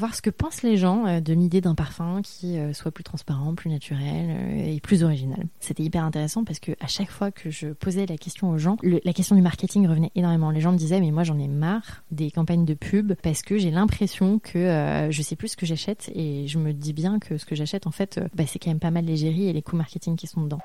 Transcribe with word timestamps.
Voir 0.00 0.14
ce 0.14 0.22
que 0.22 0.30
pensent 0.30 0.62
les 0.62 0.78
gens 0.78 1.04
euh, 1.04 1.20
de 1.20 1.34
l'idée 1.34 1.60
d'un 1.60 1.74
parfum 1.74 2.22
qui 2.22 2.58
euh, 2.58 2.72
soit 2.72 2.90
plus 2.90 3.04
transparent, 3.04 3.54
plus 3.54 3.68
naturel 3.68 4.30
euh, 4.30 4.72
et 4.74 4.80
plus 4.80 5.04
original. 5.04 5.46
C'était 5.58 5.82
hyper 5.82 6.04
intéressant 6.04 6.42
parce 6.42 6.58
que 6.58 6.72
à 6.80 6.86
chaque 6.86 7.10
fois 7.10 7.30
que 7.30 7.50
je 7.50 7.68
posais 7.68 8.06
la 8.06 8.16
question 8.16 8.48
aux 8.48 8.56
gens, 8.56 8.78
la 8.82 9.12
question 9.12 9.36
du 9.36 9.42
marketing 9.42 9.86
revenait 9.86 10.10
énormément. 10.14 10.52
Les 10.52 10.62
gens 10.62 10.72
me 10.72 10.78
disaient 10.78 11.00
mais 11.00 11.10
moi 11.10 11.22
j'en 11.22 11.38
ai 11.38 11.48
marre 11.48 12.02
des 12.10 12.30
campagnes 12.30 12.64
de 12.64 12.72
pub 12.72 13.12
parce 13.22 13.42
que 13.42 13.58
j'ai 13.58 13.70
l'impression 13.70 14.38
que 14.38 14.58
euh, 14.58 15.10
je 15.10 15.20
sais 15.20 15.36
plus 15.36 15.48
ce 15.48 15.56
que 15.58 15.66
j'achète 15.66 16.10
et 16.14 16.46
je 16.46 16.58
me 16.58 16.72
dis 16.72 16.94
bien 16.94 17.18
que 17.18 17.36
ce 17.36 17.44
que 17.44 17.54
j'achète 17.54 17.86
en 17.86 17.90
fait 17.90 18.20
bah, 18.34 18.44
c'est 18.46 18.58
quand 18.58 18.70
même 18.70 18.80
pas 18.80 18.90
mal 18.90 19.04
l'égérie 19.04 19.48
et 19.50 19.52
les 19.52 19.60
coûts 19.60 19.76
marketing 19.76 20.16
qui 20.16 20.26
sont 20.26 20.40
dedans. 20.40 20.60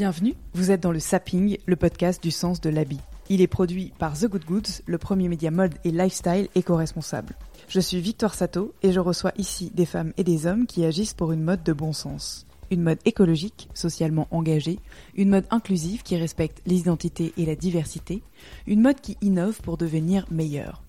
Bienvenue, 0.00 0.32
vous 0.54 0.70
êtes 0.70 0.82
dans 0.82 0.92
le 0.92 0.98
Sapping, 0.98 1.58
le 1.66 1.76
podcast 1.76 2.22
du 2.22 2.30
sens 2.30 2.62
de 2.62 2.70
l'habit. 2.70 3.00
Il 3.28 3.42
est 3.42 3.46
produit 3.46 3.92
par 3.98 4.18
The 4.18 4.28
Good 4.28 4.46
Goods, 4.46 4.82
le 4.86 4.96
premier 4.96 5.28
média 5.28 5.50
mode 5.50 5.74
et 5.84 5.90
lifestyle 5.90 6.48
éco-responsable. 6.54 7.36
Je 7.68 7.80
suis 7.80 8.00
Victoire 8.00 8.32
Sato 8.32 8.72
et 8.82 8.92
je 8.92 9.00
reçois 9.00 9.32
ici 9.36 9.70
des 9.74 9.84
femmes 9.84 10.14
et 10.16 10.24
des 10.24 10.46
hommes 10.46 10.66
qui 10.66 10.86
agissent 10.86 11.12
pour 11.12 11.32
une 11.32 11.42
mode 11.42 11.62
de 11.64 11.74
bon 11.74 11.92
sens. 11.92 12.46
Une 12.70 12.82
mode 12.82 12.98
écologique, 13.04 13.68
socialement 13.74 14.26
engagée, 14.30 14.78
une 15.16 15.28
mode 15.28 15.44
inclusive 15.50 16.02
qui 16.02 16.16
respecte 16.16 16.62
les 16.64 16.78
identités 16.78 17.34
et 17.36 17.44
la 17.44 17.54
diversité, 17.54 18.22
une 18.66 18.80
mode 18.80 19.02
qui 19.02 19.18
innove 19.20 19.60
pour 19.60 19.76
devenir 19.76 20.24
meilleure. 20.30 20.82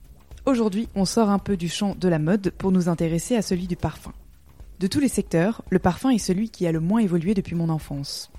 Aujourd'hui, 0.46 0.88
on 0.96 1.04
sort 1.04 1.30
un 1.30 1.40
peu 1.40 1.58
du 1.58 1.68
champ 1.68 1.96
de 1.96 2.08
la 2.08 2.18
mode 2.18 2.52
pour 2.52 2.72
nous 2.72 2.88
intéresser 2.88 3.36
à 3.36 3.42
celui 3.42 3.68
du 3.68 3.76
parfum. 3.76 4.14
De 4.80 4.88
tous 4.88 5.02
les 5.02 5.10
secteurs, 5.10 5.64
le 5.70 5.80
parfum 5.80 6.12
est 6.12 6.18
celui 6.18 6.50
qui 6.50 6.66
a 6.66 6.72
le 6.72 6.80
moins 6.80 7.02
évolué 7.02 7.34
depuis 7.34 7.56
mon 7.56 7.68
enfance. 7.68 8.32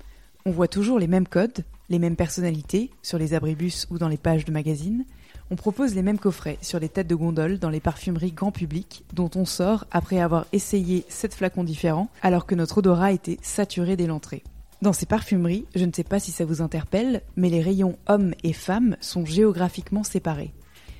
On 0.45 0.51
voit 0.51 0.67
toujours 0.67 0.99
les 0.99 1.07
mêmes 1.07 1.27
codes, 1.27 1.63
les 1.87 1.99
mêmes 1.99 2.17
personnalités 2.17 2.89
sur 3.01 3.17
les 3.17 3.33
abribus 3.33 3.87
ou 3.89 3.97
dans 3.97 4.09
les 4.09 4.17
pages 4.17 4.43
de 4.43 4.51
magazines. 4.51 5.05
On 5.49 5.55
propose 5.55 5.95
les 5.95 6.01
mêmes 6.01 6.19
coffrets 6.19 6.57
sur 6.61 6.81
les 6.81 6.89
têtes 6.89 7.07
de 7.07 7.15
gondole 7.15 7.59
dans 7.59 7.69
les 7.69 7.79
parfumeries 7.79 8.33
grand 8.33 8.51
public 8.51 9.05
dont 9.13 9.29
on 9.35 9.45
sort 9.45 9.85
après 9.91 10.19
avoir 10.19 10.45
essayé 10.51 11.05
sept 11.07 11.33
flacons 11.33 11.63
différents 11.63 12.09
alors 12.21 12.45
que 12.45 12.55
notre 12.55 12.79
odorat 12.79 13.13
était 13.13 13.37
saturé 13.41 13.95
dès 13.95 14.05
l'entrée. 14.05 14.43
Dans 14.81 14.91
ces 14.91 15.05
parfumeries, 15.05 15.65
je 15.75 15.85
ne 15.85 15.93
sais 15.93 16.03
pas 16.03 16.19
si 16.19 16.31
ça 16.31 16.43
vous 16.43 16.61
interpelle, 16.61 17.21
mais 17.37 17.49
les 17.49 17.61
rayons 17.61 17.97
hommes 18.07 18.33
et 18.43 18.51
femmes 18.51 18.97
sont 18.99 19.25
géographiquement 19.25 20.03
séparés. 20.03 20.53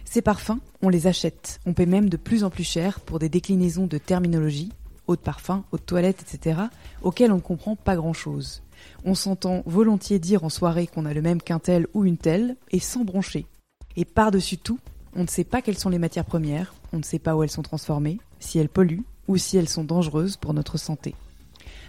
Ces 0.05 0.21
parfums, 0.21 0.61
on 0.81 0.87
les 0.87 1.05
achète, 1.05 1.59
on 1.65 1.73
paie 1.73 1.85
même 1.85 2.07
de 2.07 2.15
plus 2.15 2.45
en 2.45 2.49
plus 2.49 2.63
cher 2.63 3.01
pour 3.01 3.19
des 3.19 3.27
déclinaisons 3.27 3.87
de 3.87 3.97
terminologie, 3.97 4.71
eau 5.07 5.17
de 5.17 5.21
parfum, 5.21 5.65
eau 5.73 5.77
de 5.77 5.81
toilette, 5.81 6.21
etc., 6.21 6.61
auxquelles 7.01 7.33
on 7.33 7.37
ne 7.37 7.41
comprend 7.41 7.75
pas 7.75 7.97
grand-chose. 7.97 8.63
On 9.05 9.15
s'entend 9.15 9.63
volontiers 9.65 10.19
dire 10.19 10.43
en 10.43 10.49
soirée 10.49 10.87
qu'on 10.87 11.05
a 11.05 11.13
le 11.13 11.21
même 11.21 11.41
qu'un 11.41 11.59
tel 11.59 11.87
ou 11.93 12.05
une 12.05 12.17
telle, 12.17 12.55
et 12.71 12.79
sans 12.79 13.03
broncher. 13.03 13.45
Et 13.95 14.05
par-dessus 14.05 14.57
tout, 14.57 14.79
on 15.15 15.23
ne 15.23 15.27
sait 15.27 15.43
pas 15.43 15.61
quelles 15.61 15.77
sont 15.77 15.89
les 15.89 15.99
matières 15.99 16.25
premières, 16.25 16.73
on 16.91 16.97
ne 16.97 17.03
sait 17.03 17.19
pas 17.19 17.35
où 17.35 17.43
elles 17.43 17.51
sont 17.51 17.61
transformées, 17.61 18.19
si 18.39 18.59
elles 18.59 18.69
polluent, 18.69 19.03
ou 19.27 19.37
si 19.37 19.57
elles 19.57 19.69
sont 19.69 19.83
dangereuses 19.83 20.37
pour 20.37 20.53
notre 20.53 20.77
santé. 20.77 21.15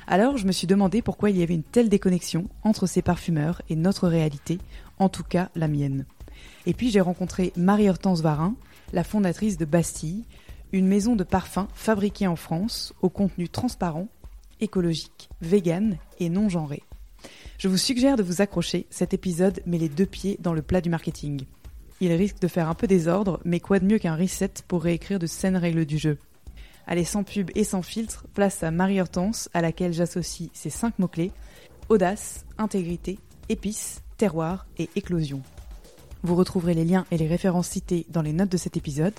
Alors 0.06 0.36
je 0.36 0.46
me 0.46 0.52
suis 0.52 0.66
demandé 0.66 1.00
pourquoi 1.00 1.30
il 1.30 1.38
y 1.38 1.42
avait 1.42 1.54
une 1.54 1.62
telle 1.62 1.88
déconnexion 1.88 2.48
entre 2.62 2.86
ces 2.86 3.00
parfumeurs 3.00 3.62
et 3.70 3.76
notre 3.76 4.08
réalité, 4.08 4.58
en 4.98 5.08
tout 5.08 5.24
cas 5.24 5.48
la 5.54 5.69
mienne. 5.69 6.04
Et 6.66 6.74
puis 6.74 6.90
j'ai 6.90 7.00
rencontré 7.00 7.52
Marie-Hortense 7.56 8.20
Varin, 8.20 8.54
la 8.92 9.04
fondatrice 9.04 9.56
de 9.56 9.64
Bastille, 9.64 10.24
une 10.72 10.86
maison 10.86 11.16
de 11.16 11.24
parfums 11.24 11.69
fabriquée 11.74 12.26
en 12.26 12.36
France, 12.36 12.92
au 13.00 13.08
contenu 13.08 13.48
transparent, 13.48 14.08
écologique, 14.60 15.28
vegan 15.41 15.98
et 16.19 16.28
non 16.28 16.48
genré. 16.48 16.82
Je 17.59 17.69
vous 17.69 17.76
suggère 17.76 18.16
de 18.16 18.22
vous 18.22 18.42
accrocher, 18.42 18.87
cet 18.91 19.15
épisode 19.15 19.62
met 19.66 19.78
les 19.78 19.88
deux 19.88 20.06
pieds 20.06 20.37
dans 20.41 20.53
le 20.53 20.62
plat 20.62 20.81
du 20.81 20.91
marketing. 20.91 21.42
Il 22.00 22.12
risque 22.12 22.41
de 22.41 22.48
faire 22.48 22.69
un 22.69 22.75
peu 22.75 22.87
désordre, 22.87 23.41
mais 23.44 23.60
quoi 23.60 23.78
de 23.78 23.87
mieux 23.87 23.98
qu'un 23.98 24.16
reset 24.16 24.50
pour 24.69 24.82
réécrire 24.82 25.19
de 25.19 25.26
saines 25.26 25.56
règles 25.56 25.87
du 25.87 25.98
jeu? 25.98 26.19
Allez, 26.87 27.04
sans 27.04 27.25
pub 27.25 27.50
et 27.54 27.64
sans 27.64 27.82
filtre, 27.82 28.26
place 28.34 28.62
à 28.62 28.70
Marie-Hortense, 28.70 29.48
à 29.54 29.62
laquelle 29.62 29.93
j'associe 29.93 30.50
ces 30.53 30.70
cinq 30.70 30.98
mots-clés 30.98 31.32
audace, 31.88 32.44
intégrité, 32.59 33.19
épices, 33.48 34.03
terroir 34.16 34.66
et 34.78 34.88
éclosion. 34.97 35.43
Vous 36.22 36.34
retrouverez 36.34 36.75
les 36.75 36.84
liens 36.84 37.04
et 37.10 37.19
les 37.19 37.26
références 37.26 37.69
cités 37.69 38.06
dans 38.09 38.22
les 38.22 38.32
notes 38.32 38.53
de 38.53 38.56
cet 38.56 38.76
épisode. 38.76 39.14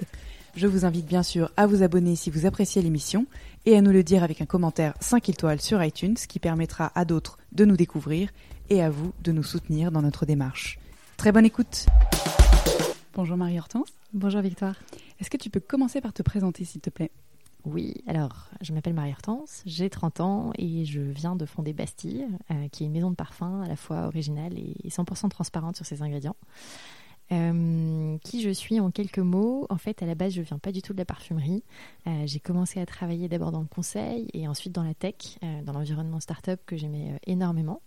Je 0.56 0.68
vous 0.68 0.86
invite 0.86 1.06
bien 1.06 1.22
sûr 1.22 1.52
à 1.58 1.68
vous 1.68 1.84
abonner 1.84 2.16
si 2.16 2.30
vous 2.30 2.46
appréciez 2.46 2.82
l'émission 2.82 3.26
et 3.66 3.76
à 3.76 3.82
nous 3.82 3.92
le 3.92 4.04
dire 4.04 4.24
avec 4.24 4.40
un 4.40 4.46
commentaire 4.46 4.94
5 5.02 5.28
étoiles 5.28 5.60
sur 5.60 5.84
iTunes 5.84 6.16
qui 6.16 6.40
permettra 6.40 6.94
à 6.96 7.04
d'autres 7.04 7.38
de 7.52 7.66
nous 7.66 7.76
découvrir 7.76 8.30
et 8.70 8.82
à 8.82 8.90
vous 8.90 9.12
de 9.22 9.34
nous 9.34 9.44
soutenir 9.44 9.92
dans 9.92 10.02
notre 10.02 10.26
démarche. 10.26 10.80
Très 11.18 11.34
bonne 11.34 11.46
écoute 11.46 11.88
Bonjour 13.16 13.36
Marie-Hortense. 13.36 13.90
Bonjour 14.14 14.40
Victoire. 14.40 14.76
Est-ce 15.20 15.30
que 15.30 15.36
tu 15.36 15.50
peux 15.50 15.60
commencer 15.60 16.00
par 16.00 16.14
te 16.14 16.24
présenter 16.24 16.64
s'il 16.64 16.80
te 16.80 16.90
plaît? 16.90 17.12
Oui, 17.66 17.96
alors 18.08 18.48
je 18.62 18.72
m'appelle 18.72 18.94
Marie-Hortense, 18.94 19.62
j'ai 19.66 19.90
30 19.90 20.22
ans 20.22 20.52
et 20.58 20.86
je 20.86 21.02
viens 21.02 21.36
de 21.36 21.46
fonder 21.46 21.74
Bastille, 21.74 22.28
euh, 22.52 22.70
qui 22.70 22.84
est 22.84 22.88
une 22.88 22.94
maison 22.94 23.10
de 23.10 23.16
parfum 23.16 23.62
à 23.62 23.68
la 23.68 23.76
fois 23.76 24.06
originale 24.06 24.54
et 24.58 24.88
100% 24.88 25.28
transparente 25.28 25.76
sur 25.76 25.86
ses 25.86 26.02
ingrédients. 26.02 26.38
Euh, 27.32 28.18
qui 28.20 28.42
je 28.42 28.52
suis 28.52 28.80
en 28.80 28.92
quelques 28.92 29.20
mots 29.20 29.66
En 29.70 29.78
fait, 29.78 30.04
à 30.04 30.06
la 30.06 30.14
base, 30.14 30.34
je 30.34 30.42
viens 30.42 30.60
pas 30.60 30.72
du 30.72 30.82
tout 30.82 30.94
de 30.94 30.98
la 30.98 31.06
parfumerie. 31.06 31.64
Euh, 32.08 32.24
j'ai 32.26 32.40
commencé 32.40 32.80
à 32.80 32.86
travailler 32.86 33.28
d'abord 33.28 33.52
dans 33.52 33.62
le 33.62 33.68
conseil 33.68 34.28
et 34.34 34.48
ensuite 34.48 34.74
dans 34.74 34.84
la 34.84 34.94
tech, 34.94 35.16
euh, 35.44 35.62
dans 35.64 35.74
l'environnement 35.74 36.20
startup 36.20 36.60
que 36.66 36.78
j'aimais 36.78 37.20
énormément. 37.26 37.82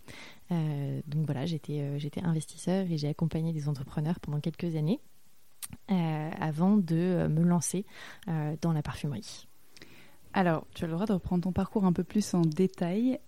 Donc 0.49 1.27
voilà, 1.27 1.45
j'étais 1.45 1.79
investisseur 2.23 2.89
et 2.89 2.97
j'ai 2.97 3.07
accompagné 3.07 3.53
des 3.53 3.69
entrepreneurs 3.69 4.19
pendant 4.19 4.39
quelques 4.39 4.75
années 4.75 4.99
avant 5.87 6.77
de 6.77 7.27
me 7.29 7.43
lancer 7.43 7.85
dans 8.25 8.73
la 8.73 8.81
parfumerie. 8.81 9.47
Alors, 10.33 10.65
tu 10.73 10.85
as 10.85 10.87
le 10.87 10.93
droit 10.93 11.05
de 11.05 11.13
reprendre 11.13 11.43
ton 11.43 11.51
parcours 11.51 11.85
un 11.85 11.93
peu 11.93 12.03
plus 12.03 12.33
en 12.33 12.41
détail. 12.41 13.19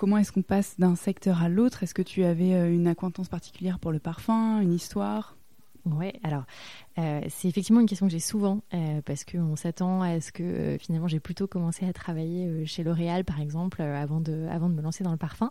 Comment 0.00 0.16
est-ce 0.16 0.32
qu'on 0.32 0.40
passe 0.40 0.76
d'un 0.78 0.96
secteur 0.96 1.42
à 1.42 1.50
l'autre? 1.50 1.82
Est-ce 1.82 1.92
que 1.92 2.00
tu 2.00 2.24
avais 2.24 2.54
euh, 2.54 2.72
une 2.72 2.86
acquaintance 2.86 3.28
particulière 3.28 3.78
pour 3.78 3.92
le 3.92 3.98
parfum, 3.98 4.58
une 4.62 4.72
histoire? 4.72 5.36
Ouais, 5.84 6.14
alors 6.22 6.44
euh, 7.00 7.20
c'est 7.28 7.48
effectivement 7.48 7.80
une 7.80 7.86
question 7.86 8.06
que 8.06 8.12
j'ai 8.12 8.20
souvent 8.20 8.60
euh, 8.74 9.00
parce 9.04 9.24
qu'on 9.24 9.56
s'attend 9.56 10.02
à 10.02 10.20
ce 10.20 10.32
que 10.32 10.42
euh, 10.42 10.78
finalement 10.78 11.08
j'ai 11.08 11.20
plutôt 11.20 11.46
commencé 11.46 11.86
à 11.86 11.92
travailler 11.92 12.46
euh, 12.46 12.66
chez 12.66 12.82
L'Oréal 12.82 13.24
par 13.24 13.40
exemple 13.40 13.80
avant, 13.80 14.20
de, 14.20 14.46
avant 14.50 14.68
de 14.68 14.74
me 14.74 14.82
lancer 14.82 15.02
dans 15.02 15.10
le 15.10 15.16
parfum 15.16 15.50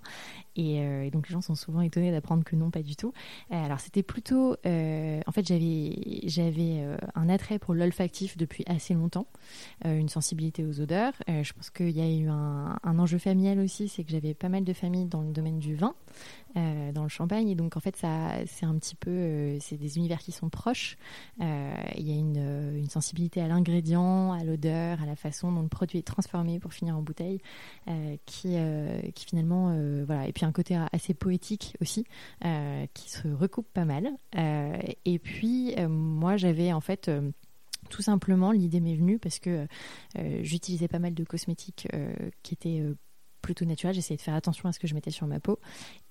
et, 0.56 1.10
donc 1.12 1.30
les 1.30 1.34
gens 1.34 1.42
sont 1.42 1.56
souvent 1.56 1.82
étonnés 1.82 2.12
d'apprendre 2.12 2.44
que 2.44 2.56
non, 2.56 2.70
pas 2.70 2.84
du 2.84 2.96
tout. 2.96 3.14
Alors 3.50 3.80
c'était 3.80 4.04
plutôt, 4.04 4.52
en 4.66 5.32
fait 5.32 5.48
j'avais 5.48 6.20
j'avais 6.26 6.86
un 7.16 7.30
attrait 7.30 7.60
pour 7.60 7.74
l'olfactif 7.74 8.36
depuis 8.36 8.66
assez 8.68 8.94
longtemps, 8.94 9.28
une 9.86 10.10
sensibilité 10.10 10.66
aux 10.66 10.82
odeurs. 10.82 11.14
Je 11.28 11.54
pense 11.54 11.70
qu'il 11.70 11.92
y 11.92 12.02
a 12.02 12.10
eu 12.10 12.28
un, 12.28 12.78
un 12.84 13.00
enjeu 13.00 13.20
familial 13.20 13.60
aussi, 13.60 13.88
c'est 13.88 14.04
que 14.04 14.12
j'avais 14.12 14.34
pas 14.34 14.50
mal 14.50 14.66
de 14.66 14.74
familles 14.74 15.06
dans 15.06 15.22
le 15.22 15.32
domaine 15.32 15.60
du 15.60 15.76
vin 15.76 15.96
dans 16.56 17.04
le 17.04 17.10
champagne. 17.10 17.50
Et 17.50 17.56
donc, 17.56 17.78
en 17.78 17.80
fait, 17.80 17.96
ça, 17.96 18.34
c'est 18.46 18.66
un 18.66 18.76
petit 18.78 18.96
peu, 18.96 19.58
c'est 19.60 19.78
des 19.78 19.98
univers 19.98 20.20
qui 20.20 20.32
sont 20.32 20.50
proches. 20.50 20.98
Euh, 21.42 21.74
Il 21.96 22.08
y 22.08 22.12
a 22.12 22.16
une, 22.16 22.38
euh, 22.38 22.78
une 22.78 22.90
sensibilité 22.90 23.42
à 23.42 23.48
l'ingrédient, 23.48 24.34
à 24.34 24.44
l'odeur, 24.44 25.02
à 25.02 25.06
la 25.06 25.16
façon 25.16 25.52
dont 25.52 25.62
le 25.62 25.68
produit 25.68 26.00
est 26.00 26.08
transformé 26.08 26.60
pour 26.60 26.74
finir 26.74 26.98
en 26.98 27.02
bouteille, 27.02 27.40
euh, 27.88 28.18
qui, 28.26 28.58
qui 29.14 29.26
finalement, 29.26 29.76
voilà. 30.06 30.28
Et 30.28 30.34
puis 30.34 30.46
un 30.46 30.52
côté 30.52 30.80
assez 30.92 31.14
poétique 31.14 31.76
aussi, 31.82 32.06
qui 32.94 33.10
se 33.10 33.28
recoupe 33.28 33.68
pas 33.74 33.86
mal. 33.86 34.10
Et 35.06 35.20
puis, 35.20 35.76
moi, 35.88 36.38
j'avais 36.38 36.74
en 36.74 36.82
fait. 36.82 37.12
tout 37.90 38.02
simplement, 38.02 38.52
l'idée 38.52 38.80
m'est 38.80 38.96
venue 38.96 39.20
parce 39.20 39.40
que 39.40 39.68
j'utilisais 40.42 40.88
pas 40.88 41.00
mal 41.00 41.14
de 41.14 41.24
cosmétiques 41.24 41.88
qui 42.44 42.54
étaient 42.54 42.84
plutôt 43.42 43.66
naturels. 43.66 43.96
J'essayais 43.96 44.18
de 44.18 44.22
faire 44.22 44.36
attention 44.36 44.70
à 44.70 44.72
ce 44.72 44.80
que 44.80 44.88
je 44.88 44.94
mettais 44.94 45.12
sur 45.12 45.28
ma 45.28 45.40
peau. 45.40 45.60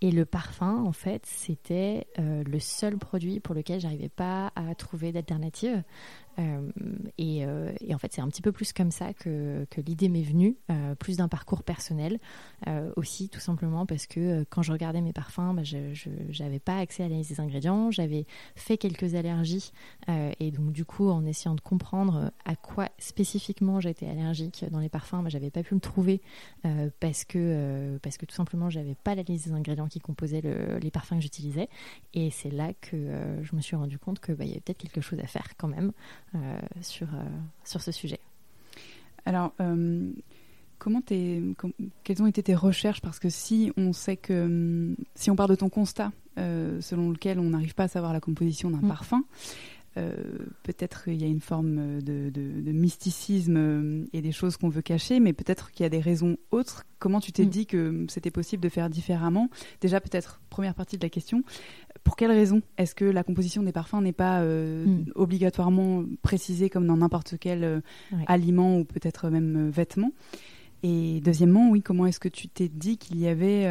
Et 0.01 0.11
le 0.11 0.25
parfum, 0.25 0.85
en 0.85 0.93
fait, 0.93 1.25
c'était 1.27 2.07
euh, 2.19 2.43
le 2.45 2.61
seul 2.61 2.99
produit 2.99 3.41
pour 3.41 3.55
lequel 3.55 3.81
j'arrivais 3.81 4.09
pas 4.09 4.53
à 4.57 4.75
trouver 4.75 5.13
d'alternative. 5.13 5.83
Et, 7.19 7.39
et, 7.81 7.95
en 7.95 7.99
fait, 7.99 8.13
c'est 8.13 8.21
un 8.21 8.29
petit 8.29 8.43
peu 8.43 8.53
plus 8.53 8.73
comme 8.73 8.91
ça 8.91 9.13
que, 9.13 9.67
que 9.71 9.81
l'idée 9.81 10.09
m'est 10.09 10.23
venue, 10.23 10.57
plus 10.99 11.17
d'un 11.17 11.29
parcours 11.29 11.63
personnel 11.63 12.19
aussi, 12.97 13.29
tout 13.29 13.41
simplement 13.41 13.87
parce 13.87 14.07
que 14.07 14.45
quand 14.51 14.63
je 14.63 14.73
regardais 14.73 15.01
mes 15.01 15.13
parfums, 15.13 15.55
bah, 15.55 15.63
je 15.65 15.79
n'avais 16.43 16.61
pas 16.61 16.79
accès 16.79 17.03
à 17.03 17.07
l'analyse 17.09 17.29
des 17.29 17.41
ingrédients, 17.41 17.91
j'avais 17.91 18.27
fait 18.55 18.79
quelques 18.79 19.15
allergies 19.15 19.73
et 20.09 20.51
donc 20.51 20.73
du 20.73 20.85
coup, 20.85 21.09
en 21.11 21.25
essayant 21.25 21.55
de 21.55 21.61
comprendre 21.61 22.31
à 22.45 22.57
quoi 22.57 22.89
spécifiquement 22.99 23.81
j'étais 23.81 24.07
allergique 24.07 24.65
dans 24.71 24.81
les 24.81 24.89
parfums, 24.89 25.23
bah, 25.23 25.29
j'avais 25.29 25.51
pas 25.51 25.63
pu 25.63 25.75
me 25.75 25.81
trouver 25.81 26.21
parce 27.01 27.25
que 27.25 27.99
parce 28.03 28.17
que 28.17 28.27
tout 28.27 28.35
simplement, 28.35 28.71
j'avais 28.71 28.95
pas 28.95 29.15
la 29.15 29.23
liste 29.23 29.49
des 29.49 29.55
ingrédients 29.55 29.89
qui 29.89 30.01
composaient 30.01 30.43
les 30.81 30.91
parfums 30.91 31.17
que 31.17 31.21
j'utilisais. 31.21 31.69
Et 32.15 32.31
c'est 32.31 32.51
là 32.51 32.73
que 32.81 32.97
euh, 32.97 33.43
je 33.43 33.55
me 33.55 33.61
suis 33.61 33.77
rendu 33.77 33.99
compte 33.99 34.21
qu'il 34.21 34.35
bah, 34.35 34.45
y 34.45 34.51
avait 34.51 34.61
peut-être 34.61 34.79
quelque 34.79 35.01
chose 35.01 35.19
à 35.21 35.27
faire 35.27 35.57
quand 35.57 35.69
même 35.69 35.93
euh, 36.28 36.28
sur, 36.81 37.09
euh, 37.15 37.25
sur 37.65 37.83
ce 37.83 37.93
sujet. 37.93 38.21
Alors, 39.25 39.53
comment 40.79 41.03
quelles 41.03 42.23
ont 42.23 42.27
été 42.27 42.43
tes 42.43 42.55
recherches? 42.55 43.01
Parce 43.01 43.19
que 43.19 43.29
si 43.29 43.73
on 43.77 43.93
sait 43.93 44.17
que, 44.17 44.95
si 45.15 45.31
on 45.31 45.37
part 45.37 45.49
de 45.49 45.55
ton 45.55 45.69
constat, 45.69 46.13
selon 46.37 47.11
lequel 47.11 47.39
on 47.39 47.51
n'arrive 47.51 47.75
pas 47.75 47.85
à 47.85 47.89
savoir 47.89 48.13
la 48.13 48.21
composition 48.21 48.71
d'un 48.71 48.79
mm. 48.79 48.89
parfum, 48.89 49.25
euh, 49.99 50.13
peut-être 50.63 51.05
qu'il 51.05 51.21
y 51.21 51.25
a 51.25 51.27
une 51.27 51.41
forme 51.41 52.01
de, 52.01 52.73
mysticisme 52.73 53.57
euh, 53.57 54.05
et 54.13 54.21
des 54.21 54.33
choses 54.33 54.57
qu'on 54.57 54.69
veut 54.69 54.83
cacher, 54.83 55.19
mais 55.19 55.33
peut-être 55.33 55.73
qu'il 55.73 55.85
y 55.85 55.87
a 55.87 55.89
des 55.89 56.01
raisons 56.01 56.37
autres. 56.51 56.85
Comment 56.99 57.21
tu 57.21 57.33
t'es 57.33 57.45
mm. 57.45 57.49
dit 57.49 57.67
que 57.67 58.07
c'était 58.09 58.31
possible 58.31 58.63
de 58.63 58.69
faire 58.69 58.91
différemment? 58.91 59.49
Déjà, 59.81 60.01
peut-être, 60.01 60.41
première 60.51 60.75
partie 60.75 60.99
de 60.99 61.03
la 61.03 61.09
question, 61.09 61.43
pour 62.05 62.17
quelles 62.17 62.31
raisons 62.31 62.63
est-ce 62.77 62.95
que 62.95 63.05
la 63.05 63.25
composition 63.25 63.63
des 63.63 63.73
parfums 63.73 64.01
n'est 64.01 64.13
pas 64.13 64.41
euh, 64.41 64.87
mm. 64.87 65.13
obligatoirement 65.15 66.05
précisée 66.23 66.71
comme 66.71 66.87
dans 66.87 66.97
n'importe 66.97 67.35
quel 67.41 67.83
aliment 68.27 68.79
ou 68.79 68.85
peut-être 68.85 69.31
même 69.31 69.71
vêtement? 69.71 70.13
Et 70.83 71.21
deuxièmement, 71.25 71.71
oui, 71.71 71.83
comment 71.83 72.07
est-ce 72.07 72.21
que 72.21 72.29
tu 72.29 72.49
t'es 72.49 72.69
dit 72.69 72.99
qu'il 72.99 73.19
y 73.19 73.27
avait 73.27 73.71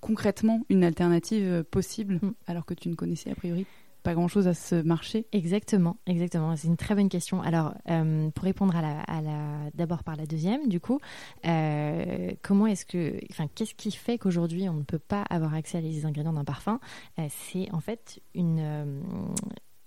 concrètement 0.00 0.64
une 0.68 0.84
alternative 0.84 1.64
possible 1.70 2.20
mm. 2.22 2.32
alors 2.46 2.66
que 2.66 2.74
tu 2.74 2.88
ne 2.88 2.94
connaissais 2.94 3.30
a 3.30 3.34
priori 3.34 3.66
pas 4.02 4.14
grand-chose 4.14 4.48
à 4.48 4.54
ce 4.54 4.76
marché 4.76 5.26
Exactement, 5.32 5.96
exactement. 6.06 6.56
C'est 6.56 6.68
une 6.68 6.76
très 6.76 6.94
bonne 6.94 7.08
question. 7.08 7.42
Alors, 7.42 7.74
euh, 7.90 8.30
pour 8.30 8.44
répondre 8.44 8.74
à 8.76 8.82
la, 8.82 9.70
d'abord 9.74 10.04
par 10.04 10.16
la 10.16 10.26
deuxième, 10.26 10.68
du 10.68 10.80
coup, 10.80 11.00
euh, 11.46 12.30
comment 12.42 12.66
est-ce 12.66 12.86
que, 12.86 13.18
enfin, 13.30 13.46
qu'est-ce 13.54 13.74
qui 13.74 13.90
fait 13.90 14.18
qu'aujourd'hui 14.18 14.68
on 14.68 14.74
ne 14.74 14.82
peut 14.82 14.98
pas 14.98 15.22
avoir 15.30 15.54
accès 15.54 15.78
à 15.78 15.80
les 15.80 16.04
ingrédients 16.06 16.32
d'un 16.32 16.44
parfum? 16.44 16.80
Euh, 17.18 17.26
C'est 17.28 17.72
en 17.72 17.80
fait 17.80 18.20
une 18.34 19.02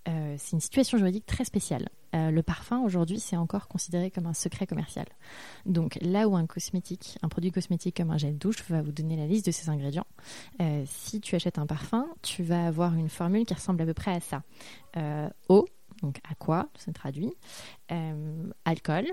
euh, 0.08 0.34
c'est 0.38 0.52
une 0.52 0.60
situation 0.60 0.98
juridique 0.98 1.26
très 1.26 1.44
spéciale. 1.44 1.88
Euh, 2.14 2.30
le 2.30 2.42
parfum, 2.42 2.80
aujourd'hui, 2.80 3.20
c'est 3.20 3.36
encore 3.36 3.68
considéré 3.68 4.10
comme 4.10 4.26
un 4.26 4.34
secret 4.34 4.66
commercial. 4.66 5.06
Donc 5.64 5.96
là 6.02 6.28
où 6.28 6.36
un 6.36 6.46
cosmétique, 6.46 7.18
un 7.22 7.28
produit 7.28 7.52
cosmétique 7.52 7.96
comme 7.96 8.10
un 8.10 8.18
gel 8.18 8.36
douche 8.36 8.62
va 8.68 8.82
vous 8.82 8.92
donner 8.92 9.16
la 9.16 9.26
liste 9.26 9.46
de 9.46 9.52
ses 9.52 9.68
ingrédients, 9.68 10.06
euh, 10.60 10.82
si 10.86 11.20
tu 11.20 11.36
achètes 11.36 11.58
un 11.58 11.66
parfum, 11.66 12.06
tu 12.22 12.42
vas 12.42 12.66
avoir 12.66 12.94
une 12.94 13.08
formule 13.08 13.46
qui 13.46 13.54
ressemble 13.54 13.82
à 13.82 13.86
peu 13.86 13.94
près 13.94 14.12
à 14.12 14.20
ça. 14.20 14.42
eau, 15.48 15.66
donc 16.02 16.18
à 16.28 16.34
quoi, 16.34 16.68
ça 16.76 16.92
traduit, 16.92 17.32
alcool, 18.64 19.06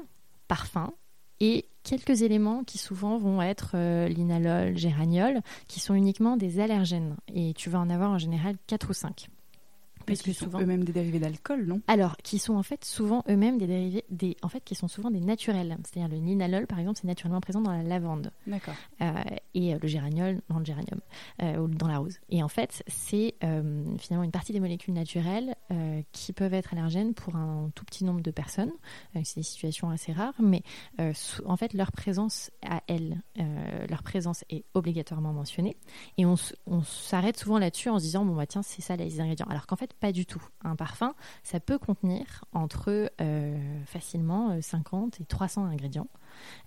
parfum, 0.48 0.92
et 1.40 1.70
quelques 1.84 2.24
éléments 2.24 2.64
qui 2.64 2.78
souvent 2.78 3.18
vont 3.18 3.42
être 3.42 3.78
l'inalol, 4.08 4.76
géraniol, 4.76 5.42
qui 5.68 5.80
sont 5.80 5.94
uniquement 5.94 6.36
des 6.36 6.60
allergènes. 6.60 7.16
Et 7.34 7.54
tu 7.54 7.70
vas 7.70 7.80
en 7.80 7.90
avoir 7.90 8.12
en 8.12 8.18
général 8.18 8.58
4 8.68 8.90
ou 8.90 8.94
5 8.94 9.30
parce 10.10 10.22
que 10.22 10.34
souvent 10.34 10.62
eux-mêmes 10.62 10.84
des 10.84 10.94
dérivés 10.94 11.20
d'alcool, 11.20 11.66
non? 11.66 11.82
Alors, 11.88 12.18
qui 12.18 12.40
sont 12.40 12.56
en 12.56 12.64
fait 12.64 12.84
souvent 12.86 13.24
eux-mêmes 13.30 13.58
des 13.58 13.68
dérivés, 13.68 14.06
des, 14.10 14.36
en 14.42 14.50
fait, 14.50 14.64
qui 14.64 14.76
sont 14.76 14.88
souvent 14.88 15.12
des 15.12 15.20
naturels. 15.20 15.78
C'est-à-dire 15.84 16.10
le 16.10 16.24
linalol, 16.24 16.68
par 16.68 16.80
exemple, 16.80 17.00
c'est 17.02 17.08
naturellement 17.08 17.42
présent 17.42 17.62
dans 17.62 17.72
la 17.72 17.84
lavande. 17.84 18.32
D'accord. 18.48 18.76
Euh, 19.02 19.14
et 19.54 19.74
euh, 19.74 19.80
le 19.82 19.88
géraniol 19.88 20.42
dans 20.50 20.60
le 20.60 20.66
géranium 20.66 21.00
euh, 21.42 21.58
ou 21.58 21.68
dans 21.68 21.88
la 21.88 21.98
rose. 21.98 22.20
Et 22.30 22.44
en 22.44 22.48
fait, 22.48 22.84
c'est 22.88 23.36
finalement 24.00 24.24
une 24.24 24.32
partie 24.32 24.54
des 24.54 24.60
molécules 24.60 24.94
naturelles 24.94 25.56
qui 26.12 26.34
peuvent 26.34 26.54
être 26.54 26.74
allergènes 26.74 27.14
pour 27.14 27.36
un 27.36 27.72
tout 27.76 27.86
petit 27.86 28.04
nombre 28.04 28.22
de 28.22 28.32
personnes. 28.32 28.72
c'est 29.24 29.38
des 29.38 29.44
situations 29.44 29.90
assez 29.90 30.12
rares, 30.12 30.34
mais 30.40 30.64
en 31.46 31.58
fait, 31.58 31.74
leur 31.74 31.92
présence 31.92 32.52
à 32.68 32.82
elles, 32.88 33.22
leur 33.90 34.04
présence 34.04 34.44
est 34.50 34.66
obligatoirement 34.74 35.34
mentionnée. 35.34 35.78
Et 36.18 36.26
on, 36.26 36.36
on 36.68 36.84
s'arrête 36.84 37.38
souvent 37.38 37.60
là-dessus 37.60 37.90
en 37.90 38.00
se 38.00 38.04
disant 38.04 38.26
bon 38.26 38.36
bah 38.36 38.48
tiens, 38.48 38.62
c'est 38.62 38.82
ça 38.82 38.96
les 38.96 39.22
ingrédients. 39.22 39.48
Alors 39.50 39.68
qu'en 39.68 39.76
fait, 39.76 39.94
pas 40.00 40.12
du 40.12 40.26
tout. 40.26 40.42
Un 40.64 40.76
parfum, 40.76 41.14
ça 41.44 41.60
peut 41.60 41.78
contenir 41.78 42.46
entre 42.54 43.12
euh, 43.22 43.84
facilement 43.86 44.62
50 44.62 45.16
euh, 45.20 45.24
et 45.24 45.26
300 45.26 45.66
ingrédients. 45.66 46.08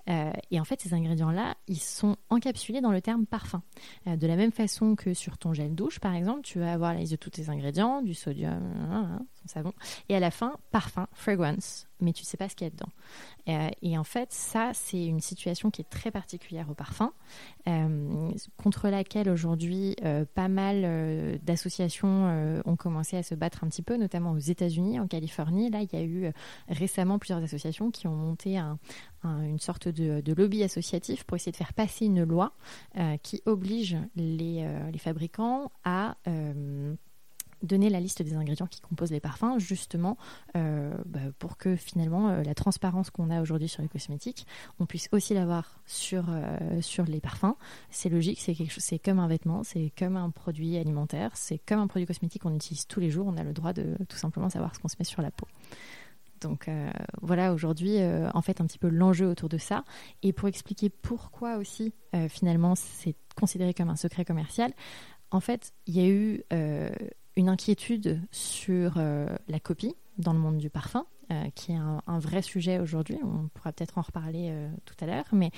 Euh, 0.09 0.33
et 0.51 0.61
en 0.61 0.65
fait, 0.65 0.81
ces 0.81 0.95
ingrédients-là, 0.95 1.55
ils 1.69 1.81
sont 1.81 2.17
encapsulés 2.29 2.81
dans 2.81 2.91
le 2.91 3.01
terme 3.01 3.27
parfum. 3.27 3.63
de 4.07 4.27
la 4.27 4.37
même 4.37 4.53
façon 4.53 4.97
que 4.97 5.15
sur 5.15 5.39
ton 5.39 5.53
gel 5.53 5.75
douche, 5.75 6.01
par 6.01 6.15
exemple, 6.15 6.43
tu 6.43 6.59
vas 6.59 6.73
avoir 6.73 6.95
la 6.95 7.01
liste 7.01 7.13
de 7.13 7.17
tous 7.17 7.31
tes 7.31 7.49
ingrédients, 7.49 8.03
du 8.03 8.15
sodium, 8.15 9.25
son 9.41 9.49
savon, 9.49 9.73
et 10.09 10.17
à 10.17 10.21
la 10.21 10.31
fin, 10.31 10.57
parfum, 10.71 11.07
fragrance, 11.13 11.87
mais 12.03 12.13
tu 12.13 12.23
ne 12.23 12.27
sais 12.27 12.37
pas 12.37 12.49
ce 12.49 12.57
qu'il 12.57 12.67
y 12.67 12.69
a 12.69 12.71
dedans. 12.71 12.91
Euh, 13.49 13.71
et 13.81 13.97
en 13.97 14.05
fait, 14.05 14.33
ça, 14.33 14.73
c'est 14.75 15.05
une 15.05 15.21
situation 15.21 15.71
qui 15.71 15.81
est 15.81 15.89
très 15.89 16.11
particulière 16.11 16.69
au 16.69 16.75
parfum, 16.75 17.13
euh, 17.69 18.31
contre 18.57 18.89
laquelle 18.89 19.29
aujourd'hui, 19.29 19.97
euh, 20.05 20.25
pas 20.35 20.49
mal 20.49 21.39
d'associations 21.43 22.63
ont 22.65 22.77
commencé 22.77 23.17
à 23.17 23.23
se 23.23 23.35
battre 23.35 23.65
un 23.65 23.69
petit 23.69 23.83
peu, 23.83 23.97
notamment 23.97 24.33
aux 24.33 24.39
États-Unis, 24.39 25.01
en 25.01 25.07
Californie. 25.07 25.71
Là, 25.71 25.81
il 25.81 25.89
y 25.93 25.97
a 25.97 26.05
eu 26.05 26.33
récemment 26.69 27.19
plusieurs 27.19 27.43
associations 27.43 27.91
qui 27.91 28.07
ont 28.07 28.17
monté 28.17 28.59
une 29.25 29.59
sorte 29.63 29.89
de, 29.89 30.23
lobby 30.35 30.63
associatif 30.63 31.25
pour 31.25 31.37
essayer 31.37 31.53
de 31.53 31.57
faire 31.57 31.73
passer 31.73 32.07
une 32.07 32.25
loi 32.25 32.53
qui 33.23 33.43
oblige 33.47 33.97
les, 34.17 34.67
les 34.93 34.99
fabricants 34.99 35.71
à 35.85 36.17
donner 37.63 37.91
la 37.91 38.01
liste 38.01 38.23
des 38.23 38.35
ingrédients 38.35 38.67
qui 38.67 38.81
composent 38.81 39.11
les 39.11 39.21
parfums, 39.21 39.59
justement 39.59 40.17
euh, 40.57 40.93
bah, 41.07 41.21
pour 41.39 41.57
que 41.57 41.77
finalement 41.77 42.29
euh, 42.29 42.43
la 42.43 42.55
transparence 42.55 43.11
qu'on 43.11 43.31
a 43.31 43.41
aujourd'hui 43.41 43.69
sur 43.69 43.83
les 43.83 43.89
cosmétiques, 43.89 44.47
on 44.79 44.87
puisse 44.87 45.09
aussi 45.13 45.35
l'avoir 45.35 45.81
sur, 45.87 46.27
euh, 46.29 47.05
les 47.07 47.21
parfums. 47.21 47.55
C'est 47.91 48.09
logique, 48.09 48.41
c'est 48.41 48.99
comme 48.99 49.19
un 49.19 49.29
vêtement, 49.29 49.63
c'est 49.65 49.93
comme 49.99 50.17
un 50.17 50.31
produit 50.31 50.77
alimentaire, 50.77 51.31
c'est 51.35 51.59
comme 51.59 51.81
un 51.81 51.87
produit 51.87 52.07
cosmétique 52.07 52.43
qu'on 52.43 52.55
utilise 52.55 52.87
tous 52.87 53.01
les 53.01 53.11
jours. 53.11 53.27
On 53.27 53.37
a 53.37 53.45
le 53.45 53.53
droit 53.53 53.73
de 53.73 53.97
tout 54.09 54.17
simplement 54.17 54.49
savoir 54.49 54.75
ce 54.75 54.81
qu'on 54.81 54.89
se 54.89 54.97
met 54.99 55.05
sur 55.05 55.23
la 55.23 55.31
peau. 55.31 55.47
Donc 56.43 56.69
voilà 57.21 57.53
aujourd'hui 57.53 57.99
en 58.35 58.43
fait 58.43 58.61
un 58.61 58.67
petit 58.67 58.79
peu 58.79 58.89
l'enjeu 58.89 59.27
autour 59.27 59.49
de 59.49 59.59
ça. 59.59 59.85
Et 60.23 60.33
pour 60.33 60.49
expliquer 60.49 60.91
pourquoi 60.91 61.57
aussi 61.57 61.95
finalement 62.29 62.75
c'est 62.75 63.17
considéré 63.37 63.75
comme 63.75 63.89
un 63.89 63.97
secret 63.97 64.25
commercial, 64.25 64.73
en 65.31 65.41
fait 65.41 65.73
il 65.87 65.97
y 65.97 66.01
a 66.01 66.09
eu 66.09 66.43
une 67.37 67.49
inquiétude 67.49 68.21
sur 68.31 68.95
euh, 68.97 69.27
la 69.49 69.61
copie 69.61 69.95
dans 70.19 70.33
le 70.33 70.39
monde 70.39 70.59
du 70.59 70.71
parfum, 70.71 71.07
euh, 71.31 71.45
qui 71.55 71.73
est 71.73 71.77
un, 71.77 72.19
vrai 72.19 72.43
sujet 72.43 72.79
aujourd'hui. 72.79 73.19
On 73.23 73.49
pourra 73.49 73.73
peut-être 73.73 73.99
en 73.99 74.03
reparler 74.03 74.49
euh, 74.51 74.69
tout 74.85 74.95
à 75.01 75.07
l'heure, 75.07 75.25
mais 75.33 75.51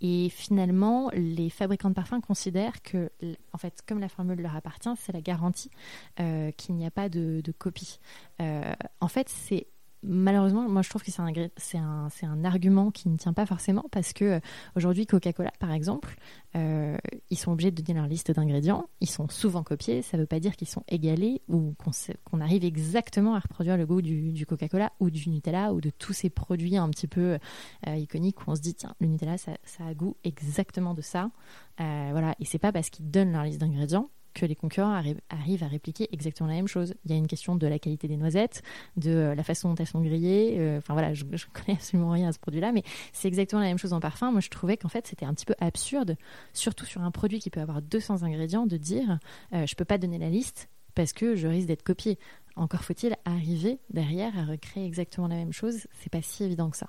et 0.00 0.28
finalement, 0.28 1.10
les 1.14 1.50
fabricants 1.50 1.88
de 1.88 1.94
parfums 1.94 2.20
considèrent 2.20 2.82
que, 2.82 3.10
en 3.52 3.58
fait, 3.58 3.82
comme 3.86 4.00
la 4.00 4.08
formule 4.08 4.40
leur 4.40 4.56
appartient, 4.56 4.90
c'est 4.98 5.12
la 5.12 5.20
garantie 5.20 5.70
qu'il 6.16 6.74
n'y 6.74 6.86
a 6.86 6.90
pas 6.90 7.08
de, 7.08 7.42
copie. 7.58 7.98
en 8.38 9.08
fait, 9.08 9.28
c'est 9.28 9.66
malheureusement, 10.04 10.68
moi 10.68 10.82
je 10.82 10.90
trouve 10.90 11.02
que 11.02 11.10
c'est 11.10 11.78
un, 11.78 12.08
un, 12.08 12.08
un 12.22 12.44
argument 12.44 12.90
qui 12.90 13.08
ne 13.08 13.16
tient 13.16 13.32
pas 13.32 13.46
forcément 13.46 13.84
parce 13.90 14.12
que 14.12 14.24
euh, 14.24 14.40
aujourd'hui, 14.76 15.06
Coca-Cola, 15.06 15.52
par 15.58 15.72
exemple, 15.72 16.16
euh, 16.56 16.96
ils 17.30 17.38
sont 17.38 17.52
obligés 17.52 17.70
de 17.70 17.82
donner 17.82 17.98
leur 17.98 18.08
liste 18.08 18.30
d'ingrédients. 18.30 18.86
Ils 19.00 19.10
sont 19.10 19.28
souvent 19.28 19.62
copiés. 19.62 20.02
Ça 20.02 20.16
ne 20.16 20.22
veut 20.22 20.26
pas 20.26 20.40
dire 20.40 20.56
qu'ils 20.56 20.68
sont 20.68 20.84
égalés 20.88 21.42
ou 21.48 21.74
qu'on, 21.78 21.90
qu'on 22.24 22.40
arrive 22.40 22.64
exactement 22.64 23.34
à 23.34 23.40
reproduire 23.40 23.76
le 23.76 23.86
goût 23.86 24.02
du, 24.02 24.46
Coca-Cola 24.46 24.92
ou 25.00 25.10
du 25.10 25.28
Nutella 25.28 25.72
ou 25.72 25.80
de 25.80 25.90
tous 25.90 26.12
ces 26.12 26.30
produits 26.30 26.76
un 26.76 26.90
petit 26.90 27.08
peu 27.08 27.38
euh, 27.86 27.96
iconiques 27.96 28.46
où 28.46 28.50
on 28.50 28.54
se 28.54 28.60
dit 28.60 28.74
tiens, 28.74 28.94
le 29.00 29.06
Nutella, 29.06 29.38
ça, 29.38 29.52
ça 29.64 29.86
a 29.86 29.94
goût 29.94 30.16
exactement 30.24 30.94
de 30.94 31.02
ça. 31.02 31.30
voilà. 31.78 32.34
Et 32.40 32.44
c'est 32.44 32.58
pas 32.58 32.72
parce 32.72 32.90
qu'ils 32.90 33.10
donnent 33.10 33.32
leur 33.32 33.44
liste 33.44 33.60
d'ingrédients 33.60 34.10
que 34.34 34.44
les 34.44 34.56
concurrents 34.56 34.92
arrivent 34.92 35.62
à 35.62 35.68
répliquer 35.68 36.08
exactement 36.12 36.48
la 36.48 36.56
même 36.56 36.68
chose. 36.68 36.94
Il 37.04 37.12
y 37.12 37.14
a 37.14 37.16
une 37.16 37.26
question 37.26 37.56
de 37.56 37.66
la 37.66 37.78
qualité 37.78 38.08
des 38.08 38.16
noisettes, 38.16 38.62
de 38.96 39.10
euh, 39.10 39.34
la 39.34 39.42
façon 39.42 39.70
dont 39.70 39.76
elles 39.76 39.86
sont 39.86 40.02
grillées. 40.02 40.56
Euh, 40.58 40.78
enfin 40.78 40.92
voilà, 40.92 41.14
je, 41.14 41.24
ne 41.24 41.36
connais 41.52 41.78
absolument 41.78 42.10
rien 42.10 42.28
à 42.28 42.32
ce 42.32 42.38
produit-là, 42.38 42.72
mais 42.72 42.82
c'est 43.12 43.28
exactement 43.28 43.62
la 43.62 43.68
même 43.68 43.78
chose 43.78 43.92
en 43.92 44.00
parfum. 44.00 44.30
Moi, 44.30 44.40
je 44.40 44.50
trouvais 44.50 44.76
qu'en 44.76 44.88
fait, 44.88 45.06
c'était 45.06 45.24
un 45.24 45.32
petit 45.32 45.46
peu 45.46 45.54
absurde, 45.60 46.16
surtout 46.52 46.84
sur 46.84 47.00
un 47.02 47.10
produit 47.10 47.38
qui 47.38 47.50
peut 47.50 47.60
avoir 47.60 47.80
200 47.80 48.22
ingrédients, 48.24 48.66
de 48.66 48.76
dire 48.76 49.18
euh, 49.52 49.66
je 49.66 49.74
peux 49.74 49.84
pas 49.84 49.98
donner 49.98 50.18
la 50.18 50.28
liste 50.28 50.68
parce 50.94 51.12
que 51.12 51.36
je 51.36 51.48
risque 51.48 51.68
d'être 51.68 51.82
copié. 51.82 52.18
Encore 52.56 52.84
faut-il 52.84 53.16
arriver 53.24 53.78
derrière 53.90 54.36
à 54.38 54.44
recréer 54.44 54.84
exactement 54.84 55.28
la 55.28 55.36
même 55.36 55.52
chose. 55.52 55.86
C'est 56.00 56.10
pas 56.10 56.22
si 56.22 56.44
évident 56.44 56.70
que 56.70 56.76
ça. 56.76 56.88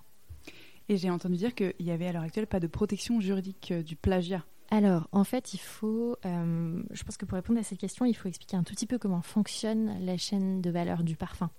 Et 0.90 0.98
j'ai 0.98 1.10
entendu 1.10 1.38
dire 1.38 1.56
qu'il 1.56 1.74
y 1.80 1.90
avait 1.90 2.08
à 2.08 2.12
l'heure 2.12 2.22
actuelle 2.22 2.46
pas 2.46 2.60
de 2.60 2.68
protection 2.68 3.20
juridique 3.20 3.74
du 3.74 3.96
plagiat 3.96 4.44
alors, 4.72 5.08
en 5.12 5.24
fait, 5.24 5.54
il 5.54 5.60
faut, 5.60 6.18
euh, 6.26 6.84
je 6.92 7.04
pense 7.04 7.18
que 7.18 7.26
pour 7.26 7.36
répondre 7.36 7.60
à 7.60 7.64
cette 7.64 7.78
question, 7.78 8.06
il 8.06 8.16
faut 8.16 8.28
expliquer 8.28 8.58
un 8.58 8.64
tout 8.64 8.74
petit 8.74 8.88
peu 8.88 8.98
comment 8.98 9.22
fonctionne 9.22 10.04
la 10.04 10.18
chaîne 10.18 10.62
de 10.62 10.70
valeur 10.70 11.04
du 11.04 11.16
parfum. 11.16 11.50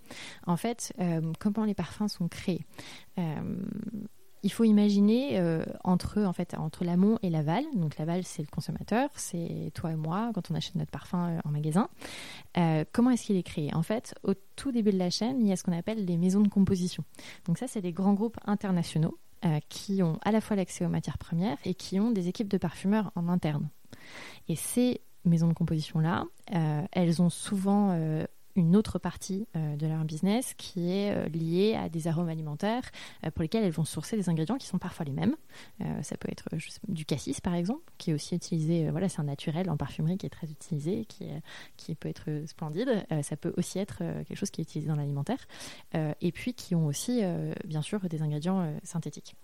En 0.46 0.56
fait, 0.56 0.92
euh, 1.00 1.32
comment 1.38 1.64
les 1.64 1.75
parfums 1.75 2.08
sont 2.08 2.28
créés. 2.28 2.64
Euh, 3.18 3.56
il 4.42 4.52
faut 4.52 4.64
imaginer 4.64 5.42
entre 5.82 6.22
en 6.22 6.32
fait 6.32 6.54
entre 6.56 6.84
l'amont 6.84 7.18
et 7.20 7.30
l'aval. 7.30 7.64
Donc 7.75 7.98
l'aval 7.98 8.22
c'est 8.22 8.42
le 8.42 8.48
consommateur, 8.48 9.08
c'est 9.16 9.72
toi 9.75 9.90
et 9.90 9.96
moi 9.96 10.30
quand 10.34 10.52
on 10.52 10.54
achète 10.54 10.76
notre 10.76 10.92
parfum 10.92 11.40
en 11.44 11.48
magasin. 11.48 11.88
comment 12.92 13.10
est-ce 13.10 13.25
qu'il 13.26 13.36
est 13.36 13.42
créé? 13.42 13.75
En 13.75 13.82
fait, 13.82 14.14
au 14.22 14.34
tout 14.54 14.70
début 14.70 14.92
de 14.92 14.98
la 14.98 15.10
chaîne, 15.10 15.40
il 15.40 15.48
y 15.48 15.52
a 15.52 15.56
ce 15.56 15.64
qu'on 15.64 15.76
appelle 15.76 16.06
des 16.06 16.16
maisons 16.16 16.42
de 16.42 16.48
composition. 16.48 17.02
Donc 17.46 17.58
ça, 17.58 17.66
c'est 17.66 17.80
des 17.80 17.92
grands 17.92 18.14
groupes 18.14 18.38
internationaux 18.44 19.18
euh, 19.45 19.59
qui 19.69 20.02
ont 20.02 20.19
à 20.23 20.33
la 20.33 20.40
fois 20.40 20.57
l'accès 20.57 20.85
aux 20.85 20.88
matières 20.88 21.19
premières 21.19 21.59
et 21.64 21.75
qui 21.75 22.00
ont 22.00 22.11
des 22.11 22.28
équipes 22.28 22.49
de 22.49 22.59
parfumeurs 22.59 23.12
en 23.14 23.28
interne. 23.28 23.69
Et 24.49 24.57
ces 24.57 25.00
maisons 25.25 25.49
de 25.49 25.52
composition-là, 25.52 26.25
euh, 26.55 26.83
elles 26.93 27.21
ont 27.21 27.31
souvent 27.31 27.90
euh, 27.90 28.25
une 28.56 28.76
autre 28.76 28.98
partie 28.98 29.46
de 29.54 29.86
leur 29.86 30.04
business 30.04 30.54
qui 30.54 30.90
est 30.90 31.28
liée 31.28 31.75
à 31.75 31.88
des 31.88 32.08
arômes 32.08 32.28
alimentaires 32.28 32.90
pour 33.34 33.42
lesquels 33.42 33.64
elles 33.64 33.72
vont 33.72 33.84
sourcer 33.84 34.16
des 34.16 34.28
ingrédients 34.28 34.56
qui 34.56 34.66
sont 34.66 34.78
parfois 34.78 35.04
les 35.04 35.12
mêmes. 35.12 35.36
ça 36.02 36.16
peut 36.16 36.28
être 36.30 36.48
du 36.88 37.04
cassis 37.04 37.40
par 37.40 37.54
exemple, 37.54 37.82
qui 37.98 38.10
est 38.10 38.14
aussi 38.14 38.34
utilisé, 38.34 38.90
voilà, 38.90 39.08
c'est 39.08 39.20
un 39.20 39.25
naturel 39.25 39.70
en 39.70 39.76
parfumerie 39.76 40.16
qui 40.16 40.26
est 40.26 40.30
très 40.30 40.50
utilisé, 40.50 41.04
qui, 41.04 41.26
qui 41.76 41.94
peut 41.94 42.08
être 42.08 42.42
splendide. 42.46 43.06
ça 43.22 43.36
peut 43.36 43.52
aussi 43.56 43.78
être 43.78 43.98
quelque 43.98 44.36
chose 44.36 44.50
qui 44.50 44.60
est 44.60 44.64
utilisé 44.64 44.88
dans 44.88 44.96
l'alimentaire. 44.96 45.46
et 45.94 46.32
puis 46.32 46.54
qui 46.54 46.75
ont 46.75 46.86
aussi, 46.86 47.22
bien 47.64 47.82
sûr, 47.82 48.00
des 48.08 48.22
ingrédients 48.22 48.75
synthétiques. 48.82 49.36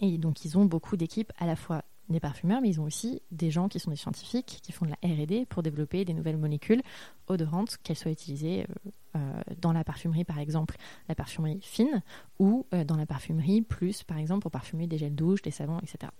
Et 0.00 0.18
donc, 0.18 0.44
ils 0.44 0.58
ont 0.58 0.64
beaucoup 0.64 0.96
d'équipes 0.96 1.32
à 1.38 1.46
la 1.46 1.56
fois 1.56 1.82
des 2.08 2.20
parfumeurs, 2.20 2.60
mais 2.60 2.68
ils 2.68 2.80
ont 2.80 2.84
aussi 2.84 3.22
des 3.30 3.50
gens 3.50 3.68
qui 3.68 3.80
sont 3.80 3.90
des 3.90 3.96
scientifiques, 3.96 4.60
qui 4.62 4.72
font 4.72 4.86
de 4.86 4.90
la 4.90 5.08
RD 5.08 5.46
pour 5.46 5.62
développer 5.62 6.04
des 6.04 6.14
nouvelles 6.14 6.36
molécules 6.36 6.82
odorantes, 7.28 7.76
qu'elles 7.82 7.96
soient 7.96 8.10
utilisées 8.10 8.62
euh, 8.62 8.90
euh, 9.16 9.42
dans 9.60 9.72
la 9.72 9.82
parfumerie, 9.82 10.24
par 10.24 10.38
exemple, 10.38 10.76
la 11.08 11.14
parfumerie 11.14 11.58
fine, 11.62 12.02
ou 12.38 12.66
euh, 12.74 12.84
dans 12.84 12.96
la 12.96 13.06
parfumerie 13.06 13.62
plus, 13.62 14.02
par 14.02 14.18
exemple, 14.18 14.42
pour 14.42 14.50
parfumer 14.50 14.86
des 14.86 14.98
gels 14.98 15.14
douche, 15.14 15.42
des 15.42 15.50
savons, 15.50 15.78
etc. 15.80 16.12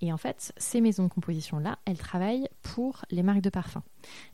Et 0.00 0.12
en 0.12 0.16
fait, 0.16 0.52
ces 0.56 0.80
maisons 0.80 1.04
de 1.04 1.08
composition-là, 1.08 1.78
elles 1.84 1.98
travaillent 1.98 2.48
pour 2.62 3.04
les 3.10 3.22
marques 3.22 3.40
de 3.40 3.50
parfum. 3.50 3.82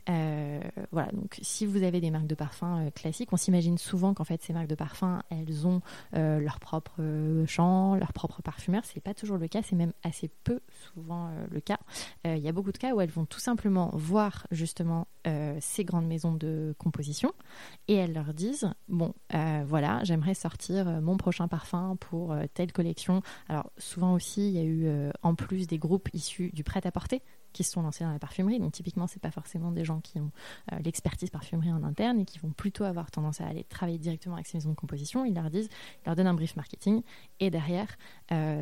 Voilà, 0.07 1.11
donc 1.13 1.39
si 1.41 1.65
vous 1.65 1.81
avez 1.83 1.99
des 1.99 2.11
marques 2.11 2.27
de 2.27 2.35
parfum 2.35 2.89
classiques, 2.91 3.33
on 3.33 3.37
s'imagine 3.37 3.77
souvent 3.79 4.13
qu'en 4.13 4.23
fait, 4.23 4.41
ces 4.43 4.53
marques 4.53 4.67
de 4.67 4.75
parfum, 4.75 5.23
elles 5.31 5.65
ont 5.65 5.81
leur 6.13 6.59
propre 6.59 7.01
champ, 7.47 7.95
leur 7.95 8.13
propre 8.13 8.43
parfumeur. 8.43 8.83
C'est 8.85 8.99
pas 8.99 9.15
toujours 9.15 9.37
le 9.37 9.47
cas, 9.47 9.63
c'est 9.63 9.75
même 9.75 9.93
assez 10.03 10.29
peu 10.43 10.59
souvent 10.93 11.29
le 11.49 11.59
cas. 11.59 11.79
Il 12.25 12.37
y 12.37 12.47
a 12.47 12.51
beaucoup 12.51 12.71
de 12.71 12.77
cas 12.77 12.93
où 12.93 13.01
elles 13.01 13.09
vont 13.09 13.25
tout 13.25 13.39
simplement 13.39 13.89
voir 13.93 14.47
justement 14.51 15.07
ces 15.59 15.83
grandes 15.83 16.07
maisons 16.07 16.33
de 16.33 16.75
composition 16.77 17.33
et 17.87 17.95
elles 17.95 18.13
leur 18.13 18.33
disent 18.33 18.69
bon 18.87 19.13
euh, 19.33 19.63
voilà 19.67 20.03
j'aimerais 20.03 20.33
sortir 20.33 20.87
euh, 20.87 21.01
mon 21.01 21.17
prochain 21.17 21.47
parfum 21.47 21.97
pour 21.99 22.31
euh, 22.31 22.43
telle 22.53 22.71
collection 22.71 23.21
alors 23.49 23.71
souvent 23.77 24.13
aussi 24.13 24.47
il 24.47 24.53
y 24.53 24.59
a 24.59 24.63
eu 24.63 25.11
en 25.21 25.35
plus 25.35 25.67
des 25.67 25.77
groupes 25.77 26.09
issus 26.13 26.51
du 26.53 26.63
prêt-à-porter 26.63 27.21
qui 27.55 27.63
se 27.63 27.71
sont 27.71 27.81
lancés 27.81 28.03
dans 28.03 28.11
la 28.11 28.19
parfumerie 28.19 28.59
donc 28.59 28.73
typiquement 28.73 29.07
c'est 29.07 29.21
pas 29.21 29.31
forcément 29.31 29.71
des 29.71 29.83
gens 29.83 29.99
qui 29.99 30.19
ont 30.19 30.31
l'expertise 30.83 31.29
parfumerie 31.29 31.71
en 31.71 31.83
interne 31.83 32.19
et 32.19 32.25
qui 32.25 32.37
vont 32.39 32.51
plutôt 32.51 32.83
avoir 32.83 33.09
tendance 33.09 33.41
à 33.41 33.47
aller 33.47 33.63
travailler 33.63 33.97
directement 33.97 34.35
avec 34.35 34.47
ces 34.47 34.57
maisons 34.57 34.71
de 34.71 34.75
composition 34.75 35.25
ils 35.25 35.33
leur 35.33 35.49
disent 35.49 35.69
ils 36.03 36.05
leur 36.07 36.15
donnent 36.15 36.27
un 36.27 36.33
brief 36.33 36.55
marketing 36.55 37.01
et 37.39 37.49
derrière 37.49 37.97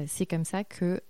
c'est 0.07 0.25
comme 0.25 0.45
ça 0.45 0.63
que 0.63 1.01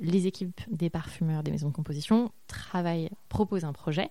les 0.00 0.26
équipes 0.26 0.60
des 0.70 0.90
parfumeurs 0.90 1.42
des 1.42 1.50
maisons 1.50 1.68
de 1.68 1.74
composition 1.74 2.30
travaillent 2.46 3.10
proposent 3.28 3.64
un 3.64 3.72
projet 3.72 4.10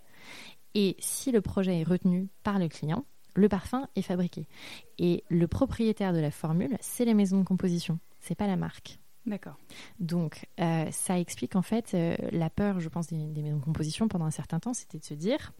et 0.73 0.95
si 0.99 1.31
le 1.31 1.41
projet 1.41 1.81
est 1.81 1.83
retenu 1.83 2.29
par 2.43 2.59
le 2.59 2.67
client, 2.67 3.05
le 3.35 3.49
parfum 3.49 3.87
est 3.95 4.01
fabriqué. 4.01 4.47
Et 4.97 5.23
le 5.29 5.47
propriétaire 5.47 6.13
de 6.13 6.19
la 6.19 6.31
formule, 6.31 6.77
c'est 6.79 7.05
les 7.05 7.13
maisons 7.13 7.39
de 7.39 7.45
composition, 7.45 7.99
c'est 8.19 8.35
pas 8.35 8.47
la 8.47 8.57
marque. 8.57 9.00
D'accord. 9.25 9.57
Donc, 9.99 10.47
euh, 10.59 10.89
ça 10.91 11.19
explique 11.19 11.55
en 11.55 11.61
fait 11.61 11.93
euh, 11.93 12.15
la 12.31 12.49
peur, 12.49 12.79
je 12.79 12.89
pense, 12.89 13.07
des, 13.07 13.15
maisons 13.15 13.57
de 13.57 13.63
composition 13.63 14.07
pendant 14.07 14.25
un 14.25 14.31
certain 14.31 14.59
temps, 14.59 14.73
c'était 14.73 14.97
de 14.97 15.03
se 15.03 15.13
dire, 15.13 15.53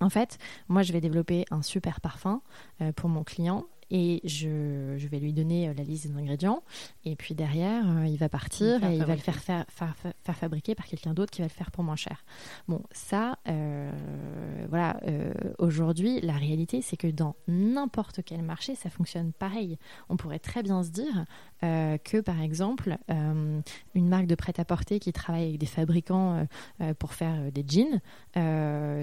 en 0.00 0.08
fait, 0.08 0.38
moi, 0.68 0.82
je 0.82 0.92
vais 0.92 1.00
développer 1.00 1.44
un 1.50 1.62
super 1.62 2.00
parfum 2.00 2.42
euh, 2.80 2.92
pour 2.92 3.08
mon 3.08 3.22
client 3.24 3.66
et 3.92 4.20
je, 4.22 4.96
vais 5.08 5.18
lui 5.18 5.32
donner 5.32 5.74
la 5.74 5.82
liste 5.82 6.06
des 6.06 6.16
ingrédients. 6.16 6.62
Et 7.04 7.16
puis 7.16 7.34
derrière, 7.34 7.84
euh, 7.90 8.06
il 8.06 8.16
va 8.18 8.28
partir 8.28 8.84
et 8.84 8.94
il 8.94 9.04
va 9.04 9.16
le 9.16 9.20
faire 9.20 9.40
faire, 9.40 9.66
faire, 9.68 10.36
fabriquer 10.36 10.76
par 10.76 10.86
quelqu'un 10.86 11.12
d'autre 11.12 11.32
qui 11.32 11.40
va 11.40 11.48
le 11.48 11.52
faire 11.52 11.72
pour 11.72 11.82
moins 11.82 11.96
cher. 11.96 12.24
Bon, 12.68 12.82
ça, 12.92 13.40
euh, 13.48 13.90
voilà, 14.68 15.00
aujourd'hui, 15.58 16.20
la 16.20 16.34
réalité, 16.34 16.82
c'est 16.82 16.96
que 16.96 17.08
dans 17.08 17.34
n'importe 17.48 18.20
quel 18.24 18.42
marché, 18.42 18.76
ça 18.76 18.90
fonctionne 18.90 19.32
pareil. 19.32 19.76
On 20.08 20.16
pourrait 20.16 20.38
très 20.38 20.62
bien 20.62 20.84
se 20.84 20.90
dire 20.90 21.24
que, 21.60 22.20
par 22.20 22.40
exemple, 22.40 22.96
une 23.08 24.08
marque 24.08 24.26
de 24.26 24.34
prêt-à-porter 24.34 24.98
qui 24.98 25.12
travaille 25.12 25.48
avec 25.48 25.58
des 25.58 25.66
fabricants 25.66 26.46
pour 26.98 27.14
faire 27.14 27.52
des 27.52 27.64
jeans, 27.66 28.00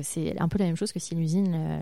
c'est 0.03 0.39
un 0.39 0.47
peu 0.47 0.59
la 0.59 0.65
même 0.65 0.75
chose 0.75 0.91
que 0.91 0.99
si 0.99 1.15
l'usine 1.15 1.79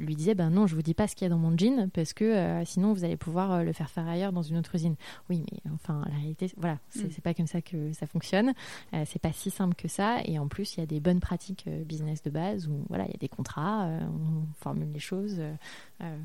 lui 0.00 0.16
disait, 0.16 0.34
ben 0.34 0.50
non, 0.50 0.66
je 0.66 0.74
vous 0.74 0.82
dis 0.82 0.94
pas 0.94 1.08
ce 1.08 1.14
qu'il 1.14 1.24
y 1.24 1.26
a 1.26 1.30
dans 1.30 1.38
mon 1.38 1.56
jean 1.56 1.88
parce 1.90 2.12
que 2.12 2.24
euh, 2.24 2.64
sinon 2.64 2.92
vous 2.92 3.04
allez 3.04 3.16
pouvoir 3.16 3.52
euh, 3.52 3.62
le 3.62 3.72
faire 3.72 3.90
faire 3.90 4.06
ailleurs 4.06 4.32
dans 4.32 4.42
une 4.42 4.56
autre 4.56 4.74
usine. 4.74 4.96
Oui, 5.28 5.44
mais 5.50 5.70
enfin, 5.72 6.04
la 6.08 6.16
réalité, 6.16 6.50
voilà, 6.56 6.78
c'est 6.90 7.18
mm. 7.18 7.22
pas 7.22 7.34
comme 7.34 7.46
ça 7.46 7.62
que 7.62 7.92
ça 7.92 8.06
fonctionne. 8.06 8.52
Euh, 8.94 9.04
c'est 9.06 9.18
pas 9.18 9.32
si 9.32 9.50
simple 9.50 9.74
que 9.74 9.88
ça. 9.88 10.18
Et 10.24 10.38
en 10.38 10.48
plus, 10.48 10.76
il 10.76 10.80
y 10.80 10.82
a 10.82 10.86
des 10.86 11.00
bonnes 11.00 11.20
pratiques 11.20 11.68
business 11.86 12.22
de 12.22 12.30
base 12.30 12.68
où 12.68 12.84
voilà, 12.88 13.04
il 13.06 13.10
y 13.10 13.14
a 13.14 13.18
des 13.18 13.28
contrats, 13.28 13.86
on 13.86 14.46
formule 14.58 14.90
les 14.92 14.98
choses. 14.98 15.40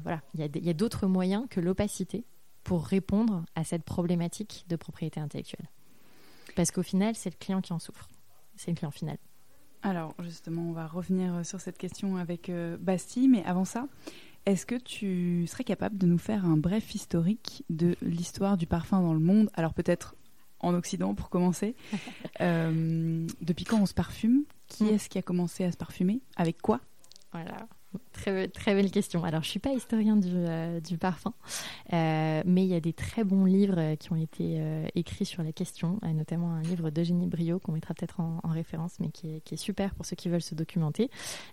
voilà, 0.04 0.22
il 0.36 0.66
y 0.66 0.70
a 0.70 0.74
d'autres 0.74 1.08
moyens 1.08 1.46
que 1.50 1.60
l'opacité 1.60 2.26
pour 2.64 2.86
répondre 2.86 3.44
à 3.56 3.64
cette 3.64 3.84
problématique 3.84 4.66
de 4.70 4.76
propriété 4.76 5.20
intellectuelle. 5.20 5.70
Parce 6.56 6.72
qu'au 6.72 6.84
final, 6.84 7.16
c'est 7.16 7.30
le 7.30 7.38
client 7.38 7.62
qui 7.62 7.74
en 7.74 7.80
souffre. 7.80 8.08
C'est 8.56 8.72
le 8.72 8.76
client 8.76 8.92
final. 8.92 9.18
Alors 9.82 10.14
justement, 10.20 10.62
on 10.70 10.72
va 10.72 10.88
revenir 10.88 11.46
sur 11.46 11.60
cette 11.60 11.78
question 11.78 12.18
avec 12.18 12.50
Bastille, 12.80 13.28
mais 13.28 13.44
avant 13.44 13.66
ça, 13.66 13.88
est-ce 14.46 14.66
que 14.66 14.76
tu 14.76 15.46
serais 15.48 15.64
capable 15.64 15.98
de 15.98 16.06
nous 16.06 16.18
faire 16.18 16.46
un 16.46 16.58
bref 16.58 16.96
historique 16.96 17.64
de 17.70 17.96
l'histoire 18.02 18.58
du 18.58 18.68
parfum 18.68 19.02
dans 19.02 19.14
le 19.14 19.20
monde? 19.20 19.50
Alors 19.56 19.74
peut-être 19.74 20.16
en 20.64 20.74
Occident 20.74 21.14
pour 21.14 21.30
commencer. 21.30 21.76
Euh, 22.42 23.28
depuis 23.42 23.64
quand 23.64 23.80
on 23.80 23.86
se 23.86 23.94
parfume? 23.94 24.44
Qui 24.68 24.86
mm. 24.86 24.90
est-ce 24.90 25.08
qui 25.08 25.20
a 25.20 25.22
commencé 25.22 25.64
à 25.64 25.72
se 25.72 25.78
parfumer? 25.78 26.20
Avec 26.36 26.62
quoi? 26.62 26.82
Voilà. 27.32 27.68
Très, 28.12 28.48
très 28.48 28.74
belle 28.74 28.92
question. 28.92 29.24
Alors, 29.24 29.44
je 29.44 29.50
suis 29.50 29.60
pas 29.60 29.72
historien 29.72 30.16
du, 30.16 30.30
euh, 30.32 30.80
parfum, 31.00 31.34
euh, 31.92 32.42
mais 32.46 32.64
il 32.64 32.70
y 32.70 32.76
a 32.76 32.80
des 32.80 32.94
très 32.94 33.24
bons 33.24 33.46
livres 33.46 33.96
qui 33.96 34.12
ont 34.12 34.16
été 34.16 34.62
écrits 34.96 35.26
sur 35.26 35.44
la 35.44 35.52
question, 35.52 36.00
notamment 36.04 36.54
un 36.54 36.62
livre 36.62 36.90
d'Eugénie 36.90 37.28
Brio 37.28 37.60
qu'on 37.60 37.72
mettra 37.72 37.94
peut-être 37.94 38.20
en, 38.20 38.40
référence, 38.46 39.00
mais 39.00 39.10
qui 39.10 39.36
est, 39.36 39.42
qui 39.42 39.56
est, 39.56 39.58
super 39.58 39.96
pour 39.96 40.06
ceux 40.06 40.16
qui 40.16 40.30
veulent 40.30 40.42
se 40.42 40.56
documenter. 40.56 41.10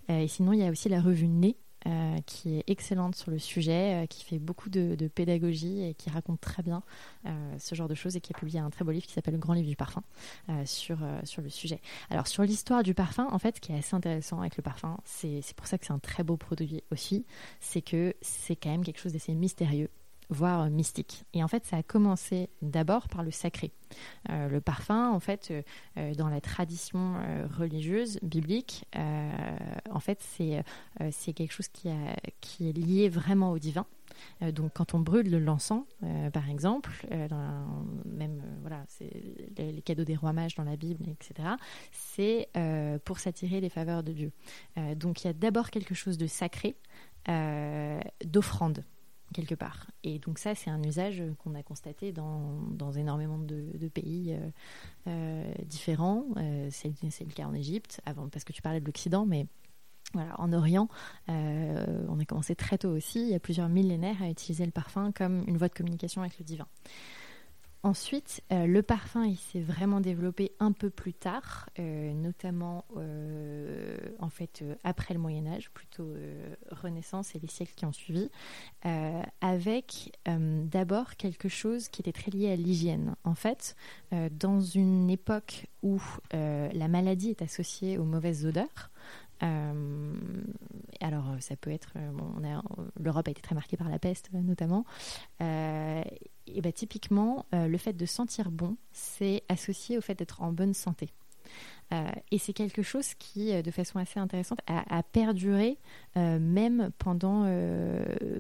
et 0.09 0.29
sinon, 0.29 0.53
il 0.53 0.61
y 0.61 0.65
a 0.65 0.71
aussi 0.71 0.89
la 0.89 1.01
revue 1.01 1.29
Nez 1.29 1.57
euh, 1.87 2.19
qui 2.27 2.59
est 2.59 2.65
excellente 2.67 3.17
sur 3.17 3.31
le 3.31 3.39
sujet, 3.39 4.05
euh, 4.05 4.07
qui 4.07 4.25
fait 4.25 4.39
beaucoup 4.39 4.69
de, 4.69 4.97
pédagogie 5.15 5.83
et 5.83 5.95
qui 5.95 6.11
raconte 6.11 6.41
très 6.41 6.63
bien 6.63 6.83
euh, 7.27 7.59
ce 7.59 7.75
genre 7.75 7.89
de 7.89 7.95
choses 7.95 8.17
et 8.17 8.21
qui 8.21 8.33
a 8.35 8.39
publié 8.39 8.61
un 8.61 8.69
très 8.69 8.85
beau 8.85 8.91
livre 8.91 9.07
qui 9.07 9.13
s'appelle 9.13 9.35
Le 9.35 9.41
Grand 9.41 9.55
Livre 9.55 9.69
du 9.69 9.77
Parfum 9.77 10.03
sur, 10.65 10.99
sur 11.25 11.43
le 11.43 11.49
sujet. 11.49 11.81
Alors 12.11 12.27
sur 12.27 12.43
l'histoire 12.43 12.83
du 12.83 12.95
parfum, 12.95 13.29
en 13.31 13.39
fait, 13.39 13.57
ce 13.57 13.61
qui 13.61 13.73
est 13.73 13.79
assez 13.79 13.97
intéressant 13.97 14.41
avec 14.41 14.57
le 14.57 14.63
parfum, 14.63 14.99
c'est 15.05 15.55
pour 15.57 15.67
ça 15.67 15.79
que 15.79 15.87
c'est 15.87 15.93
un 15.93 15.99
très 15.99 16.23
beau 16.23 16.37
produit 16.37 16.83
aussi, 16.93 17.25
c'est 17.61 17.83
que 17.83 18.15
c'est 18.21 18.57
quand 18.57 18.71
même 18.71 18.85
quelque 18.85 19.01
chose 19.01 19.13
d'assez 19.13 19.35
mystérieux 19.35 19.89
voire 20.31 20.63
euh, 20.63 20.71
mystique. 20.71 21.25
Et 21.35 21.45
en 21.45 21.49
fait, 21.49 21.67
ça 21.67 21.77
a 21.77 21.83
commencé 21.83 22.49
d'abord 22.63 23.09
par 23.09 23.23
le 23.23 23.31
sacré. 23.31 23.73
Euh, 24.31 24.49
le 24.49 24.61
parfum, 24.61 25.11
en 25.11 25.21
fait, 25.21 25.53
euh, 25.97 26.15
dans 26.15 26.29
la 26.29 26.41
tradition 26.41 27.17
religieuse, 27.59 28.19
biblique, 28.23 28.85
en 28.95 30.01
fait, 30.01 30.21
c'est 30.21 30.63
c'est 31.11 31.33
quelque 31.33 31.53
chose 31.53 31.69
qui, 31.69 31.89
est 31.89 32.73
lié 32.73 33.09
vraiment 33.09 33.51
au 33.51 33.59
divin. 33.59 33.87
donc, 34.53 34.73
quand 34.75 34.95
on 34.95 35.01
brûle 35.01 35.31
l'encens, 35.31 35.85
par 36.33 36.49
exemple, 36.49 36.91
même 38.05 38.43
voilà, 38.61 38.85
les, 39.57 39.73
les, 39.73 39.83
cadeaux 39.83 40.05
des 40.05 40.17
rois 40.17 40.33
mages 40.33 40.55
dans 40.55 40.65
la 40.65 40.77
Bible, 40.77 41.05
etc., 41.09 41.49
c'est 41.93 42.49
pour 43.05 43.19
s'attirer 43.19 43.61
les 43.61 43.71
faveurs 43.71 44.03
de 44.03 44.13
Dieu. 44.13 44.33
donc, 44.97 45.25
il 45.25 45.27
y 45.27 45.31
a 45.31 45.35
d'abord 45.35 45.71
quelque 45.71 45.95
chose 45.95 46.19
de 46.19 46.27
sacré, 46.27 46.77
d'offrande 48.25 48.85
quelque 49.33 49.55
part. 49.55 49.87
Et 50.03 50.19
donc 50.19 50.39
ça, 50.39 50.55
c'est 50.55 50.71
un 50.71 50.83
usage 50.83 51.23
qu'on 51.39 51.55
a 51.55 51.63
constaté 51.63 52.13
dans, 52.13 52.61
dans 52.71 52.93
énormément 52.93 53.39
de, 53.39 53.89
pays 53.89 54.35
euh, 54.35 54.51
euh, 55.09 55.53
différents. 55.67 56.25
Euh, 56.37 56.69
c'est 56.71 56.93
le 57.21 57.33
cas 57.33 57.47
en 57.47 57.55
Égypte, 57.55 58.01
avant, 58.07 58.29
parce 58.29 58.45
que 58.45 58.53
tu 58.53 58.63
parlais 58.63 58.81
de 58.81 58.87
l'Occident, 58.87 59.27
mais 59.27 59.47
voilà, 60.13 60.41
en 60.41 60.53
Orient, 60.53 60.89
on 61.29 62.19
a 62.19 62.25
commencé 62.25 62.57
très 62.57 62.79
tôt 62.79 62.89
aussi, 62.89 63.21
il 63.21 63.29
y 63.29 63.35
a 63.35 63.39
plusieurs 63.39 63.69
millénaires, 63.69 64.21
à 64.21 64.29
utiliser 64.29 64.65
le 64.65 64.73
parfum 64.73 65.13
comme 65.13 65.45
une 65.47 65.57
voie 65.57 65.69
de 65.69 65.75
communication 65.75 66.23
avec 66.23 66.37
le 66.39 66.45
divin. 66.45 66.67
Ensuite, 67.83 68.43
euh, 68.53 68.67
le 68.67 68.83
parfum, 68.83 69.25
il 69.25 69.39
s'est 69.39 69.61
vraiment 69.61 70.03
développé 70.03 70.53
un 70.61 70.73
peu 70.73 70.91
plus 70.91 71.15
tard, 71.15 71.71
euh, 71.79 72.13
notamment 72.13 72.85
en 74.19 74.29
fait 74.29 74.63
après 74.85 75.15
le 75.15 75.21
Moyen 75.21 75.47
Âge, 75.47 75.71
plutôt 75.71 76.13
Renaissance 76.71 77.35
et 77.35 77.39
les 77.39 77.49
siècles 77.49 77.73
qui 77.75 77.87
ont 77.87 77.93
suivi, 77.93 78.31
avec 79.41 80.19
d'abord 80.27 81.17
quelque 81.17 81.49
chose 81.49 81.89
qui 81.89 82.03
était 82.03 82.13
très 82.13 82.31
lié 82.31 82.51
à 82.51 82.57
l'hygiène. 82.57 83.15
En 83.25 83.35
fait, 83.35 83.77
dans 84.33 84.61
une 84.61 85.09
époque 85.11 85.67
où 85.83 86.01
la 86.33 86.89
maladie 86.89 87.31
est 87.31 87.43
associée 87.43 87.99
aux 87.99 88.05
mauvaises 88.05 88.45
odeurs, 88.45 88.91
euh, 89.43 90.15
alors, 91.01 91.25
ça 91.41 91.57
peut 91.57 91.71
être. 91.71 91.93
Euh, 91.97 92.61
L'Europe 92.99 93.29
a 93.29 93.31
été 93.31 93.41
très 93.41 93.55
marquée 93.55 93.77
par 93.77 93.89
la 93.89 93.99
peste, 93.99 94.31
notamment. 94.33 94.85
Euh, 95.41 96.03
et 96.55 96.61
bah, 96.61 96.73
typiquement, 96.73 97.47
le 97.53 97.77
fait 97.79 97.93
de 97.93 98.07
sentir 98.07 98.51
bon, 98.51 98.77
c'est 98.93 99.43
associé 99.49 99.99
au 99.99 100.01
fait 100.01 100.15
d'être 100.15 100.43
en 100.43 100.53
bonne 100.53 100.75
santé. 100.75 101.11
et 102.31 102.39
c'est 102.39 102.53
quelque 102.53 102.83
chose 102.83 103.15
qui, 103.15 103.61
de 103.63 103.71
façon 103.71 103.99
assez 103.99 104.21
intéressante, 104.21 104.61
a, 104.67 105.03
perduré 105.03 105.79
même 106.17 106.91
pendant, 106.99 107.45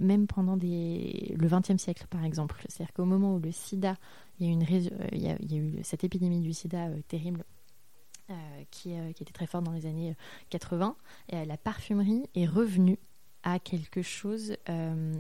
même 0.00 0.26
pendant 0.26 0.57
le 0.57 1.49
XXe 1.49 1.83
siècle, 1.83 2.07
par 2.09 2.25
exemple. 2.25 2.62
C'est-à-dire 2.69 2.93
qu'au 2.95 3.05
moment 3.05 3.35
où 3.35 3.38
le 3.38 3.52
sida, 3.52 3.97
il 4.38 4.47
y, 4.47 4.50
a 4.50 4.52
une, 4.52 4.62
il, 5.12 5.23
y 5.23 5.29
a, 5.29 5.37
eu 5.57 5.81
cette 5.83 6.05
épidémie 6.05 6.40
du 6.40 6.52
sida 6.52 6.88
terrible 7.09 7.45
euh, 8.31 8.35
qui, 8.71 8.93
euh, 8.93 9.12
qui, 9.12 9.25
était 9.25 9.33
très 9.33 9.47
forte 9.47 9.64
dans 9.64 9.73
les 9.73 9.87
années 9.87 10.14
80. 10.50 10.95
Euh, 11.33 11.43
et, 11.43 11.45
la 11.47 11.57
parfumerie 11.57 12.23
est 12.37 12.47
revenue 12.47 12.97
à 13.42 13.59
quelque 13.59 14.02
chose, 14.02 14.56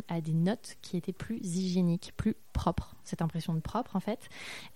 à 0.08 0.20
des 0.20 0.34
notes 0.34 0.76
qui 0.82 0.96
étaient 0.96 1.12
plus 1.12 1.38
hygiéniques, 1.38 2.12
plus 2.16 2.36
propres, 2.52 2.94
cette 3.04 3.22
impression 3.22 3.54
de 3.54 3.60
propre 3.60 3.96
en 3.96 4.00
fait. 4.00 4.28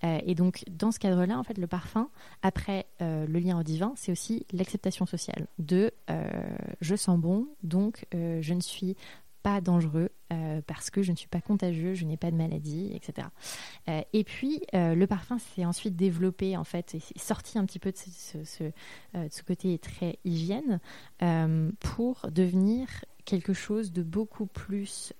et 0.03 0.35
donc 0.35 0.63
dans 0.69 0.91
ce 0.91 0.99
cadre-là, 0.99 1.37
en 1.37 1.43
fait, 1.43 1.57
le 1.57 1.67
parfum, 1.67 2.09
après 2.41 2.85
le 2.99 3.39
lien 3.39 3.59
au 3.59 3.63
divin, 3.63 3.93
c'est 3.95 4.11
aussi 4.11 4.45
l'acceptation 4.51 5.05
sociale 5.05 5.47
de 5.59 5.91
je 6.81 6.95
sens 6.95 7.19
bon, 7.19 7.47
donc 7.63 8.07
je 8.11 8.53
ne 8.53 8.61
suis 8.61 8.95
pas 9.45 9.61
dangereux 9.61 10.09
euh, 10.33 10.59
parce 10.65 10.89
que 10.89 11.03
je 11.03 11.11
ne 11.11 11.15
suis 11.15 11.27
pas 11.27 11.39
contagieux, 11.39 11.93
je 11.93 12.03
n'ai 12.03 12.17
pas 12.17 12.31
de 12.31 12.35
maladie, 12.35 12.91
etc. 12.95 13.27
Euh, 13.87 14.01
et 14.11 14.23
puis 14.23 14.63
euh, 14.73 14.95
le 14.95 15.05
parfum 15.05 15.37
s'est 15.37 15.65
ensuite 15.65 15.95
développé 15.95 16.57
en 16.57 16.63
fait, 16.63 16.95
et 16.95 17.19
sorti 17.19 17.59
un 17.59 17.65
petit 17.67 17.77
peu 17.77 17.91
de 17.91 17.97
ce, 17.97 18.43
ce, 18.43 18.63
de 18.63 19.29
ce 19.29 19.43
côté 19.43 19.77
très 19.77 20.17
hygiène 20.25 20.79
pour 21.79 22.25
devenir 22.31 22.87
quelque 23.25 23.53
chose 23.53 23.91
de 23.91 24.03
beaucoup 24.03 24.45
plus, 24.45 25.13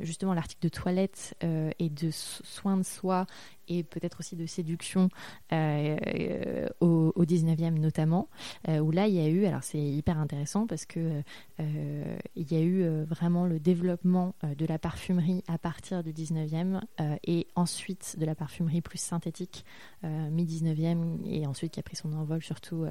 justement, 0.00 0.32
l'article 0.34 0.62
de 0.62 0.68
toilette 0.68 1.34
et 1.42 1.90
de 1.90 2.10
soins 2.10 2.76
de 2.76 2.82
soi 2.84 3.26
et 3.68 3.84
peut-être 3.84 4.20
aussi 4.20 4.36
de 4.36 4.46
séduction 4.46 5.08
euh, 5.52 6.66
au, 6.80 7.12
au, 7.14 7.24
19e 7.24 7.78
notamment, 7.78 8.28
euh, 8.68 8.78
où 8.78 8.90
là 8.90 9.06
il 9.06 9.14
y 9.14 9.20
a 9.20 9.28
eu, 9.28 9.44
alors 9.46 9.62
c'est 9.62 9.80
hyper 9.80 10.18
intéressant 10.18 10.66
parce 10.66 10.86
que 10.86 11.22
euh, 11.60 12.18
il 12.36 12.52
y 12.52 12.56
a 12.56 12.60
eu 12.60 13.04
vraiment 13.04 13.46
le 13.46 13.60
développement 13.60 14.34
de 14.42 14.66
la 14.66 14.78
parfumerie 14.78 15.42
à 15.48 15.58
partir 15.58 16.02
du 16.02 16.12
19e 16.12 16.80
et 17.24 17.46
ensuite 17.54 18.16
de 18.18 18.24
la 18.24 18.34
parfumerie 18.34 18.80
plus 18.80 18.98
synthétique 18.98 19.64
mi-19e 20.02 21.18
et 21.26 21.46
ensuite 21.46 21.72
qui 21.72 21.80
a 21.80 21.82
pris 21.82 21.96
son 21.96 22.12
envol 22.12 22.42
surtout 22.42 22.86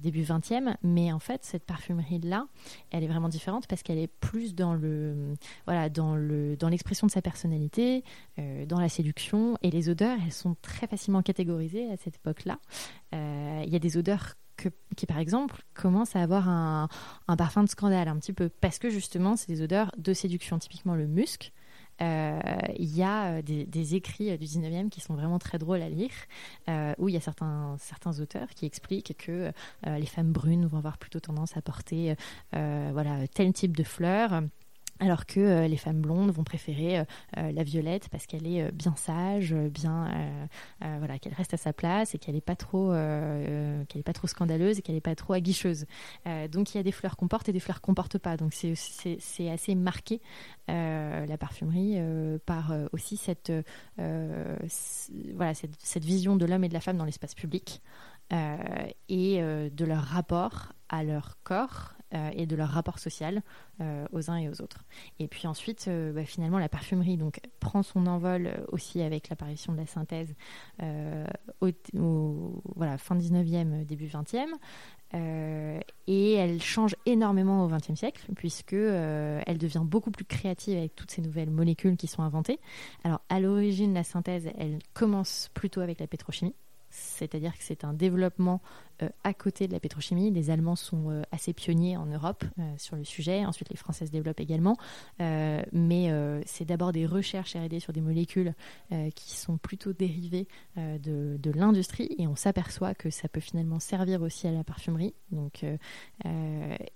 début 0.00 0.22
20e. 0.22 0.74
Mais 0.82 1.12
en 1.12 1.18
fait, 1.18 1.44
cette 1.44 1.64
parfumerie-là, 1.64 2.46
elle 2.90 3.04
est 3.04 3.08
vraiment 3.08 3.28
différente 3.28 3.66
parce 3.66 3.82
qu'elle 3.82 3.98
est 3.98 4.08
plus 4.08 4.54
dans 4.54 4.74
le, 4.74 5.34
voilà, 5.66 5.88
dans 5.88 6.16
le, 6.16 6.56
dans 6.56 6.68
l'expression 6.68 7.06
de 7.06 7.12
sa 7.12 7.22
personnalité, 7.22 8.02
dans 8.66 8.80
la 8.80 8.88
séduction 8.88 9.56
et 9.62 9.70
les 9.70 9.88
odeurs 9.88 9.99
elles 10.04 10.32
sont 10.32 10.56
très 10.62 10.86
facilement 10.86 11.22
catégorisées 11.22 11.90
à 11.90 11.96
cette 11.96 12.16
époque-là. 12.16 12.58
Euh, 13.14 13.62
il 13.64 13.72
y 13.72 13.76
a 13.76 13.78
des 13.78 13.96
odeurs 13.96 14.34
qui, 14.94 15.06
par 15.06 15.18
exemple, 15.18 15.62
commencent 15.72 16.16
à 16.16 16.22
avoir 16.22 16.46
un, 16.48 16.88
parfum 17.38 17.64
de 17.64 17.68
scandale 17.68 18.08
un 18.08 18.18
petit 18.18 18.34
peu, 18.34 18.50
parce 18.50 18.78
que 18.78 18.90
justement, 18.90 19.34
c'est 19.34 19.50
des 19.50 19.62
odeurs 19.62 19.90
de 19.96 20.12
séduction, 20.12 20.58
typiquement 20.58 20.94
le 20.94 21.06
musc. 21.06 21.52
Euh, 22.02 22.40
il 22.78 22.94
y 22.94 23.02
a 23.02 23.38
euh, 23.38 23.42
des, 23.42 23.94
écrits 23.94 24.36
du 24.36 24.44
19e 24.44 24.90
qui 24.90 25.00
sont 25.00 25.14
vraiment 25.14 25.38
très 25.38 25.58
drôles 25.58 25.80
à 25.80 25.88
lire, 25.88 26.12
où 26.98 27.08
il 27.08 27.14
y 27.14 27.16
a 27.16 27.20
certains, 27.20 27.78
auteurs 28.20 28.50
qui 28.50 28.66
expliquent 28.66 29.16
que 29.16 29.50
les 29.86 30.06
femmes 30.06 30.32
brunes 30.32 30.66
vont 30.66 30.76
avoir 30.76 30.98
plutôt 30.98 31.20
tendance 31.20 31.56
à 31.56 31.62
porter 31.62 32.14
voilà, 32.52 33.26
tel 33.28 33.54
type 33.54 33.74
de 33.74 33.82
fleurs 33.82 34.42
alors 35.00 35.24
que 35.24 35.40
euh, 35.40 35.66
les 35.66 35.78
femmes 35.78 36.00
blondes 36.00 36.30
vont 36.30 36.44
préférer 36.44 37.00
euh, 37.00 37.04
euh, 37.38 37.52
la 37.52 37.64
violette 37.64 38.08
parce 38.10 38.26
qu'elle 38.26 38.46
est 38.46 38.70
bien 38.70 38.94
sage, 38.94 39.54
bien 39.54 40.08
voilà, 40.80 41.18
qu'elle 41.18 41.32
reste 41.32 41.54
à 41.54 41.56
sa 41.56 41.72
place 41.72 42.14
et 42.14 42.18
qu'elle 42.18 42.34
n'est 42.34 42.40
pas 42.40 42.56
trop 42.56 42.92
qu'elle 43.88 44.02
pas 44.04 44.12
trop 44.12 44.26
scandaleuse 44.26 44.78
et 44.78 44.82
qu'elle 44.82 44.94
n'est 44.94 45.00
pas 45.00 45.14
trop 45.14 45.32
aguicheuse. 45.32 45.86
donc 46.50 46.74
il 46.74 46.76
y 46.76 46.80
a 46.80 46.82
des 46.82 46.92
fleurs 46.92 47.16
qu'on 47.16 47.28
porte 47.28 47.48
et 47.48 47.52
des 47.52 47.60
fleurs 47.60 47.80
qu'on 47.80 47.94
porte 47.94 48.18
pas. 48.18 48.36
Donc 48.36 48.52
c'est 48.52 48.74
c'est 48.74 49.50
assez 49.50 49.74
marqué 49.74 50.20
la 50.68 51.36
parfumerie 51.38 51.98
par 52.46 52.72
aussi 52.92 53.16
cette 53.16 53.52
voilà 53.96 55.54
cette, 55.54 55.76
cette, 55.78 56.04
vision 56.04 56.36
de 56.36 56.44
l'homme 56.44 56.64
et 56.64 56.68
de 56.68 56.74
la 56.74 56.80
femme 56.80 56.96
dans 56.98 57.04
l'espace 57.04 57.34
public 57.34 57.80
et 59.08 59.40
de 59.40 59.84
leur 59.84 60.02
rapport 60.02 60.72
à 60.88 61.04
leur 61.04 61.38
corps 61.42 61.94
euh, 62.12 62.30
et 62.34 62.46
de 62.46 62.56
leur 62.56 62.68
rapport 62.68 62.98
social 62.98 63.40
euh, 63.80 64.04
aux 64.12 64.32
uns 64.32 64.36
et 64.36 64.48
aux 64.48 64.60
autres. 64.62 64.84
Et 65.20 65.28
puis 65.28 65.46
ensuite, 65.46 65.86
euh, 65.86 66.12
bah, 66.12 66.24
finalement, 66.24 66.58
la 66.58 66.68
parfumerie 66.68 67.16
donc, 67.16 67.40
prend 67.60 67.84
son 67.84 68.06
envol 68.08 68.50
aussi 68.72 69.00
avec 69.00 69.28
l'apparition 69.28 69.72
de 69.72 69.78
la 69.78 69.86
synthèse 69.86 70.34
au, 71.60 72.62
voilà, 72.74 72.98
fin 72.98 73.16
19e, 73.16 73.84
début 73.84 74.06
20e. 74.06 74.48
et 76.06 76.32
elle 76.34 76.60
change 76.60 76.96
énormément 77.06 77.64
au 77.64 77.68
XXe 77.68 77.94
siècle, 77.94 78.26
puisque 78.34 78.72
elle 78.72 79.58
devient 79.58 79.82
beaucoup 79.84 80.10
plus 80.10 80.24
créative 80.24 80.78
avec 80.78 80.96
toutes 80.96 81.12
ces 81.12 81.22
nouvelles 81.22 81.50
molécules 81.50 81.96
qui 81.96 82.08
sont 82.08 82.22
inventées. 82.22 82.58
Alors, 83.04 83.20
à 83.28 83.38
l'origine, 83.38 83.94
la 83.94 84.04
synthèse, 84.04 84.50
elle 84.58 84.80
commence 84.94 85.50
plutôt 85.54 85.80
avec 85.80 86.00
la 86.00 86.08
pétrochimie 86.08 86.54
c'est-à-dire 86.90 87.52
que 87.52 87.62
c'est 87.62 87.84
un 87.84 87.94
développement 87.94 88.60
euh, 89.02 89.08
à 89.24 89.32
côté 89.32 89.66
de 89.66 89.72
la 89.72 89.80
pétrochimie. 89.80 90.30
Les 90.30 90.50
Allemands 90.50 90.76
sont 90.76 91.10
euh, 91.10 91.22
assez 91.32 91.52
pionniers 91.52 91.96
en 91.96 92.06
Europe 92.06 92.44
euh, 92.58 92.74
sur 92.76 92.96
le 92.96 93.04
sujet, 93.04 93.44
ensuite 93.44 93.70
les 93.70 93.76
Français 93.76 94.06
se 94.06 94.10
développent 94.10 94.40
également, 94.40 94.76
mais 95.18 96.10
c'est 96.46 96.64
d'abord 96.64 96.92
des 96.92 97.06
recherches 97.06 97.54
R&D 97.54 97.80
sur 97.80 97.92
des 97.92 98.00
molécules 98.00 98.54
qui 99.14 99.36
sont 99.36 99.58
plutôt 99.58 99.92
dérivées 99.92 100.48
de, 100.76 101.50
l'industrie 101.54 102.14
et 102.18 102.26
on 102.26 102.36
s'aperçoit 102.36 102.94
que 102.94 103.10
ça 103.10 103.28
peut 103.28 103.40
finalement 103.40 103.80
servir 103.80 104.22
aussi 104.22 104.46
à 104.46 104.52
la 104.52 104.64
parfumerie. 104.64 105.14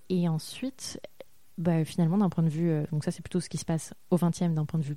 Et 0.08 0.28
ensuite, 0.28 1.00
bah, 1.56 1.84
finalement, 1.84 2.18
d'un 2.18 2.28
point 2.30 2.42
de 2.42 2.48
vue, 2.48 2.70
euh, 2.70 2.84
donc 2.90 3.04
ça 3.04 3.12
c'est 3.12 3.22
plutôt 3.22 3.38
ce 3.38 3.48
qui 3.48 3.58
se 3.58 3.64
passe 3.64 3.94
au 4.10 4.16
20e 4.16 4.54
d'un 4.54 4.64
point 4.64 4.80
de 4.80 4.84
vue 4.84 4.96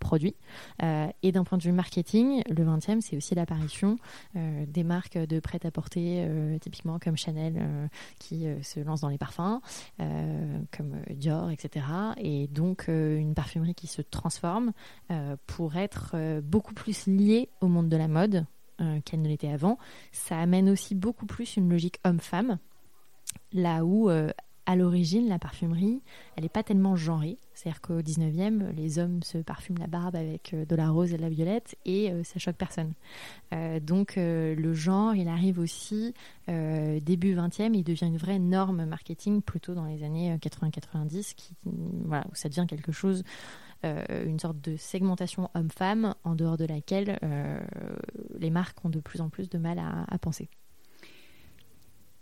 produit, 0.00 0.36
euh, 0.82 1.08
et 1.22 1.32
d'un 1.32 1.44
point 1.44 1.56
de 1.56 1.62
vue 1.62 1.72
marketing, 1.72 2.42
le 2.48 2.64
20e 2.64 3.00
c'est 3.00 3.16
aussi 3.16 3.34
l'apparition 3.34 3.96
euh, 4.36 4.66
des 4.66 4.84
marques 4.84 5.16
de 5.16 5.40
prêt-à-porter, 5.40 6.28
typiquement 6.60 6.98
comme 6.98 7.16
Chanel 7.16 7.90
qui 8.18 8.46
se 8.62 8.80
lance 8.80 9.00
dans 9.02 9.08
les 9.08 9.18
parfums, 9.18 9.60
comme 9.98 11.02
Dior, 11.10 11.50
etc. 11.50 11.86
Et 12.18 12.48
donc 12.48 12.86
une 12.88 13.34
parfumerie 13.34 13.74
qui 13.74 13.86
se 13.86 14.02
transforme 14.02 14.72
pour 15.46 15.76
être 15.76 16.40
beaucoup 16.40 16.74
plus 16.74 17.06
liée 17.06 17.48
au 17.60 17.68
monde 17.68 17.88
de 17.88 17.96
la 17.96 18.08
mode 18.08 18.46
qu'elle 19.04 19.22
ne 19.22 19.28
l'était 19.28 19.52
avant. 19.52 19.78
Ça 20.12 20.38
amène 20.38 20.68
aussi 20.70 20.94
beaucoup 20.94 21.26
plus 21.26 21.56
une 21.56 21.68
logique 21.68 22.00
homme-femme 22.04 22.58
là 23.52 23.84
où 23.84 24.10
à 24.66 24.76
l'origine, 24.76 25.28
la 25.28 25.38
parfumerie, 25.38 26.00
elle 26.36 26.44
n'est 26.44 26.48
pas 26.48 26.62
tellement 26.62 26.96
genrée. 26.96 27.38
C'est-à-dire 27.52 27.80
qu'au 27.80 28.00
19e, 28.00 28.70
les 28.74 28.98
hommes 28.98 29.22
se 29.22 29.38
parfument 29.38 29.78
la 29.78 29.86
barbe 29.86 30.16
avec 30.16 30.54
euh, 30.54 30.64
de 30.64 30.74
la 30.74 30.88
rose 30.88 31.12
et 31.12 31.16
de 31.16 31.22
la 31.22 31.28
violette 31.28 31.76
et 31.84 32.10
euh, 32.10 32.24
ça 32.24 32.38
choque 32.38 32.56
personne. 32.56 32.92
Euh, 33.52 33.78
donc 33.78 34.14
le 34.16 34.74
genre, 34.74 35.14
il 35.14 35.28
arrive 35.28 35.58
aussi 35.58 36.14
début 36.46 37.34
20e, 37.34 37.74
il 37.74 37.84
devient 37.84 38.06
une 38.06 38.16
vraie 38.16 38.38
norme 38.38 38.84
marketing 38.84 39.42
plutôt 39.42 39.74
dans 39.74 39.86
les 39.86 40.02
années 40.02 40.36
80-90, 40.36 41.34
voilà, 42.04 42.24
où 42.30 42.34
ça 42.34 42.48
devient 42.48 42.66
quelque 42.68 42.92
chose, 42.92 43.22
une 43.82 44.38
sorte 44.38 44.60
de 44.60 44.76
segmentation 44.76 45.50
homme-femme 45.54 46.14
en 46.24 46.34
dehors 46.34 46.56
de 46.56 46.64
laquelle 46.64 47.18
les 48.38 48.50
marques 48.50 48.84
ont 48.84 48.90
de 48.90 49.00
plus 49.00 49.20
en 49.20 49.28
plus 49.28 49.48
de 49.48 49.58
mal 49.58 49.78
à 49.78 50.18
penser. 50.18 50.48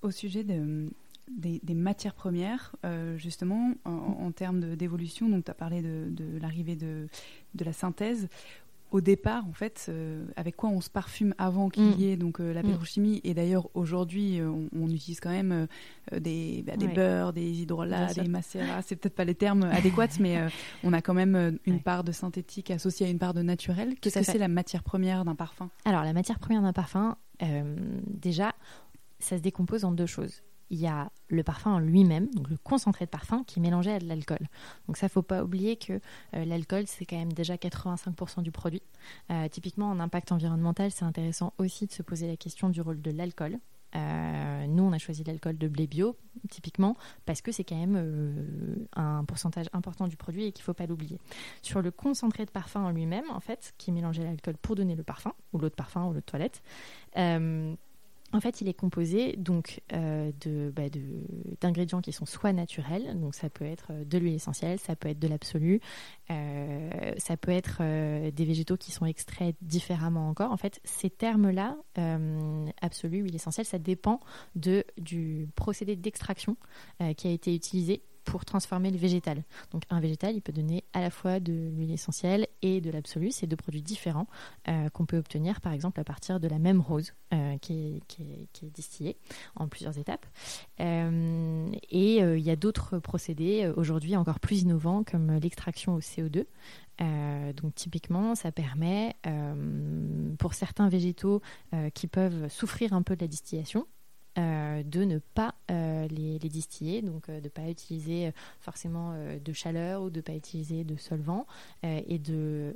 Au 0.02 0.10
sujet 0.10 0.44
de, 0.44 0.88
des, 1.30 1.74
matières 1.74 2.14
premières, 2.14 2.74
euh, 2.84 3.16
justement, 3.16 3.72
en, 3.84 4.30
termes 4.32 4.76
d'évolution. 4.76 5.28
Donc, 5.28 5.44
tu 5.44 5.50
as 5.50 5.54
parlé 5.54 5.82
de, 5.82 6.38
l'arrivée 6.40 6.76
de, 6.76 7.06
la 7.64 7.72
synthèse. 7.72 8.28
au 8.90 9.00
départ, 9.00 9.46
en 9.48 9.54
fait, 9.54 9.86
euh, 9.88 10.26
avec 10.36 10.54
quoi 10.54 10.68
on 10.68 10.82
se 10.82 10.90
parfume 10.90 11.34
avant 11.38 11.70
qu'il 11.70 11.82
Mm. 11.82 11.92
y 11.98 12.04
ait 12.10 12.16
donc 12.18 12.40
euh, 12.40 12.52
la 12.52 12.62
Mm. 12.62 12.66
pétrochimie. 12.66 13.20
Et 13.24 13.32
d'ailleurs, 13.32 13.70
aujourd'hui, 13.72 14.38
on, 14.42 14.68
on 14.78 14.90
utilise 14.90 15.18
quand 15.18 15.30
même 15.30 15.66
des, 16.14 16.62
bah, 16.66 16.76
des 16.76 16.88
Ouais. 16.88 16.92
beurres, 16.94 17.32
des 17.32 17.50
hydrolats, 17.62 18.12
des 18.12 18.28
macérats. 18.28 18.82
C'est 18.82 18.96
peut-être 18.96 19.14
pas 19.14 19.24
les 19.24 19.34
termes 19.34 19.62
adéquats, 19.72 20.18
mais 20.20 20.46
on 20.84 20.92
a 20.92 21.00
quand 21.00 21.14
même 21.14 21.56
une 21.64 21.76
Ouais. 21.76 21.80
part 21.80 22.04
de 22.04 22.12
synthétique 22.12 22.70
associée 22.70 23.06
à 23.06 23.08
une 23.08 23.18
part 23.18 23.32
de 23.32 23.40
naturel. 23.40 23.94
Qu'est-ce 23.98 24.18
que 24.18 24.24
c'est 24.26 24.36
la 24.36 24.48
matière 24.48 24.82
première 24.82 25.24
d'un 25.24 25.36
parfum? 25.36 25.70
Alors, 25.86 26.04
la 26.04 26.12
matière 26.12 26.38
première 26.38 26.60
d'un 26.60 26.74
parfum, 26.74 27.16
déjà, 28.06 28.52
ça 29.20 29.38
se 29.38 29.42
décompose 29.42 29.86
en 29.86 29.92
deux 29.92 30.04
choses. 30.04 30.42
Il 30.70 30.78
y 30.78 30.86
a 30.86 31.10
le 31.28 31.42
parfum 31.42 31.72
en 31.72 31.78
lui-même, 31.78 32.28
donc 32.34 32.48
le 32.48 32.56
concentré 32.56 33.04
de 33.04 33.10
parfum, 33.10 33.44
qui 33.44 33.58
est 33.58 33.62
mélangé 33.62 33.92
à 33.92 33.98
de 33.98 34.06
l'alcool. 34.06 34.48
Donc 34.86 34.96
ça, 34.96 35.08
faut 35.08 35.22
pas 35.22 35.42
oublier 35.42 35.76
que 35.76 35.94
euh, 36.34 36.44
l'alcool, 36.44 36.84
c'est 36.86 37.04
quand 37.04 37.16
même 37.16 37.32
déjà 37.32 37.56
85% 37.56 38.42
du 38.42 38.50
produit. 38.50 38.82
Euh, 39.30 39.48
typiquement, 39.48 39.90
en 39.90 40.00
impact 40.00 40.32
environnemental, 40.32 40.90
c'est 40.90 41.04
intéressant 41.04 41.52
aussi 41.58 41.86
de 41.86 41.92
se 41.92 42.02
poser 42.02 42.26
la 42.26 42.36
question 42.36 42.68
du 42.68 42.80
rôle 42.80 43.00
de 43.00 43.10
l'alcool. 43.10 43.58
Euh, 43.94 44.66
nous, 44.66 44.84
on 44.84 44.92
a 44.92 44.98
choisi 44.98 45.22
l'alcool 45.22 45.58
de 45.58 45.68
blé 45.68 45.86
bio, 45.86 46.16
typiquement, 46.48 46.96
parce 47.26 47.42
que 47.42 47.52
c'est 47.52 47.64
quand 47.64 47.76
même 47.76 48.86
un 48.96 49.22
pourcentage 49.24 49.66
important 49.74 50.08
du 50.08 50.16
produit 50.16 50.46
et 50.46 50.52
qu'il 50.52 50.64
faut 50.64 50.72
pas 50.72 50.86
l'oublier. 50.86 51.18
Sur 51.60 51.82
le 51.82 51.90
concentré 51.90 52.46
de 52.46 52.50
parfum 52.50 52.84
en 52.84 52.90
lui-même, 52.90 53.28
en 53.30 53.40
fait, 53.40 53.74
qui 53.76 53.90
est 53.90 53.92
mélangé 53.92 54.22
à 54.22 54.24
l'alcool 54.24 54.56
pour 54.56 54.76
donner 54.76 54.96
le 54.96 55.02
parfum, 55.02 55.34
ou 55.52 55.58
l'eau 55.58 55.68
de 55.68 55.74
parfum, 55.74 56.06
ou 56.06 56.12
l'eau 56.14 56.20
de 56.20 56.24
toilette, 56.24 56.62
en 58.32 58.40
fait, 58.40 58.60
il 58.60 58.68
est 58.68 58.74
composé 58.74 59.36
donc 59.36 59.80
euh, 59.92 60.32
de, 60.40 60.72
bah, 60.74 60.88
de- 60.88 61.00
d'ingrédients 61.60 62.00
qui 62.00 62.12
sont 62.12 62.26
soit 62.26 62.52
naturels, 62.52 63.18
donc 63.20 63.34
ça 63.34 63.50
peut 63.50 63.64
être 63.64 63.88
euh, 63.90 64.04
de 64.04 64.18
l'huile 64.18 64.34
essentielle, 64.34 64.78
ça 64.78 64.96
peut 64.96 65.08
être 65.08 65.18
de 65.18 65.28
l'absolu, 65.28 65.80
euh, 66.30 67.12
ça 67.18 67.36
peut 67.36 67.50
être 67.50 67.82
des 68.30 68.44
végétaux 68.44 68.76
qui 68.76 68.90
sont 68.92 69.06
extraits 69.06 69.54
différemment 69.60 70.28
encore. 70.28 70.50
En 70.52 70.56
fait, 70.56 70.80
ces 70.84 71.10
termes-là, 71.10 71.76
absolu, 72.80 73.18
huile 73.18 73.34
essentielle, 73.34 73.66
ça 73.66 73.78
dépend 73.78 74.20
de, 74.54 74.84
du 74.98 75.48
procédé 75.54 75.96
d'extraction 75.96 76.56
qui 77.16 77.28
a 77.28 77.30
été 77.30 77.54
utilisé 77.54 78.02
pour 78.24 78.44
transformer 78.44 78.90
le 78.90 78.98
végétal. 78.98 79.44
Donc 79.70 79.82
un 79.90 80.00
végétal, 80.00 80.34
il 80.34 80.42
peut 80.42 80.52
donner 80.52 80.84
à 80.92 81.00
la 81.00 81.10
fois 81.10 81.40
de 81.40 81.52
l'huile 81.52 81.92
essentielle 81.92 82.46
et 82.62 82.80
de 82.80 82.90
l'absolu. 82.90 83.30
C'est 83.30 83.46
deux 83.46 83.56
produits 83.56 83.82
différents 83.82 84.26
euh, 84.68 84.88
qu'on 84.90 85.06
peut 85.06 85.18
obtenir 85.18 85.60
par 85.60 85.72
exemple 85.72 86.00
à 86.00 86.04
partir 86.04 86.40
de 86.40 86.48
la 86.48 86.58
même 86.58 86.80
rose 86.80 87.12
euh, 87.32 87.58
qui, 87.58 88.02
est, 88.20 88.74
distillée 88.74 89.16
en 89.56 89.68
plusieurs 89.68 89.98
étapes. 89.98 90.26
Euh, 90.80 91.70
et 91.90 92.18
il 92.18 92.40
y 92.42 92.50
a 92.50 92.56
d'autres 92.56 92.98
procédés 92.98 93.70
aujourd'hui 93.76 94.16
encore 94.16 94.40
plus 94.40 94.62
innovants 94.62 95.02
comme 95.04 95.32
l'extraction 95.38 95.94
au 95.94 96.00
CO2. 96.00 96.44
Euh, 97.00 97.52
donc 97.52 97.74
typiquement, 97.74 98.34
ça 98.34 98.52
permet 98.52 99.16
pour 100.38 100.54
certains 100.54 100.88
végétaux 100.88 101.40
qui 101.94 102.06
peuvent 102.06 102.48
souffrir 102.48 102.92
un 102.92 103.02
peu 103.02 103.16
de 103.16 103.22
la 103.22 103.28
distillation, 103.28 103.86
euh, 104.38 104.82
de 104.82 105.04
ne 105.04 105.18
pas 105.18 105.54
euh, 105.70 106.08
les, 106.08 106.38
distiller, 106.38 107.02
donc 107.02 107.28
euh, 107.28 107.38
de 107.38 107.44
ne 107.44 107.48
pas 107.50 107.68
utiliser 107.68 108.32
forcément 108.60 109.14
de 109.42 109.52
chaleur 109.52 110.02
ou 110.02 110.10
de 110.10 110.16
ne 110.16 110.22
pas 110.22 110.34
utiliser 110.34 110.84
de 110.84 110.96
solvant. 110.96 111.46
Et 111.82 112.20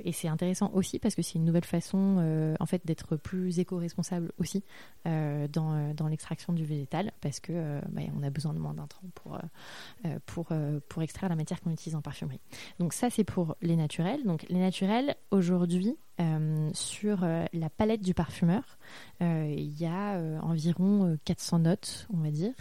et 0.03 0.11
c'est 0.11 0.27
intéressant 0.27 0.71
aussi 0.73 0.99
parce 0.99 1.15
que 1.15 1.21
c'est 1.21 1.35
une 1.35 1.45
nouvelle 1.45 1.65
façon 1.65 2.55
en 2.59 2.65
fait 2.65 2.85
d'être 2.85 3.15
plus 3.15 3.59
éco-responsable 3.59 4.31
aussi 4.37 4.63
dans, 5.05 5.93
dans 5.95 6.07
l'extraction 6.07 6.53
du 6.53 6.65
végétal 6.65 7.11
parce 7.21 7.39
que 7.39 7.81
bah, 7.89 8.01
on 8.17 8.23
a 8.23 8.29
besoin 8.29 8.53
de 8.53 8.59
moins 8.59 8.73
d'intrants 8.73 9.07
pour, 9.15 9.39
pour, 10.25 10.49
pour 10.89 11.01
extraire 11.01 11.29
la 11.29 11.35
matière 11.35 11.61
qu'on 11.61 11.71
utilise 11.71 11.95
en 11.95 12.01
parfumerie. 12.01 12.41
Donc 12.79 12.93
ça 12.93 13.09
c'est 13.09 13.23
pour 13.23 13.55
les 13.61 13.75
naturels. 13.75 14.23
Donc 14.25 14.45
les 14.49 14.59
naturels 14.59 15.15
aujourd'hui 15.31 15.97
euh, 16.19 16.69
sur 16.73 17.23
euh, 17.23 17.45
la 17.53 17.69
palette 17.69 18.01
du 18.01 18.13
parfumeur, 18.13 18.77
euh, 19.21 19.53
il 19.55 19.79
y 19.79 19.85
a 19.85 20.19
environ 20.41 21.13
euh, 21.13 21.17
400 21.25 21.59
notes, 21.59 22.07
on 22.13 22.17
va 22.17 22.31
dire. 22.31 22.53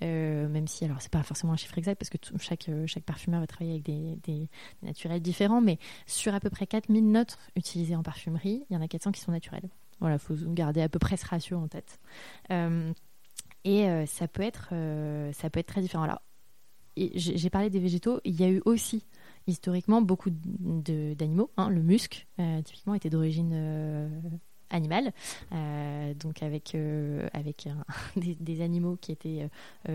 Même 0.00 0.66
si, 0.66 0.84
alors, 0.84 1.00
c'est 1.00 1.10
pas 1.10 1.22
forcément 1.22 1.52
un 1.52 1.56
chiffre 1.56 1.78
exact 1.78 1.96
parce 1.96 2.10
que 2.10 2.18
chaque, 2.38 2.68
parfumeur 3.06 3.40
va 3.40 3.46
travailler 3.46 3.82
avec 3.86 4.22
des, 4.24 4.48
naturels 4.82 5.22
différents, 5.22 5.60
mais 5.60 5.78
sur 6.06 6.34
à 6.34 6.40
peu 6.40 6.50
près 6.50 6.66
4000 6.66 7.10
notes 7.10 7.38
utilisées 7.54 7.96
en 7.96 8.02
parfumerie, 8.02 8.64
il 8.68 8.74
y 8.74 8.76
en 8.76 8.82
a 8.82 8.88
400 8.88 9.12
qui 9.12 9.20
sont 9.20 9.32
naturelles. 9.32 9.68
Voilà, 10.00 10.18
faut 10.18 10.34
garder 10.48 10.82
à 10.82 10.88
peu 10.90 10.98
près 10.98 11.16
ce 11.16 11.26
ratio 11.26 11.56
en 11.56 11.68
tête. 11.68 11.98
Et 13.64 14.06
ça 14.06 14.28
peut 14.28 14.42
être, 14.42 14.74
ça 15.32 15.48
peut 15.48 15.60
être 15.60 15.68
très 15.68 15.80
différent. 15.80 16.04
Alors, 16.04 16.20
j'ai 16.96 17.50
parlé 17.50 17.70
des 17.70 17.80
végétaux, 17.80 18.20
il 18.24 18.38
y 18.38 18.44
a 18.44 18.48
eu 18.48 18.60
aussi 18.66 19.06
historiquement 19.46 20.02
beaucoup 20.02 20.30
d'animaux. 20.30 21.50
hein. 21.56 21.70
Le 21.70 21.82
musc, 21.82 22.26
euh, 22.40 22.62
typiquement, 22.62 22.94
était 22.94 23.10
d'origine 23.10 23.52
euh, 23.54 24.08
animale, 24.70 25.12
euh, 25.52 26.12
donc 26.14 26.42
avec, 26.42 26.76
avec 27.32 27.68
des, 28.16 28.60
animaux 28.60 28.96
qui 29.00 29.12
étaient 29.12 29.48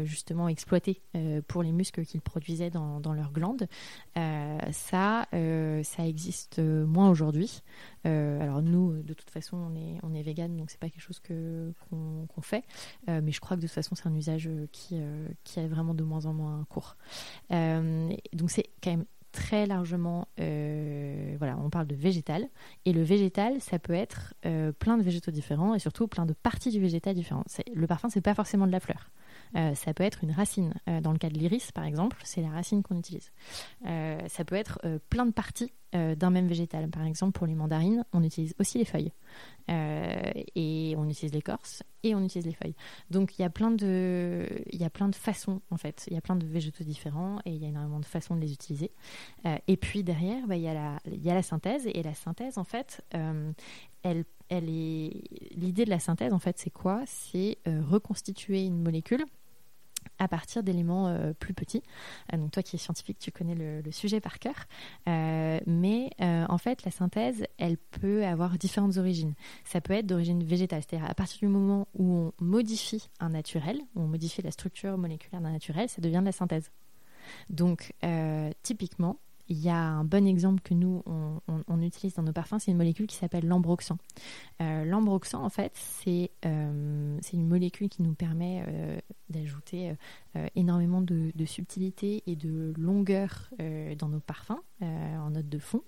justement 0.06 0.48
exploités 0.48 1.02
pour 1.48 1.62
les 1.62 1.74
muscles 1.74 2.06
qu'ils 2.06 2.22
produisaient 2.22 2.70
dans, 2.70 3.02
dans 3.02 3.12
leurs 3.12 3.34
glandes. 3.34 3.68
Ça, 4.16 5.28
ça 5.32 6.08
existe 6.08 6.60
moins 6.60 7.10
aujourd'hui. 7.10 7.62
Alors 8.06 8.62
nous, 8.62 9.04
de 9.04 9.14
toute 9.14 9.30
façon, 9.30 9.58
on 9.58 9.76
est, 9.76 9.98
on 10.04 10.14
est 10.14 10.22
vegan, 10.22 10.56
donc 10.56 10.70
c'est 10.72 10.80
pas 10.80 10.90
quelque 10.90 11.04
chose 11.04 11.20
que 11.20 11.74
qu'on 11.90 12.42
fait. 12.42 12.64
Mais 13.10 13.34
je 13.34 13.42
crois 13.42 13.58
que 13.58 13.62
de 13.62 13.68
toute 13.68 13.76
façon, 13.76 13.96
c'est 13.96 14.08
un 14.08 14.16
usage 14.16 14.50
qui, 14.72 14.96
qui 15.44 15.60
est 15.60 15.68
vraiment 15.68 15.94
de 15.94 16.04
moins 16.04 16.26
en 16.28 16.34
moins 16.34 16.66
court. 16.70 16.96
Donc 17.50 18.52
c'est 18.52 18.70
quand 18.82 18.92
même 18.92 19.06
très 19.32 19.65
largement, 19.65 20.28
euh, 20.39 21.36
voilà, 21.38 21.58
on 21.58 21.70
parle 21.70 21.88
de 21.88 21.96
végétal. 21.96 22.48
Et 22.86 22.94
le 22.94 23.02
végétal, 23.04 23.60
ça 23.62 23.80
peut 23.80 23.94
être 23.94 24.34
euh, 24.46 24.72
plein 24.72 24.98
de 24.98 25.04
végétaux 25.04 25.32
différents 25.32 25.74
et 25.76 25.80
surtout 25.80 26.08
plein 26.08 26.26
de 26.26 26.34
parties 26.34 26.72
du 26.72 26.80
végétal 26.80 27.15
différentes. 27.15 27.46
C'est- 27.48 27.65
Le 27.74 27.88
parfum, 27.88 28.10
c'est 28.10 28.22
pas 28.22 28.36
forcément 28.36 28.67
de 28.67 28.72
la 28.72 28.80
fleur. 28.80 29.10
Euh, 29.56 29.76
ça 29.76 29.94
peut 29.94 30.04
être 30.04 30.24
une 30.24 30.32
racine. 30.32 30.74
Euh, 30.88 31.02
dans 31.02 31.12
le 31.12 31.18
cas 31.18 31.30
de 31.30 31.38
l'iris, 31.38 31.72
par 31.72 31.86
exemple, 31.86 32.18
c'est 32.24 32.42
la 32.42 32.50
racine 32.50 32.84
qu'on 32.84 32.98
utilise. 32.98 33.32
Euh, 33.86 34.20
ça 34.28 34.46
peut 34.46 34.56
être 34.56 34.80
plein 35.10 35.26
de 35.26 35.32
parties 35.32 35.72
d'un 35.94 36.30
même 36.30 36.48
végétal. 36.48 36.90
Par 36.90 37.06
exemple, 37.06 37.34
pour 37.34 37.46
les 37.46 37.54
mandarines, 37.54 38.06
on 38.14 38.24
utilise 38.24 38.56
aussi 38.60 38.78
les 38.78 38.86
feuilles. 38.86 39.12
Et 39.68 40.96
on 40.98 41.10
utilise 41.10 41.34
l'écorce 41.34 41.84
et 42.04 42.16
on 42.16 42.24
utilise 42.24 42.46
les 42.46 42.54
feuilles. 42.54 42.76
Donc 43.10 43.38
il 43.38 43.42
y 43.42 43.46
a 43.46 43.50
plein 43.50 43.72
de, 43.72 44.48
il 44.72 44.80
y 44.80 44.86
a 44.86 44.90
plein 44.90 45.10
de 45.10 45.16
façons 45.16 45.62
en 45.70 45.76
fait. 45.76 46.06
Il 46.08 46.14
y 46.14 46.18
a 46.18 46.22
plein 46.22 46.38
de 46.38 46.46
végétaux 46.46 46.86
différents 46.86 47.40
et 47.46 47.52
il 47.52 47.58
y 47.58 47.66
a 47.66 47.68
énormément 47.68 48.00
de 48.00 48.06
façons 48.06 48.36
de 48.36 48.40
les 48.40 48.54
utiliser. 48.54 48.92
Et 49.68 49.76
puis 49.76 50.04
derrière, 50.04 50.48
bah, 50.48 50.56
il 50.56 50.62
y 50.62 50.70
a 50.70 50.74
la, 50.74 51.00
il 51.08 51.22
y 51.22 51.30
a 51.30 51.34
la 51.34 51.44
synthèse 51.44 51.86
et 51.88 52.04
la 52.04 52.14
synthèse 52.14 52.58
en 52.58 52.64
fait, 52.64 53.02
elle, 53.12 54.24
elle 54.48 54.66
l'idée 54.66 55.84
de 55.84 55.90
la 55.90 56.00
synthèse 56.00 56.32
en 56.32 56.40
fait, 56.40 56.58
c'est 56.58 56.70
quoi? 56.70 57.02
C'est 57.06 57.58
reconstituer 57.66 58.64
une 58.66 58.82
molécule 58.82 59.26
à 60.22 60.28
partir 60.28 60.62
d'éléments 60.62 61.08
euh, 61.08 61.34
plus 61.34 61.56
petits. 61.56 61.82
Euh, 62.34 62.48
toi 62.52 62.62
qui 62.62 62.76
es 62.76 62.80
scientifique, 62.80 63.18
tu 63.18 63.32
connais 63.32 63.56
le, 63.56 63.92
sujet 63.92 64.22
par 64.22 64.38
cœur. 64.38 64.54
Euh, 65.10 65.60
mais 65.66 66.12
en 66.20 66.58
fait, 66.58 66.86
la 66.86 66.92
synthèse, 66.92 67.44
elle 67.58 67.78
peut 67.78 68.24
avoir 68.26 68.58
différentes 68.58 68.98
origines. 68.98 69.34
Ça 69.66 69.82
peut 69.82 69.94
être 69.94 70.06
d'origine 70.06 70.44
végétale, 70.44 70.84
c'est-à-dire 70.88 71.10
à 71.10 71.16
partir 71.16 71.40
du 71.40 71.48
moment 71.48 71.88
où 71.96 72.14
on 72.14 72.34
modifie 72.40 73.10
un 73.20 73.30
naturel, 73.30 73.80
où 73.96 74.02
on 74.02 74.08
modifie 74.08 74.42
la 74.42 74.52
structure 74.52 74.98
moléculaire 74.98 75.42
d'un 75.42 75.52
naturel, 75.52 75.90
ça 75.90 76.02
devient 76.02 76.20
de 76.20 76.26
la 76.26 76.32
synthèse. 76.32 76.72
Donc 77.50 77.94
typiquement, 78.62 79.18
il 79.52 79.60
y 79.60 79.68
a 79.70 79.76
un 79.76 80.06
bon 80.06 80.26
exemple 80.26 80.62
que 80.62 80.74
nous, 80.74 81.04
on, 81.68 81.82
utilise 81.82 82.16
dans 82.16 82.24
nos 82.24 82.32
parfums, 82.32 82.56
c'est 82.60 82.72
une 82.72 82.78
molécule 82.78 83.06
qui 83.06 83.18
s'appelle 83.18 83.46
l'ambroxan. 83.46 83.98
Euh, 84.62 84.86
l'ambroxan, 84.86 85.44
en 85.44 85.50
fait, 85.50 85.74
c'est 85.76 86.32
euh, 86.46 87.20
une 87.34 87.48
molécule 87.50 87.90
qui 87.90 88.02
nous 88.02 88.14
permet 88.14 88.64
euh, 88.66 88.98
d'ajouter 89.30 89.94
euh, 90.38 90.48
énormément 90.56 91.02
de, 91.02 91.34
subtilité 91.46 92.24
et 92.28 92.38
de 92.38 92.74
longueur 92.78 93.50
dans 93.98 94.08
nos 94.08 94.22
parfums, 94.22 94.62
en 94.82 95.32
note 95.32 95.50
de 95.50 95.60
fond. 95.60 95.84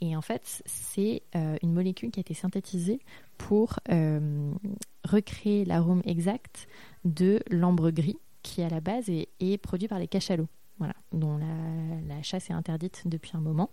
Et 0.00 0.16
en 0.16 0.22
fait, 0.22 0.62
c'est 0.66 1.22
une 1.62 1.72
molécule 1.72 2.10
qui 2.10 2.18
a 2.18 2.22
été 2.22 2.34
synthétisée 2.34 2.98
pour 3.38 3.78
recréer 5.04 5.64
l'arôme 5.64 6.02
exact 6.04 6.66
de 7.04 7.40
l'ambre 7.48 7.90
gris, 7.90 8.18
qui 8.42 8.62
à 8.62 8.68
la 8.68 8.80
base 8.80 9.08
est 9.08 9.58
produit 9.58 9.86
par 9.86 10.00
les 10.00 10.08
cachalots 10.08 10.48
dont 11.12 11.38
la, 11.38 12.22
chasse 12.22 12.50
est 12.50 12.54
interdite 12.54 13.02
depuis 13.06 13.32
un 13.34 13.40
moment. 13.40 13.70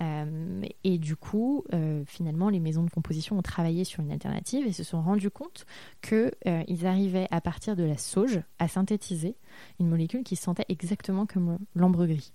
Euh, 0.00 0.62
et 0.84 0.98
du 0.98 1.16
coup, 1.16 1.64
euh, 1.72 2.04
finalement, 2.06 2.50
les 2.50 2.60
maisons 2.60 2.82
de 2.82 2.90
composition 2.90 3.38
ont 3.38 3.42
travaillé 3.42 3.84
sur 3.84 4.02
une 4.02 4.12
alternative 4.12 4.66
et 4.66 4.72
se 4.72 4.84
sont 4.84 5.00
rendus 5.00 5.30
compte 5.30 5.66
qu'ils 6.02 6.30
euh, 6.46 6.84
arrivaient, 6.84 7.26
à 7.30 7.40
partir 7.40 7.76
de 7.76 7.84
la 7.84 7.96
sauge, 7.96 8.40
à 8.58 8.68
synthétiser 8.68 9.36
une 9.80 9.88
molécule 9.88 10.22
qui 10.22 10.36
se 10.36 10.42
sentait 10.42 10.66
exactement 10.68 11.26
comme 11.26 11.58
l'ambre 11.74 12.06
gris. 12.06 12.32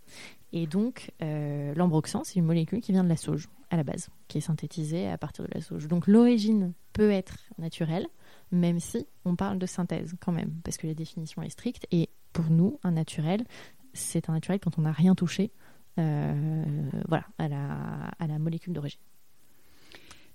Et 0.52 0.68
donc, 0.68 1.12
l'ambroxan, 1.20 2.24
c'est 2.24 2.36
une 2.36 2.46
molécule 2.46 2.80
qui 2.82 2.92
vient 2.92 3.04
de 3.04 3.10
la 3.10 3.18
sauge, 3.18 3.50
à 3.72 3.78
la 3.78 3.84
base, 3.84 4.10
qui 4.28 4.38
est 4.38 4.42
synthétisée 4.42 5.08
à 5.08 5.18
partir 5.18 5.46
de 5.46 5.50
la 5.54 5.62
sauge. 5.62 5.88
Donc, 5.88 6.06
l'origine 6.06 6.74
peut 6.94 7.10
être 7.10 7.38
naturelle, 7.58 8.08
même 8.52 8.80
si 8.80 9.08
on 9.26 9.36
parle 9.36 9.58
de 9.58 9.66
synthèse 9.66 10.14
quand 10.20 10.32
même, 10.32 10.52
parce 10.64 10.78
que 10.78 10.86
la 10.86 10.94
définition 10.94 11.42
est 11.42 11.50
stricte. 11.50 11.88
Et 11.92 12.10
pour 12.34 12.46
nous, 12.52 12.80
un 12.84 12.92
naturel, 12.92 13.46
c'est 13.94 14.30
un 14.30 14.34
naturel 14.34 14.60
quand 14.60 14.78
on 14.78 14.84
n'a 14.84 14.92
rien 14.92 15.16
touché 15.16 15.52
euh, 16.00 16.64
voilà, 17.08 17.26
à, 17.38 17.48
la, 17.48 18.12
à 18.18 18.28
la 18.28 18.40
molécule 18.40 18.74
d'origine. 18.74 19.00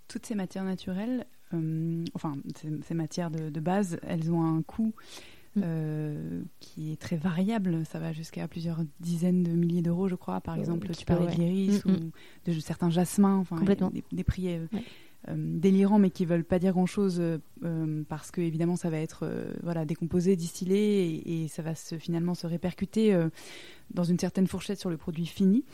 toutes 0.06 0.24
ces 0.24 0.36
matières 0.36 0.64
naturelles, 0.64 1.26
enfin 2.14 2.36
ces, 2.84 2.94
matières 2.94 3.30
de, 3.30 3.60
base, 3.60 3.98
elles 4.06 4.30
ont 4.30 4.44
un 4.44 4.62
coût 4.62 4.94
mm. 5.56 5.62
qui 6.60 6.92
est 6.92 7.00
très 7.00 7.16
variable. 7.16 7.84
Ça 7.86 7.98
va 7.98 8.12
jusqu'à 8.12 8.46
plusieurs 8.46 8.82
dizaines 9.00 9.42
de 9.42 9.50
milliers 9.50 9.82
d'euros, 9.82 10.06
je 10.06 10.14
crois. 10.14 10.40
Par 10.40 10.54
exemple, 10.54 10.94
tu 10.94 11.04
parlais 11.04 11.26
de 11.26 11.40
l'iris 11.40 11.84
mm, 11.84 11.90
ou 11.90 12.12
de 12.44 12.60
certains 12.60 12.90
jasmins, 12.90 13.38
enfin, 13.38 13.60
des, 13.60 14.04
des, 14.12 14.24
prix 14.24 14.54
euh, 14.54 14.66
délirants, 15.36 15.98
mais 15.98 16.10
qui 16.10 16.24
veulent 16.24 16.44
pas 16.44 16.58
dire 16.58 16.72
grand-chose 16.72 17.18
euh, 17.20 17.38
euh, 17.64 18.02
parce 18.08 18.30
que 18.30 18.40
évidemment 18.40 18.76
ça 18.76 18.90
va 18.90 18.98
être 18.98 19.28
voilà 19.62 19.84
décomposé, 19.84 20.36
distillé 20.36 21.42
et, 21.42 21.48
ça 21.48 21.62
va 21.62 21.74
se, 21.74 21.98
finalement 21.98 22.34
se 22.34 22.46
répercuter 22.46 23.16
dans 23.90 24.04
une 24.04 24.18
certaine 24.18 24.46
fourchette 24.46 24.78
sur 24.78 24.90
le 24.90 24.96
produit 24.96 25.26
fini. 25.26 25.64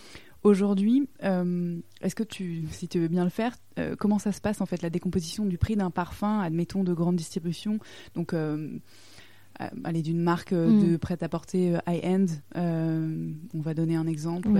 Aujourd'hui, 0.42 1.08
est-ce 1.20 2.14
que 2.14 2.22
tu, 2.22 2.66
si 2.70 2.86
tu 2.86 3.00
veux 3.00 3.08
bien 3.08 3.24
le 3.24 3.30
faire, 3.30 3.56
comment 3.98 4.18
ça 4.18 4.30
se 4.32 4.40
passe 4.40 4.60
en 4.60 4.66
fait 4.66 4.82
la 4.82 4.90
décomposition 4.90 5.46
du 5.46 5.58
prix 5.58 5.74
d'un 5.74 5.90
parfum, 5.90 6.40
admettons 6.40 6.84
de 6.84 6.92
grande 6.92 7.16
distribution, 7.16 7.78
donc 8.14 8.34
aller 9.58 10.02
d'une 10.02 10.20
marque 10.20 10.52
mm. 10.52 10.90
de 10.90 10.96
prêt-à-porter 10.96 11.78
high-end. 11.86 12.26
on 12.54 13.60
va 13.60 13.74
donner 13.74 13.96
un 13.96 14.06
exemple 14.06 14.50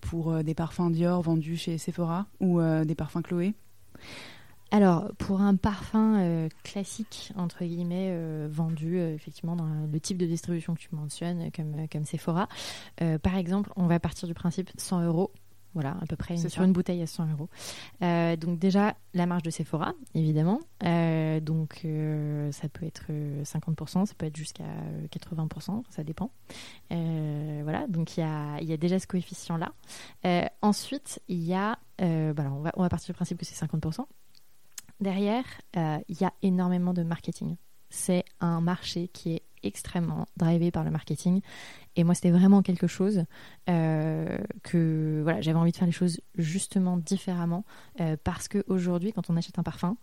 pour 0.00 0.42
des 0.42 0.54
parfums 0.54 0.90
Dior 0.90 1.22
vendus 1.22 1.56
chez 1.56 1.78
Sephora 1.78 2.26
ou 2.40 2.60
des 2.84 2.94
parfums 2.94 3.22
Chloé. 3.22 3.54
Alors, 4.72 5.12
pour 5.18 5.42
un 5.42 5.54
parfum 5.54 6.16
euh, 6.18 6.48
classique, 6.64 7.30
entre 7.36 7.62
guillemets, 7.62 8.08
euh, 8.10 8.48
vendu 8.50 8.96
euh, 8.96 9.14
effectivement 9.14 9.54
dans 9.54 9.68
le 9.68 10.00
type 10.00 10.16
de 10.16 10.24
distribution 10.24 10.74
que 10.74 10.80
tu 10.80 10.88
mentionnes, 10.92 11.50
comme, 11.54 11.86
comme 11.92 12.06
Sephora, 12.06 12.48
par 13.22 13.36
exemple, 13.36 13.70
on 13.76 13.86
va 13.86 14.00
partir 14.00 14.26
du 14.26 14.34
principe 14.34 14.70
100 14.76 15.04
euros. 15.04 15.30
Voilà, 15.74 15.96
à 16.02 16.06
peu 16.06 16.16
près 16.16 16.36
sur 16.36 16.62
une 16.64 16.72
bouteille 16.74 17.00
à 17.00 17.06
100 17.06 17.28
euros. 17.32 17.48
donc 18.36 18.58
déjà, 18.58 18.94
la 19.14 19.24
marge 19.24 19.42
de 19.42 19.48
Sephora, 19.48 19.94
évidemment. 20.14 20.60
donc 20.82 21.86
ça 22.50 22.68
peut 22.68 22.84
être 22.84 23.04
50%, 23.42 24.04
ça 24.04 24.14
peut 24.16 24.26
être 24.26 24.36
jusqu'à 24.36 24.64
80%, 25.10 25.82
ça 25.88 26.04
dépend. 26.04 26.30
voilà, 26.90 27.86
donc 27.88 28.18
il 28.18 28.20
y 28.20 28.22
a, 28.22 28.60
y 28.60 28.72
a, 28.74 28.76
déjà 28.76 28.98
ce 28.98 29.06
coefficient-là. 29.06 29.72
ensuite, 30.60 31.22
il 31.28 31.42
y 31.42 31.54
a 31.54 31.78
euh, 32.02 32.32
bah 32.32 32.50
on, 32.52 32.82
va, 32.82 32.88
partir 32.88 33.06
du 33.06 33.14
principe 33.14 33.38
que 33.38 33.44
c'est 33.44 33.64
50%. 33.64 34.04
Derrière, 35.00 35.44
euh, 35.76 35.98
il 36.08 36.20
y 36.20 36.24
a 36.24 36.32
énormément 36.42 36.92
de 36.92 37.02
marketing. 37.02 37.56
C'est 37.90 38.24
un 38.40 38.60
marché 38.60 39.08
qui 39.08 39.34
est 39.34 39.42
extrêmement 39.62 40.26
drivé 40.36 40.70
par 40.70 40.82
le 40.82 40.90
marketing. 40.90 41.40
Et 41.94 42.02
moi, 42.02 42.14
c'était 42.14 42.30
vraiment 42.30 42.62
quelque 42.62 42.88
chose 42.88 43.24
euh, 43.68 44.38
que 44.64 45.20
voilà, 45.22 45.40
j'avais 45.40 45.58
envie 45.58 45.70
de 45.70 45.76
faire 45.76 45.86
les 45.86 45.92
choses 45.92 46.20
justement 46.36 46.96
différemment 46.96 47.64
parce 48.24 48.48
qu'aujourd'hui, 48.48 49.12
quand 49.12 49.30
on 49.30 49.36
achète 49.36 49.58
un 49.58 49.62
parfum, 49.62 49.96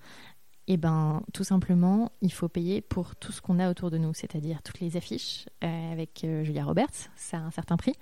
eh 0.68 0.78
ben, 0.78 1.24
tout 1.34 1.44
simplement, 1.44 2.12
il 2.22 2.32
faut 2.32 2.48
payer 2.48 2.80
pour 2.80 3.16
tout 3.16 3.32
ce 3.32 3.42
qu'on 3.42 3.60
a 3.60 3.70
autour 3.70 3.90
de 3.90 3.98
nous, 3.98 4.14
c'est-à-dire 4.14 4.62
toutes 4.62 4.80
les 4.80 4.96
affiches 4.96 5.48
avec 5.62 6.26
Julia 6.44 6.64
Roberts, 6.64 7.10
ça 7.16 7.38
a 7.38 7.42
un 7.42 7.52
certain 7.52 7.76
prix, 7.76 7.96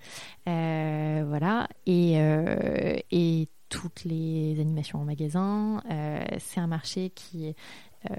voilà, 0.46 1.70
et 1.88 2.20
toutes 3.70 4.04
les 4.04 4.60
animations 4.60 5.00
en 5.00 5.06
magasin. 5.06 5.82
Euh, 5.90 6.24
c'est 6.40 6.60
un 6.60 6.68
marché 6.68 7.10
qui, 7.10 7.56
euh, 8.10 8.16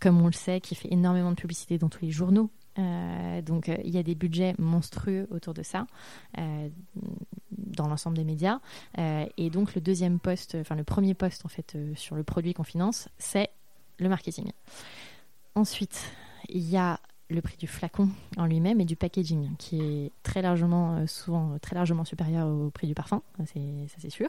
comme 0.00 0.20
on 0.20 0.26
le 0.26 0.32
sait, 0.32 0.60
qui 0.60 0.74
fait 0.74 0.92
énormément 0.92 1.30
de 1.30 1.36
publicité 1.36 1.78
dans 1.78 1.88
tous 1.88 2.04
les 2.04 2.10
journaux. 2.10 2.50
Euh, 2.78 3.42
donc 3.42 3.68
il 3.84 3.90
y 3.90 3.98
a 3.98 4.02
des 4.02 4.14
budgets 4.14 4.54
monstrueux 4.58 5.26
autour 5.30 5.54
de 5.54 5.62
ça 5.62 5.86
dans 7.50 7.88
l'ensemble 7.88 8.16
des 8.16 8.24
médias. 8.24 8.60
et 8.96 9.50
donc 9.50 9.74
le 9.74 9.80
deuxième 9.80 10.18
poste, 10.18 10.56
enfin 10.60 10.76
le 10.76 10.84
premier 10.84 11.14
poste 11.14 11.44
en 11.44 11.48
fait 11.48 11.76
sur 11.96 12.14
le 12.14 12.22
produit 12.22 12.54
qu'on 12.54 12.64
finance, 12.64 13.08
c'est 13.18 13.50
le 13.98 14.08
marketing. 14.08 14.52
Ensuite, 15.54 16.12
il 16.48 16.68
y 16.68 16.76
a 16.76 17.00
le 17.30 17.40
prix 17.40 17.56
du 17.56 17.66
flacon 17.66 18.08
en 18.36 18.46
lui-même 18.46 18.80
et 18.80 18.84
du 18.84 18.96
packaging, 18.96 19.56
qui 19.56 19.80
est 19.80 20.12
très 20.22 20.42
largement, 20.42 20.96
euh, 20.96 21.06
souvent 21.06 21.58
très 21.60 21.74
largement 21.74 22.04
supérieur 22.04 22.48
au 22.48 22.70
prix 22.70 22.86
du 22.86 22.94
parfum, 22.94 23.22
ça 23.38 23.44
c'est 23.98 24.10
sûr. 24.10 24.28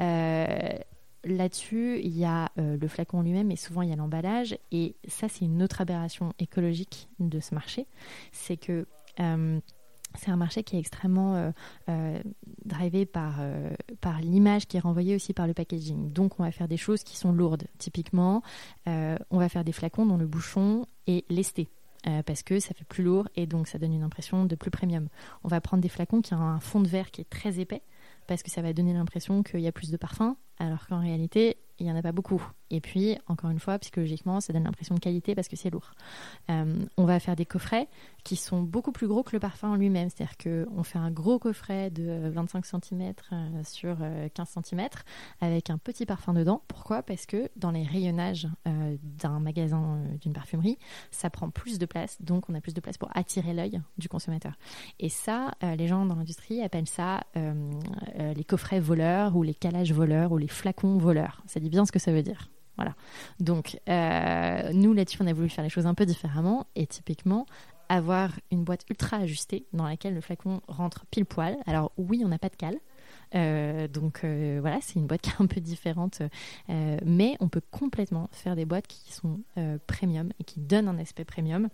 Euh, 0.00 0.78
là-dessus, 1.24 2.00
il 2.02 2.16
y 2.16 2.24
a 2.24 2.50
euh, 2.58 2.76
le 2.76 2.88
flacon 2.88 3.22
lui-même 3.22 3.50
et 3.50 3.56
souvent 3.56 3.82
il 3.82 3.88
y 3.88 3.92
a 3.92 3.96
l'emballage. 3.96 4.56
Et 4.70 4.94
ça, 5.08 5.28
c'est 5.28 5.44
une 5.44 5.62
autre 5.62 5.80
aberration 5.80 6.32
écologique 6.38 7.08
de 7.18 7.40
ce 7.40 7.54
marché. 7.54 7.86
C'est 8.32 8.56
que 8.56 8.86
c'est 10.18 10.30
un 10.30 10.36
marché 10.36 10.62
qui 10.62 10.76
est 10.76 10.78
extrêmement 10.78 11.52
drivé 12.64 13.06
par, 13.06 13.40
par 14.02 14.20
l'image 14.20 14.66
qui 14.66 14.76
est 14.76 14.80
renvoyée 14.80 15.14
aussi 15.14 15.32
par 15.32 15.46
le 15.46 15.54
packaging. 15.54 16.12
Donc 16.12 16.38
on 16.38 16.42
va 16.42 16.52
faire 16.52 16.68
des 16.68 16.76
choses 16.76 17.02
qui 17.02 17.16
sont 17.16 17.32
lourdes. 17.32 17.64
Typiquement, 17.78 18.42
on 18.86 19.38
va 19.38 19.48
faire 19.48 19.64
des 19.64 19.72
flacons 19.72 20.04
dont 20.04 20.18
le 20.18 20.26
bouchon 20.26 20.86
est 21.06 21.28
lesté. 21.30 21.70
Euh, 22.08 22.22
parce 22.22 22.44
que 22.44 22.60
ça 22.60 22.72
fait 22.72 22.84
plus 22.84 23.02
lourd 23.02 23.28
et 23.34 23.46
donc 23.46 23.66
ça 23.66 23.78
donne 23.78 23.92
une 23.92 24.04
impression 24.04 24.44
de 24.44 24.54
plus 24.54 24.70
premium. 24.70 25.08
On 25.42 25.48
va 25.48 25.60
prendre 25.60 25.82
des 25.82 25.88
flacons 25.88 26.22
qui 26.22 26.34
ont 26.34 26.40
un 26.40 26.60
fond 26.60 26.80
de 26.80 26.86
verre 26.86 27.10
qui 27.10 27.20
est 27.20 27.28
très 27.28 27.58
épais 27.58 27.82
parce 28.28 28.44
que 28.44 28.50
ça 28.50 28.62
va 28.62 28.72
donner 28.72 28.92
l'impression 28.92 29.42
qu'il 29.42 29.60
y 29.60 29.66
a 29.66 29.72
plus 29.72 29.90
de 29.90 29.96
parfum, 29.96 30.36
alors 30.58 30.86
qu'en 30.86 31.00
réalité, 31.00 31.56
il 31.78 31.86
n'y 31.86 31.92
en 31.92 31.96
a 31.96 32.02
pas 32.02 32.12
beaucoup. 32.12 32.42
Et 32.70 32.80
puis, 32.80 33.16
encore 33.28 33.50
une 33.50 33.60
fois, 33.60 33.78
psychologiquement, 33.78 34.40
ça 34.40 34.52
donne 34.52 34.64
l'impression 34.64 34.94
de 34.94 35.00
qualité 35.00 35.34
parce 35.34 35.48
que 35.48 35.56
c'est 35.56 35.70
lourd. 35.70 35.92
Euh, 36.50 36.84
on 36.96 37.04
va 37.04 37.20
faire 37.20 37.36
des 37.36 37.46
coffrets 37.46 37.88
qui 38.24 38.34
sont 38.34 38.60
beaucoup 38.60 38.90
plus 38.90 39.06
gros 39.06 39.22
que 39.22 39.34
le 39.34 39.40
parfum 39.40 39.70
en 39.70 39.76
lui-même. 39.76 40.08
C'est-à-dire 40.10 40.36
qu'on 40.36 40.82
fait 40.82 40.98
un 40.98 41.10
gros 41.10 41.38
coffret 41.38 41.90
de 41.90 42.28
25 42.28 42.66
cm 42.66 43.12
euh, 43.32 43.62
sur 43.62 43.98
15 44.34 44.54
euh, 44.56 44.62
cm 44.62 44.88
avec 45.40 45.70
un 45.70 45.78
petit 45.78 46.06
parfum 46.06 46.32
dedans. 46.32 46.62
Pourquoi? 46.66 47.02
Parce 47.02 47.26
que 47.26 47.48
dans 47.56 47.70
les 47.70 47.84
rayonnages 47.84 48.48
d'un 48.64 49.38
magasin, 49.38 50.02
d'une 50.20 50.32
parfumerie, 50.32 50.78
ça 51.10 51.30
prend 51.30 51.50
plus 51.50 51.78
de 51.78 51.86
place. 51.86 52.20
Donc, 52.20 52.48
on 52.48 52.54
a 52.54 52.60
plus 52.60 52.74
de 52.74 52.80
place 52.80 52.98
pour 52.98 53.10
attirer 53.14 53.54
l'œil 53.54 53.80
du 53.98 54.08
consommateur. 54.08 54.54
Et 54.98 55.08
ça, 55.08 55.52
les 55.62 55.86
gens 55.86 56.04
dans 56.04 56.16
l'industrie 56.16 56.62
appellent 56.62 56.88
ça 56.88 57.22
les 57.34 58.44
coffrets 58.44 58.80
voleurs 58.80 59.36
ou 59.36 59.42
les 59.42 59.54
calages 59.54 59.92
voleurs 59.92 60.32
ou 60.32 60.38
les 60.38 60.48
flacons 60.48 60.98
voleurs. 60.98 61.42
Ça 61.46 61.60
dit 61.60 61.70
bien 61.70 61.84
ce 61.84 61.92
que 61.92 61.98
ça 61.98 62.12
veut 62.12 62.22
dire. 62.22 62.50
Voilà. 62.76 62.94
Donc, 63.40 63.78
euh, 63.88 64.72
nous, 64.72 64.92
là-dessus, 64.92 65.18
on 65.22 65.26
a 65.26 65.32
voulu 65.32 65.48
faire 65.48 65.64
les 65.64 65.70
choses 65.70 65.86
un 65.86 65.94
peu 65.94 66.06
différemment 66.06 66.66
et 66.74 66.86
typiquement 66.86 67.46
avoir 67.88 68.30
une 68.50 68.64
boîte 68.64 68.82
ultra 68.90 69.18
ajustée 69.18 69.66
dans 69.72 69.84
laquelle 69.84 70.14
le 70.14 70.20
flacon 70.20 70.60
rentre 70.66 71.06
pile 71.10 71.24
poil. 71.24 71.56
Alors, 71.66 71.92
oui, 71.96 72.22
on 72.24 72.28
n'a 72.28 72.38
pas 72.38 72.48
de 72.48 72.56
cale. 72.56 72.78
Euh, 73.34 73.88
donc 73.88 74.22
euh, 74.24 74.58
voilà, 74.60 74.78
c'est 74.80 74.96
une 74.96 75.06
boîte 75.06 75.20
qui 75.20 75.30
est 75.30 75.40
un 75.40 75.46
peu 75.46 75.60
différente, 75.60 76.22
mais 76.68 77.36
on 77.40 77.48
peut 77.48 77.62
complètement 77.70 78.28
faire 78.32 78.56
des 78.56 78.64
boîtes 78.64 78.86
qui 78.86 79.12
sont 79.12 79.40
premium 79.86 80.30
et 80.40 80.44
qui 80.44 80.60
donnent 80.60 80.88
un 80.88 80.98
aspect 80.98 81.24
premium 81.24 81.68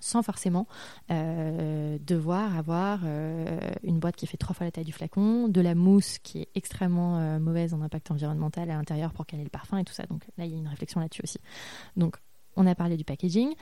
sans 0.00 0.22
forcément 0.22 0.66
euh, 1.10 1.98
devoir 2.00 2.56
avoir 2.56 3.00
euh, 3.04 3.58
une 3.82 3.98
boîte 3.98 4.16
qui 4.16 4.26
fait 4.26 4.36
trois 4.36 4.54
fois 4.54 4.66
la 4.66 4.70
taille 4.70 4.84
du 4.84 4.92
flacon, 4.92 5.48
de 5.48 5.60
la 5.60 5.74
mousse 5.74 6.18
qui 6.18 6.42
est 6.42 6.48
extrêmement 6.54 7.18
euh, 7.18 7.38
mauvaise 7.38 7.74
en 7.74 7.82
impact 7.82 8.10
environnemental 8.10 8.70
à 8.70 8.74
l'intérieur 8.74 9.12
pour 9.12 9.26
caler 9.26 9.44
le 9.44 9.50
parfum 9.50 9.78
et 9.78 9.84
tout 9.84 9.92
ça. 9.92 10.04
Donc 10.06 10.22
là, 10.38 10.44
il 10.44 10.52
y 10.52 10.54
a 10.54 10.58
une 10.58 10.68
réflexion 10.68 11.00
là-dessus 11.00 11.22
aussi. 11.24 11.38
Donc, 11.96 12.16
on 12.56 12.66
a 12.66 12.74
parlé 12.74 12.96
du 12.96 13.04
packaging. 13.04 13.54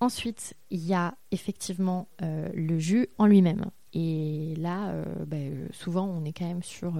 Ensuite, 0.00 0.54
il 0.70 0.84
y 0.84 0.94
a 0.94 1.14
effectivement 1.32 2.08
le 2.20 2.78
jus 2.78 3.08
en 3.18 3.26
lui-même. 3.26 3.64
Et 3.94 4.54
là, 4.58 4.94
ben, 5.26 5.66
souvent, 5.72 6.04
on 6.04 6.24
est 6.24 6.32
quand 6.32 6.46
même 6.46 6.62
sur 6.62 6.92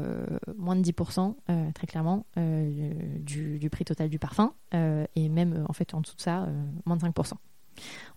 moins 0.57 0.75
de 0.75 0.83
10%, 0.83 1.37
très 1.75 1.87
clairement, 1.87 2.27
du, 2.37 3.59
du, 3.61 3.71
prix 3.71 3.85
total 3.85 4.09
du 4.09 4.19
parfum. 4.19 4.53
et 4.73 5.29
même, 5.29 5.65
en 5.69 5.73
fait, 5.75 5.95
en 5.95 6.01
dessous 6.01 6.17
de 6.17 6.23
ça, 6.23 6.49
moins 6.87 6.97
de 6.97 7.03
5% 7.03 7.35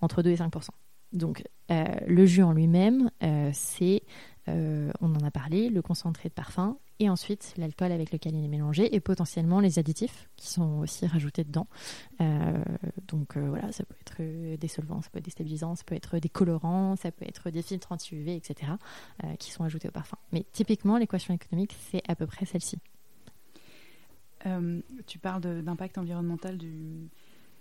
entre 0.02 0.21
2 0.21 0.32
et 0.32 0.36
5% 0.36 0.69
donc, 1.13 1.43
euh, 1.71 1.86
le 2.08 2.26
jus 2.26 2.43
en 2.43 2.54
lui-même, 2.54 3.12
euh, 3.24 3.50
c'est, 3.54 4.04
euh, 4.47 4.91
on 5.02 5.13
en 5.15 5.24
a 5.24 5.32
parlé, 5.32 5.69
le 5.69 5.82
concentré 5.82 6.30
de 6.30 6.34
parfum, 6.34 6.78
et 7.00 7.10
ensuite 7.10 7.54
l'alcool 7.58 7.91
avec 7.91 8.12
lequel 8.12 8.36
il 8.36 8.45
est 8.45 8.47
mélangé, 8.47 8.95
et 8.95 9.00
potentiellement 9.00 9.60
les 9.60 9.80
additifs 9.80 10.30
qui 10.38 10.47
sont 10.47 10.80
aussi 10.80 11.06
rajoutés 11.08 11.43
dedans. 11.43 11.67
donc 13.08 13.38
voilà, 13.38 13.71
ça 13.71 13.84
peut 13.84 13.95
être 14.02 14.56
des 14.58 14.67
solvants, 14.67 15.02
ça 15.02 15.10
peut 15.10 15.17
être 15.17 15.26
des 15.26 15.32
stabilisants, 15.32 15.76
ça 15.76 15.84
peut 15.84 15.95
être 15.95 16.19
des 16.19 16.30
colorants, 16.30 16.95
ça 16.95 17.12
peut 17.12 17.26
être 17.26 17.50
des 17.50 17.63
filtres 17.63 17.91
anti-UV, 17.91 18.36
etc., 18.36 18.74
qui 19.39 19.52
sont 19.52 19.63
ajoutés 19.63 19.88
au 19.88 19.91
parfum. 19.91 20.17
Mais 20.32 20.45
typiquement, 20.52 20.97
l'équation 20.97 21.34
économique, 21.34 21.76
c'est 21.89 22.04
à 22.08 22.15
peu 22.15 22.28
près 22.28 22.45
celle-ci. 22.45 22.78
tu 25.08 25.17
parles 25.17 25.63
d'impact 25.63 25.97
environnemental 25.97 26.60
du, 26.60 27.10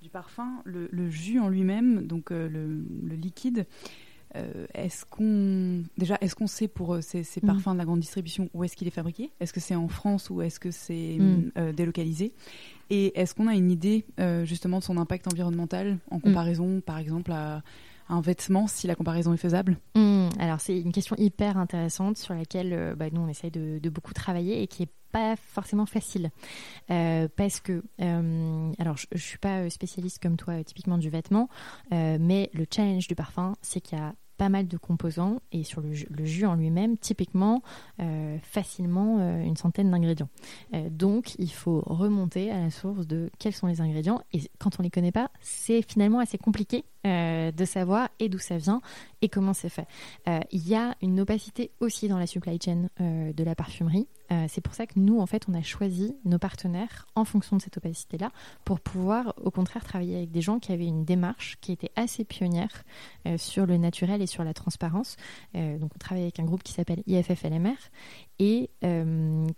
du 0.00 0.08
parfum, 0.08 0.62
le, 0.64 1.10
jus 1.10 1.38
en 1.40 1.48
lui-même, 1.48 2.06
donc 2.06 2.32
euh, 2.32 2.48
le, 2.48 3.14
liquide, 3.14 3.66
euh, 4.36 4.66
est-ce 4.74 5.04
qu'on 5.04 5.82
déjà 5.98 6.16
est-ce 6.20 6.36
qu'on 6.36 6.46
sait 6.46 6.68
pour 6.68 6.94
euh, 6.94 7.00
ces, 7.00 7.22
mm. 7.22 7.46
parfums 7.46 7.72
de 7.72 7.78
la 7.78 7.84
grande 7.84 8.00
distribution 8.00 8.48
où 8.54 8.64
est-ce 8.64 8.76
qu'il 8.76 8.86
est 8.88 8.92
fabriqué? 8.92 9.30
Est-ce 9.40 9.52
que 9.52 9.60
c'est 9.60 9.74
en 9.74 9.88
France 9.88 10.30
ou 10.30 10.40
est-ce 10.40 10.60
que 10.60 10.70
c'est 10.70 11.18
mm. 11.18 11.72
délocalisé? 11.72 12.32
Et 12.88 13.18
est-ce 13.18 13.34
qu'on 13.34 13.46
a 13.46 13.54
une 13.54 13.70
idée 13.70 14.06
justement 14.44 14.78
de 14.78 14.84
son 14.84 14.96
impact 14.96 15.26
environnemental 15.30 15.98
en 16.10 16.18
mm. 16.18 16.22
comparaison, 16.22 16.80
par 16.80 16.98
exemple, 16.98 17.32
à 17.32 17.62
un 18.08 18.20
vêtement, 18.20 18.66
si 18.66 18.86
la 18.86 18.94
comparaison 18.94 19.32
est 19.34 19.38
faisable? 19.38 19.78
Alors 20.38 20.60
c'est 20.60 20.80
une 20.80 20.92
question 20.92 21.16
hyper 21.18 21.58
intéressante 21.58 22.16
sur 22.16 22.34
laquelle 22.34 22.94
bah, 22.96 23.06
nous 23.12 23.20
on 23.20 23.28
essaye 23.28 23.50
de, 23.50 23.88
beaucoup 23.90 24.14
travailler 24.14 24.62
et 24.62 24.66
qui 24.66 24.84
est 24.84 24.90
pas 25.10 25.36
forcément 25.36 25.86
facile 25.86 26.30
parce 26.88 27.60
que 27.60 27.82
alors 27.98 28.96
je, 28.96 29.06
je 29.12 29.22
suis 29.22 29.38
pas 29.38 29.68
spécialiste 29.70 30.22
comme 30.22 30.36
toi 30.36 30.62
typiquement 30.64 30.98
du 30.98 31.10
vêtement 31.10 31.48
mais 31.90 32.50
le 32.52 32.66
challenge 32.70 33.08
du 33.08 33.14
parfum 33.14 33.54
c'est 33.62 33.80
qu'il 33.80 33.98
y 33.98 34.00
a 34.00 34.14
pas 34.40 34.48
mal 34.48 34.66
de 34.66 34.78
composants 34.78 35.42
et 35.52 35.64
sur 35.64 35.82
le 35.82 36.24
jus, 36.24 36.46
en 36.46 36.54
lui-même, 36.54 36.96
typiquement, 36.96 37.62
euh, 38.00 38.38
facilement 38.42 39.18
euh, 39.20 39.42
une 39.42 39.58
centaine 39.58 39.90
d'ingrédients. 39.90 40.30
Euh, 40.72 40.88
donc, 40.88 41.34
il 41.38 41.52
faut 41.52 41.82
remonter 41.84 42.50
à 42.50 42.58
la 42.58 42.70
source 42.70 43.06
de 43.06 43.30
quels 43.38 43.52
sont 43.52 43.66
les 43.66 43.82
ingrédients. 43.82 44.22
Et 44.32 44.40
quand 44.58 44.80
on 44.80 44.82
les 44.82 44.88
connaît 44.88 45.12
pas, 45.12 45.30
c'est 45.42 45.82
finalement 45.82 46.20
assez 46.20 46.38
compliqué 46.38 46.86
de 47.04 47.64
savoir 47.64 48.10
et 48.18 48.28
d'où 48.28 48.38
ça 48.38 48.58
vient 48.58 48.82
et 49.22 49.30
comment 49.30 49.54
c'est 49.54 49.70
fait. 49.70 49.86
Il 50.52 50.68
y 50.68 50.74
a 50.74 50.94
une 51.00 51.18
opacité 51.18 51.70
aussi 51.80 52.08
dans 52.08 52.18
la 52.18 52.26
supply 52.26 52.58
chain 52.62 52.88
de 52.98 53.42
la 53.42 53.54
parfumerie. 53.54 54.06
Euh, 54.32 54.46
c'est 54.48 54.60
pour 54.60 54.74
ça 54.74 54.86
que 54.86 54.98
nous, 54.98 55.18
en 55.20 55.26
fait, 55.26 55.46
on 55.48 55.54
a 55.54 55.62
choisi 55.62 56.16
nos 56.24 56.38
partenaires 56.38 57.06
en 57.14 57.24
fonction 57.24 57.56
de 57.56 57.62
cette 57.62 57.76
opacité-là 57.76 58.30
pour 58.64 58.80
pouvoir, 58.80 59.34
au 59.42 59.50
contraire, 59.50 59.84
travailler 59.84 60.16
avec 60.16 60.30
des 60.30 60.40
gens 60.40 60.58
qui 60.58 60.72
avaient 60.72 60.86
une 60.86 61.04
démarche 61.04 61.58
qui 61.60 61.72
était 61.72 61.90
assez 61.96 62.24
pionnière 62.24 62.84
euh, 63.26 63.36
sur 63.38 63.66
le 63.66 63.76
naturel 63.76 64.22
et 64.22 64.26
sur 64.26 64.44
la 64.44 64.54
transparence. 64.54 65.16
Euh, 65.56 65.78
donc, 65.78 65.90
on 65.94 65.98
travaille 65.98 66.22
avec 66.22 66.38
un 66.40 66.44
groupe 66.44 66.62
qui 66.62 66.72
s'appelle 66.72 67.02
IFF-LMR 67.06 67.76
et 68.38 68.70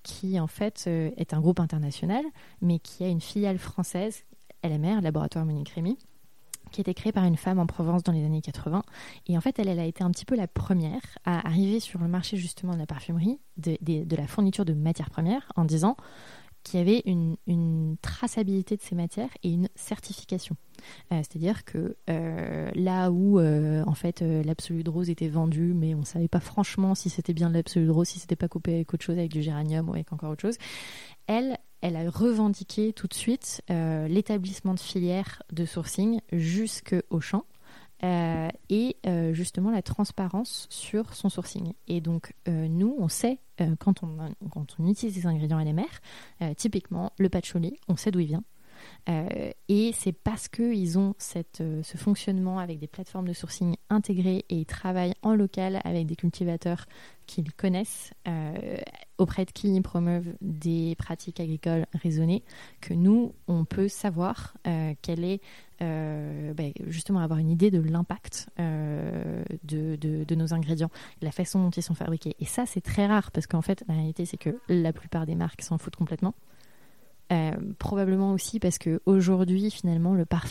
qui, 0.02 0.40
en 0.40 0.48
fait, 0.48 0.88
est 0.88 1.34
un 1.34 1.40
groupe 1.40 1.60
international, 1.60 2.24
mais 2.60 2.80
qui 2.80 3.04
a 3.04 3.08
une 3.08 3.20
filiale 3.20 3.58
française, 3.58 4.24
LMR, 4.64 5.00
Laboratoire 5.00 5.44
Monique 5.44 5.68
Rémy 5.68 5.96
qui 6.72 6.80
a 6.80 6.82
été 6.82 6.94
créée 6.94 7.12
par 7.12 7.24
une 7.24 7.36
femme 7.36 7.58
en 7.58 7.66
Provence 7.66 8.02
dans 8.02 8.12
les 8.12 8.24
années 8.24 8.40
80. 8.40 8.82
Et 9.28 9.36
en 9.36 9.40
fait, 9.40 9.58
elle, 9.58 9.68
a 9.68 9.84
été 9.84 10.02
un 10.02 10.10
petit 10.10 10.24
peu 10.24 10.34
la 10.34 10.48
première 10.48 11.02
à 11.24 11.46
arriver 11.46 11.80
sur 11.80 12.00
le 12.00 12.08
marché 12.08 12.36
justement 12.36 12.74
de 12.74 12.78
la 12.78 12.86
parfumerie, 12.86 13.38
de, 13.56 13.76
de, 13.80 14.16
la 14.16 14.26
fourniture 14.26 14.64
de 14.64 14.72
matières 14.72 15.10
premières, 15.10 15.52
en 15.56 15.64
disant 15.64 15.96
qu'il 16.64 16.78
y 16.78 16.82
avait 16.82 17.02
une, 17.06 17.36
une, 17.48 17.96
traçabilité 18.02 18.76
de 18.76 18.82
ces 18.82 18.94
matières 18.94 19.30
et 19.42 19.50
une 19.50 19.68
certification. 19.74 20.56
Euh, 21.12 21.16
c'est-à-dire 21.18 21.64
que 21.64 21.96
euh, 22.08 22.70
là 22.74 23.10
où 23.10 23.40
euh, 23.40 23.82
en 23.86 23.94
fait 23.94 24.20
l'absolu 24.20 24.84
de 24.84 24.90
rose 24.90 25.10
était 25.10 25.28
vendu, 25.28 25.74
mais 25.74 25.94
on 25.94 26.00
ne 26.00 26.04
savait 26.04 26.28
pas 26.28 26.38
franchement 26.38 26.94
si 26.94 27.10
c'était 27.10 27.34
bien 27.34 27.48
de 27.48 27.54
l'absolu 27.54 27.86
de 27.86 27.90
rose, 27.90 28.08
si 28.08 28.20
c'était 28.20 28.36
pas 28.36 28.48
coupé 28.48 28.74
avec 28.74 28.94
autre 28.94 29.04
chose, 29.04 29.18
avec 29.18 29.32
du 29.32 29.42
géranium 29.42 29.88
ou 29.88 29.94
avec 29.94 30.12
encore 30.12 30.30
autre 30.30 30.42
chose, 30.42 30.56
elle, 31.26 31.58
elle 31.82 31.96
a 31.96 32.08
revendiqué 32.08 32.92
tout 32.92 33.08
de 33.08 33.14
suite 33.14 33.60
euh, 33.70 34.08
l'établissement 34.08 34.72
de 34.72 34.80
filières 34.80 35.42
de 35.52 35.66
sourcing 35.66 36.20
jusqu'au 36.32 37.20
champ. 37.20 37.44
Euh, 38.04 38.48
et 38.68 38.96
euh, 39.06 39.32
justement 39.32 39.70
la 39.70 39.80
transparence 39.80 40.66
sur 40.70 41.14
son 41.14 41.28
sourcing. 41.28 41.72
Et 41.86 42.00
donc, 42.00 42.34
nous, 42.48 42.96
on 42.98 43.06
sait, 43.06 43.38
quand, 43.78 44.02
on, 44.02 44.16
quand 44.50 44.74
on 44.80 44.88
utilise 44.88 45.14
des 45.14 45.26
ingrédients 45.26 45.60
LMR, 45.60 46.54
typiquement 46.56 47.12
le 47.18 47.28
patchouli, 47.28 47.76
on 47.86 47.94
sait 47.94 48.10
d'où 48.10 48.18
il 48.18 48.26
vient. 48.26 48.42
Et 49.06 49.92
c'est 49.92 50.12
parce 50.12 50.48
qu'ils 50.48 50.98
ont 50.98 51.14
cette, 51.18 51.62
ce 51.82 51.96
fonctionnement 51.96 52.58
avec 52.58 52.78
des 52.78 52.86
plateformes 52.86 53.28
de 53.28 53.32
sourcing 53.32 53.76
intégrées 53.90 54.44
et 54.48 54.56
ils 54.56 54.66
travaillent 54.66 55.14
en 55.22 55.34
local 55.34 55.80
avec 55.84 56.06
des 56.06 56.16
cultivateurs 56.16 56.86
qu'ils 57.26 57.52
connaissent, 57.52 58.12
euh, 58.28 58.76
auprès 59.18 59.44
de 59.44 59.50
qui 59.52 59.74
ils 59.74 59.82
promeuvent 59.82 60.34
des 60.40 60.94
pratiques 60.96 61.40
agricoles 61.40 61.86
raisonnées, 61.94 62.42
que 62.80 62.94
nous, 62.94 63.34
on 63.48 63.64
peut 63.64 63.88
savoir 63.88 64.54
euh, 64.66 64.94
quelle 65.02 65.24
est, 65.24 65.40
euh, 65.80 66.52
ben, 66.54 66.72
justement, 66.86 67.20
avoir 67.20 67.38
une 67.38 67.50
idée 67.50 67.70
de 67.70 67.80
l'impact 67.80 68.48
de, 68.58 69.96
de, 69.96 70.34
nos 70.34 70.54
ingrédients, 70.54 70.90
la 71.20 71.32
façon 71.32 71.62
dont 71.62 71.70
ils 71.70 71.82
sont 71.82 71.94
fabriqués. 71.94 72.34
Et 72.40 72.46
ça, 72.46 72.66
c'est 72.66 72.80
très 72.80 73.06
rare, 73.06 73.30
parce 73.30 73.46
qu'en 73.46 73.62
fait, 73.62 73.84
la 73.88 73.94
réalité, 73.94 74.26
c'est 74.26 74.38
que 74.38 74.58
la 74.68 74.92
plupart 74.92 75.26
des 75.26 75.34
marques 75.34 75.62
s'en 75.62 75.78
foutent 75.78 75.96
complètement. 75.96 76.34
Probablement 77.78 78.32
aussi 78.32 78.58
parce 78.58 78.78
qu'aujourd'hui, 78.78 79.70
finalement, 79.70 80.14
le 80.14 80.24
parfum 80.24 80.50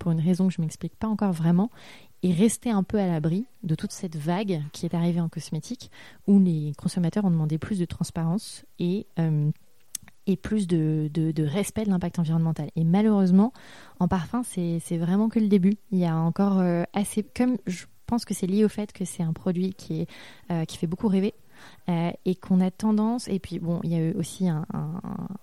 Pour 0.00 0.12
une 0.12 0.20
raison 0.20 0.48
que 0.48 0.54
je 0.54 0.60
m'explique 0.60 0.96
pas 0.96 1.08
encore 1.08 1.32
vraiment, 1.32 1.70
et 2.22 2.32
rester 2.32 2.70
un 2.70 2.82
peu 2.82 2.98
à 2.98 3.06
l'abri 3.06 3.46
de 3.62 3.74
toute 3.74 3.92
cette 3.92 4.16
vague 4.16 4.62
qui 4.72 4.86
est 4.86 4.94
arrivée 4.94 5.20
en 5.20 5.28
cosmétique, 5.28 5.90
où 6.26 6.38
les 6.38 6.72
consommateurs 6.76 7.24
ont 7.24 7.30
demandé 7.30 7.58
plus 7.58 7.78
de 7.78 7.84
transparence 7.84 8.64
et, 8.78 9.06
euh, 9.18 9.50
plus 10.42 10.66
de, 10.66 11.08
respect 11.46 11.84
de 11.84 11.90
l'impact 11.90 12.18
environnemental. 12.18 12.70
Et 12.74 12.84
malheureusement, 12.84 13.52
en 14.00 14.08
parfum, 14.08 14.42
c'est 14.42 14.96
vraiment 14.96 15.28
que 15.28 15.38
le 15.38 15.48
début. 15.48 15.74
Il 15.92 15.98
y 15.98 16.06
a 16.06 16.16
encore 16.16 16.58
euh, 16.58 16.82
assez... 16.94 17.22
Comme 17.22 17.58
je 17.66 17.84
pense 18.06 18.24
que 18.24 18.34
c'est 18.34 18.46
lié 18.46 18.64
au 18.64 18.68
fait 18.68 18.92
que 18.92 19.04
c'est 19.04 19.22
un 19.22 19.32
produit 19.32 19.74
qui, 19.74 20.06
euh, 20.50 20.64
qui 20.64 20.78
fait 20.78 20.86
beaucoup 20.86 21.08
rêver. 21.08 21.34
Euh, 21.88 22.10
et 22.24 22.34
qu'on 22.34 22.60
a 22.60 22.72
tendance, 22.72 23.28
et 23.28 23.38
puis 23.38 23.60
bon, 23.60 23.78
il 23.84 23.92
y 23.92 23.94
a 23.94 24.00
eu 24.00 24.12
aussi 24.14 24.48
un, 24.48 24.66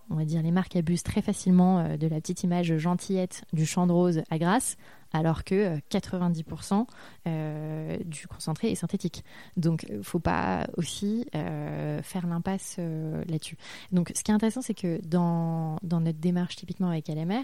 on 0.10 0.16
va 0.16 0.26
dire, 0.26 0.42
les 0.42 0.52
marques 0.52 0.76
abusent 0.76 1.04
très 1.04 1.22
facilement 1.22 1.80
euh, 1.80 1.96
de 1.96 2.06
la 2.06 2.20
petite 2.20 2.44
image 2.44 2.76
gentillette 2.78 3.46
du 3.54 3.66
champ 3.66 3.88
de 3.88 3.94
rose 3.94 4.24
à 4.30 4.38
Grasse, 4.38 4.76
alors 5.14 5.46
que 5.46 5.78
90% 5.90 6.86
euh, 7.28 7.98
du 8.04 8.28
concentré 8.28 8.72
est 8.72 8.76
synthétique. 8.76 9.24
Donc, 9.56 9.86
il 9.90 10.04
faut 10.04 10.20
pas 10.20 10.68
aussi 10.76 11.26
faire 11.32 12.28
l'impasse 12.28 12.78
là-dessus. 12.78 13.58
Donc, 13.92 14.12
ce 14.14 14.24
qui 14.24 14.32
est 14.32 14.34
intéressant, 14.34 14.62
c'est 14.62 14.74
que 14.74 15.00
dans, 15.06 15.78
dans, 15.82 16.02
notre 16.02 16.20
démarche 16.20 16.56
typiquement 16.56 16.90
avec 16.90 17.08
LMR, 17.08 17.44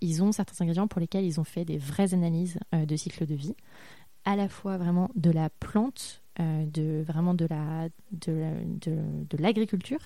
ils 0.00 0.22
ont 0.22 0.32
certains 0.32 0.60
ingrédients 0.62 0.88
pour 0.88 1.00
lesquels 1.00 1.24
ils 1.24 1.40
ont 1.40 1.44
fait 1.44 1.64
des 1.64 1.78
vraies 1.78 2.14
analyses 2.14 2.58
de 2.72 2.96
cycle 2.96 3.26
de 3.26 3.34
vie, 3.34 3.54
à 4.24 4.36
la 4.36 4.48
fois 4.48 4.76
vraiment 4.76 5.10
de 5.14 5.30
la 5.30 5.50
plante 5.50 6.21
euh, 6.40 6.64
de 6.64 7.04
vraiment 7.06 7.34
de 7.34 7.44
la 7.44 7.90
de, 8.10 8.54
de, 8.80 9.36
l'agriculture 9.36 10.00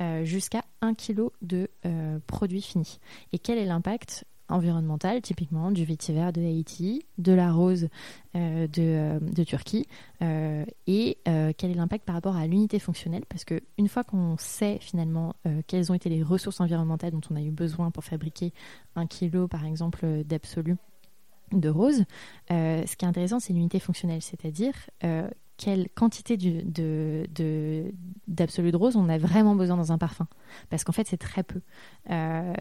euh, 0.00 0.24
jusqu'à 0.24 0.62
un 0.80 0.94
kilo 0.94 1.32
de 1.42 1.68
euh, 1.86 2.20
produits 2.28 2.62
finis. 2.62 3.00
Et 3.32 3.40
quel 3.40 3.58
est 3.58 3.64
l'impact 3.64 4.24
environnemental, 4.48 5.20
typiquement 5.22 5.72
du 5.72 5.84
vétiver 5.84 6.30
de 6.30 6.40
Haïti, 6.40 7.04
de 7.18 7.32
la 7.32 7.50
rose 7.50 7.88
de, 8.34 9.18
de, 9.18 9.44
Turquie, 9.44 9.86
et 10.20 11.18
quel 11.24 11.70
est 11.70 11.74
l'impact 11.74 12.04
par 12.04 12.14
rapport 12.14 12.36
à 12.36 12.46
l'unité 12.46 12.78
fonctionnelle, 12.78 13.24
parce 13.30 13.44
que 13.44 13.62
une 13.78 13.88
fois 13.88 14.04
qu'on 14.04 14.36
sait 14.38 14.76
finalement 14.78 15.34
quelles 15.68 15.90
ont 15.90 15.94
été 15.94 16.10
les 16.10 16.22
ressources 16.22 16.60
environnementales 16.60 17.12
dont 17.12 17.22
on 17.30 17.36
a 17.36 17.40
eu 17.40 17.50
besoin 17.50 17.90
pour 17.90 18.04
fabriquer 18.04 18.52
un 18.94 19.06
kilo, 19.06 19.48
par 19.48 19.64
exemple, 19.64 20.22
d'absolu 20.24 20.76
de 21.52 21.70
rose, 21.70 22.04
ce 22.50 22.96
qui 22.96 23.04
est 23.06 23.08
intéressant, 23.08 23.40
c'est 23.40 23.54
l'unité 23.54 23.80
fonctionnelle, 23.80 24.20
c'est-à-dire 24.20 24.74
quelle 25.62 25.88
quantité 25.90 26.36
de, 26.36 27.92
d'absolu 28.26 28.72
de, 28.72 28.76
rose 28.76 28.96
on 28.96 29.08
a 29.08 29.16
vraiment 29.16 29.54
besoin 29.54 29.76
dans 29.76 29.92
un 29.92 29.98
parfum. 29.98 30.26
Parce 30.70 30.82
qu'en 30.82 30.90
fait, 30.90 31.06
c'est 31.06 31.18
très 31.18 31.44
peu. 31.44 31.60
Euh, 32.10 32.52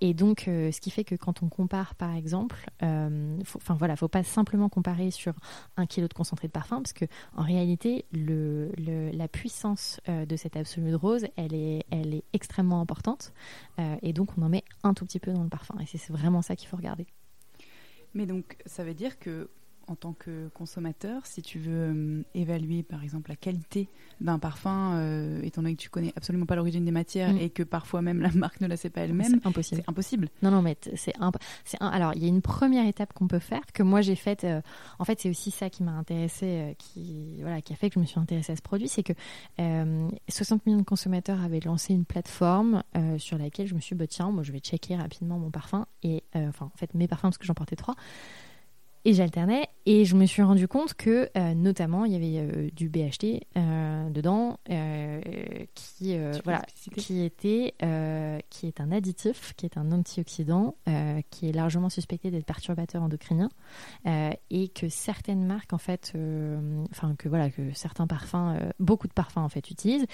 et 0.00 0.14
donc, 0.14 0.48
euh, 0.48 0.72
ce 0.72 0.80
qui 0.80 0.90
fait 0.90 1.04
que 1.04 1.14
quand 1.16 1.42
on 1.42 1.50
compare, 1.50 1.94
par 1.96 2.14
exemple, 2.14 2.70
euh, 2.82 3.36
enfin 3.56 3.74
voilà, 3.74 3.94
faut 3.94 4.08
pas 4.08 4.22
simplement 4.22 4.70
comparer 4.70 5.10
sur 5.10 5.34
un 5.76 5.84
kilo 5.84 6.08
de 6.08 6.14
concentré 6.14 6.48
de 6.48 6.52
parfum, 6.52 6.76
parce 6.76 6.94
que 6.94 7.04
en 7.36 7.42
réalité, 7.42 8.06
la 8.14 9.28
puissance 9.28 10.00
de 10.08 10.36
cet 10.36 10.56
absolu 10.56 10.90
de 10.90 10.96
rose, 10.96 11.26
elle 11.36 11.52
est, 11.52 11.84
elle 11.90 12.14
est 12.14 12.24
extrêmement 12.32 12.80
importante. 12.80 13.34
et 14.00 14.14
donc, 14.14 14.30
on 14.38 14.42
en 14.42 14.48
met 14.48 14.64
un 14.82 14.94
tout 14.94 15.04
petit 15.04 15.20
peu 15.20 15.30
dans 15.34 15.42
le 15.42 15.50
parfum. 15.50 15.74
Et 15.80 15.84
c'est 15.84 16.10
vraiment 16.10 16.40
ça 16.40 16.56
qu'il 16.56 16.68
faut 16.68 16.78
regarder. 16.78 17.06
Mais 18.14 18.24
donc, 18.24 18.56
ça 18.64 18.82
veut 18.82 18.94
dire 18.94 19.18
que 19.18 19.50
en 19.88 19.94
tant 19.94 20.12
que 20.12 20.48
consommateur, 20.48 21.26
si 21.26 21.42
tu 21.42 21.58
veux 21.58 21.92
euh, 21.94 22.22
évaluer 22.34 22.82
par 22.82 23.02
exemple 23.02 23.30
la 23.30 23.36
qualité 23.36 23.88
d'un 24.20 24.38
parfum, 24.38 24.94
euh, 24.94 25.40
étant 25.42 25.62
donné 25.62 25.76
que 25.76 25.80
tu 25.80 25.90
connais 25.90 26.12
absolument 26.16 26.46
pas 26.46 26.56
l'origine 26.56 26.84
des 26.84 26.90
matières 26.90 27.32
mm. 27.32 27.38
et 27.38 27.50
que 27.50 27.62
parfois 27.62 28.02
même 28.02 28.20
la 28.20 28.30
marque 28.34 28.60
ne 28.60 28.66
la 28.66 28.76
sait 28.76 28.90
pas 28.90 29.02
elle-même, 29.02 29.38
c'est 29.40 29.46
impossible. 29.46 29.82
impossible. 29.86 30.28
Non, 30.42 30.50
non, 30.50 30.62
mais 30.62 30.76
c'est 30.94 31.14
un, 31.20 31.30
un, 31.80 31.86
alors 31.88 32.14
il 32.14 32.22
y 32.22 32.24
a 32.26 32.28
une 32.28 32.42
première 32.42 32.86
étape 32.86 33.12
qu'on 33.12 33.28
peut 33.28 33.38
faire 33.38 33.62
que 33.72 33.82
moi 33.82 34.00
j'ai 34.00 34.16
faite. 34.16 34.44
Euh, 34.44 34.60
en 34.98 35.04
fait, 35.04 35.20
c'est 35.20 35.30
aussi 35.30 35.50
ça 35.50 35.70
qui 35.70 35.82
m'a 35.82 35.92
intéressée, 35.92 36.74
qui 36.78 37.40
voilà, 37.42 37.60
qui 37.60 37.72
a 37.72 37.76
fait 37.76 37.88
que 37.88 37.94
je 37.94 38.00
me 38.00 38.06
suis 38.06 38.18
intéressée 38.18 38.52
à 38.52 38.56
ce 38.56 38.62
produit, 38.62 38.88
c'est 38.88 39.02
que 39.02 39.12
60 40.28 40.66
millions 40.66 40.78
de 40.78 40.84
consommateurs 40.84 41.40
avaient 41.42 41.60
lancé 41.60 41.94
une 41.94 42.04
plateforme 42.04 42.82
sur 43.18 43.38
laquelle 43.38 43.66
je 43.66 43.74
me 43.74 43.80
suis 43.80 43.94
dit, 43.94 43.98
bah, 43.98 44.06
tiens, 44.06 44.30
moi 44.30 44.42
je 44.42 44.52
vais 44.52 44.58
checker 44.58 44.96
rapidement 44.96 45.38
mon 45.38 45.50
parfum 45.50 45.86
et 46.02 46.24
enfin 46.34 46.70
en 46.74 46.76
fait 46.76 46.94
mes 46.94 47.08
parfums 47.08 47.22
parce 47.22 47.38
que 47.38 47.46
j'en 47.46 47.54
portais 47.54 47.76
trois 47.76 47.94
Et 49.08 49.14
j'alternais 49.14 49.68
et 49.88 50.04
je 50.04 50.16
me 50.16 50.26
suis 50.26 50.42
rendu 50.42 50.66
compte 50.66 50.94
que 50.94 51.30
euh, 51.36 51.54
notamment 51.54 52.06
il 52.06 52.12
y 52.12 52.16
avait 52.16 52.50
euh, 52.52 52.70
du 52.74 52.88
BHT 52.88 53.40
euh, 53.56 54.10
dedans 54.10 54.58
qui 55.76 56.18
voilà 56.42 56.62
qui 56.96 57.22
était 57.22 57.74
qui 58.50 58.66
est 58.66 58.80
un 58.80 58.90
additif 58.90 59.54
qui 59.56 59.64
est 59.64 59.78
un 59.78 59.92
antioxydant 59.92 60.74
qui 61.30 61.48
est 61.48 61.52
largement 61.52 61.88
suspecté 61.88 62.32
d'être 62.32 62.46
perturbateur 62.46 63.00
endocrinien 63.00 63.48
et 64.04 64.68
que 64.74 64.88
certaines 64.88 65.46
marques 65.46 65.72
en 65.72 65.78
fait 65.78 66.12
enfin 66.90 67.14
que 67.16 67.28
voilà 67.28 67.48
que 67.50 67.72
certains 67.74 68.08
parfums 68.08 68.58
beaucoup 68.80 69.06
de 69.06 69.12
parfums 69.12 69.38
en 69.38 69.48
fait 69.48 69.70
utilisent 69.70 70.06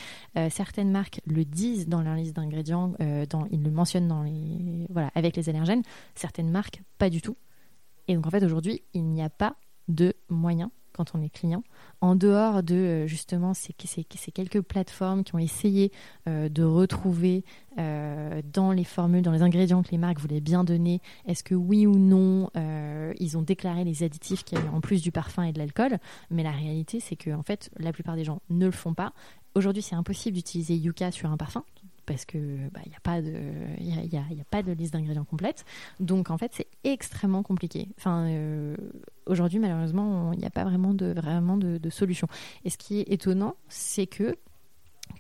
certaines 0.51 0.91
marques 0.91 1.23
le 1.25 1.47
disent 1.47 1.89
dans 1.89 2.03
leur 2.03 2.15
liste 2.15 2.37
d'ingrédients 2.37 2.93
dans 3.31 3.47
ils 3.51 3.63
le 3.63 3.71
mentionnent 3.71 4.09
dans 4.09 4.23
les 4.23 4.87
voilà 4.91 5.11
avec 5.15 5.35
les 5.35 5.49
allergènes 5.49 5.83
certaines 6.15 6.51
marques 6.51 6.83
pas 6.99 7.09
du 7.09 7.23
tout 7.23 7.37
et 8.09 8.15
donc 8.15 8.27
en 8.27 8.31
fait 8.31 8.45
aujourd'hui 8.45 8.83
il 8.95 9.05
n'y 9.05 9.23
a 9.23 9.31
pas 9.31 9.57
de 9.89 10.15
moyen 10.29 10.71
quand 10.93 11.15
on 11.15 11.23
est 11.23 11.31
client, 11.31 11.65
en 12.01 12.15
dehors 12.15 12.63
de 12.63 12.75
euh, 12.75 13.07
justement 13.07 13.55
ces, 13.55 13.73
quelques 13.73 14.61
plateformes 14.61 15.25
qui 15.25 15.35
ont 15.35 15.39
essayé 15.39 15.91
euh, 16.29 16.49
de 16.49 16.63
retrouver 16.63 17.45
euh, 17.79 18.43
dans 18.53 18.73
les 18.73 18.85
formules, 18.85 19.23
dans 19.23 19.33
les 19.33 19.43
ingrédients 19.43 19.83
que 19.83 19.91
les 19.91 19.99
marques 19.99 20.21
voulaient 20.21 20.41
bien 20.41 20.65
donner, 20.65 21.01
est-ce 21.27 21.43
que 21.43 21.55
oui 21.55 21.87
ou 21.87 21.99
non 21.99 22.51
ils 23.19 23.37
ont 23.37 23.43
déclaré 23.43 23.85
les 23.85 24.03
additifs 24.03 24.45
qu'il 24.45 24.59
y 24.59 24.61
avait 24.61 24.71
en 24.71 24.81
plus 24.81 25.03
du 25.03 25.13
parfum 25.13 25.43
et 25.43 25.53
de 25.53 25.59
l'alcool, 25.59 25.99
mais 26.31 26.43
la 26.43 26.51
réalité 26.51 27.01
c'est 27.01 27.17
que 27.17 27.31
en 27.31 27.43
fait 27.43 27.71
la 27.79 27.93
plupart 27.93 28.17
des 28.17 28.25
gens 28.25 28.41
ne 28.51 28.67
le 28.67 28.73
font 28.73 28.95
pas. 28.95 29.13
Aujourd'hui 29.55 29.83
c'est 29.83 29.95
impossible 29.95 30.37
d'utiliser 30.37 30.75
Yucca 30.75 31.11
sur 31.11 31.31
un 31.31 31.37
parfum 31.37 31.65
parce 32.07 32.25
que 32.25 32.69
bah, 32.71 32.81
il 32.85 32.91
n'y 32.91 32.97
a 32.97 33.01
pas 33.03 33.23
de 33.23 33.33
y 33.81 34.17
a, 34.17 34.45
pas 34.51 34.63
de 34.63 34.73
liste 34.73 34.93
d'ingrédients 34.93 35.25
complète 35.25 35.65
donc 36.01 36.31
en 36.31 36.39
fait 36.39 36.53
c'est 36.55 36.67
extrêmement 36.85 37.43
compliqué. 37.43 37.89
Euh, 38.07 38.77
aujourd'hui 39.27 39.59
malheureusement 39.59 40.33
il 40.33 40.39
n'y 40.39 40.47
a 40.47 40.51
pas 40.51 40.65
vraiment 40.65 40.95
de 40.95 41.91
solution. 41.91 42.27
Et 42.65 42.71
ce 42.71 42.79
qui 42.79 43.01
est 43.01 43.13
étonnant 43.13 43.57
c'est 43.69 44.07
que 44.07 44.37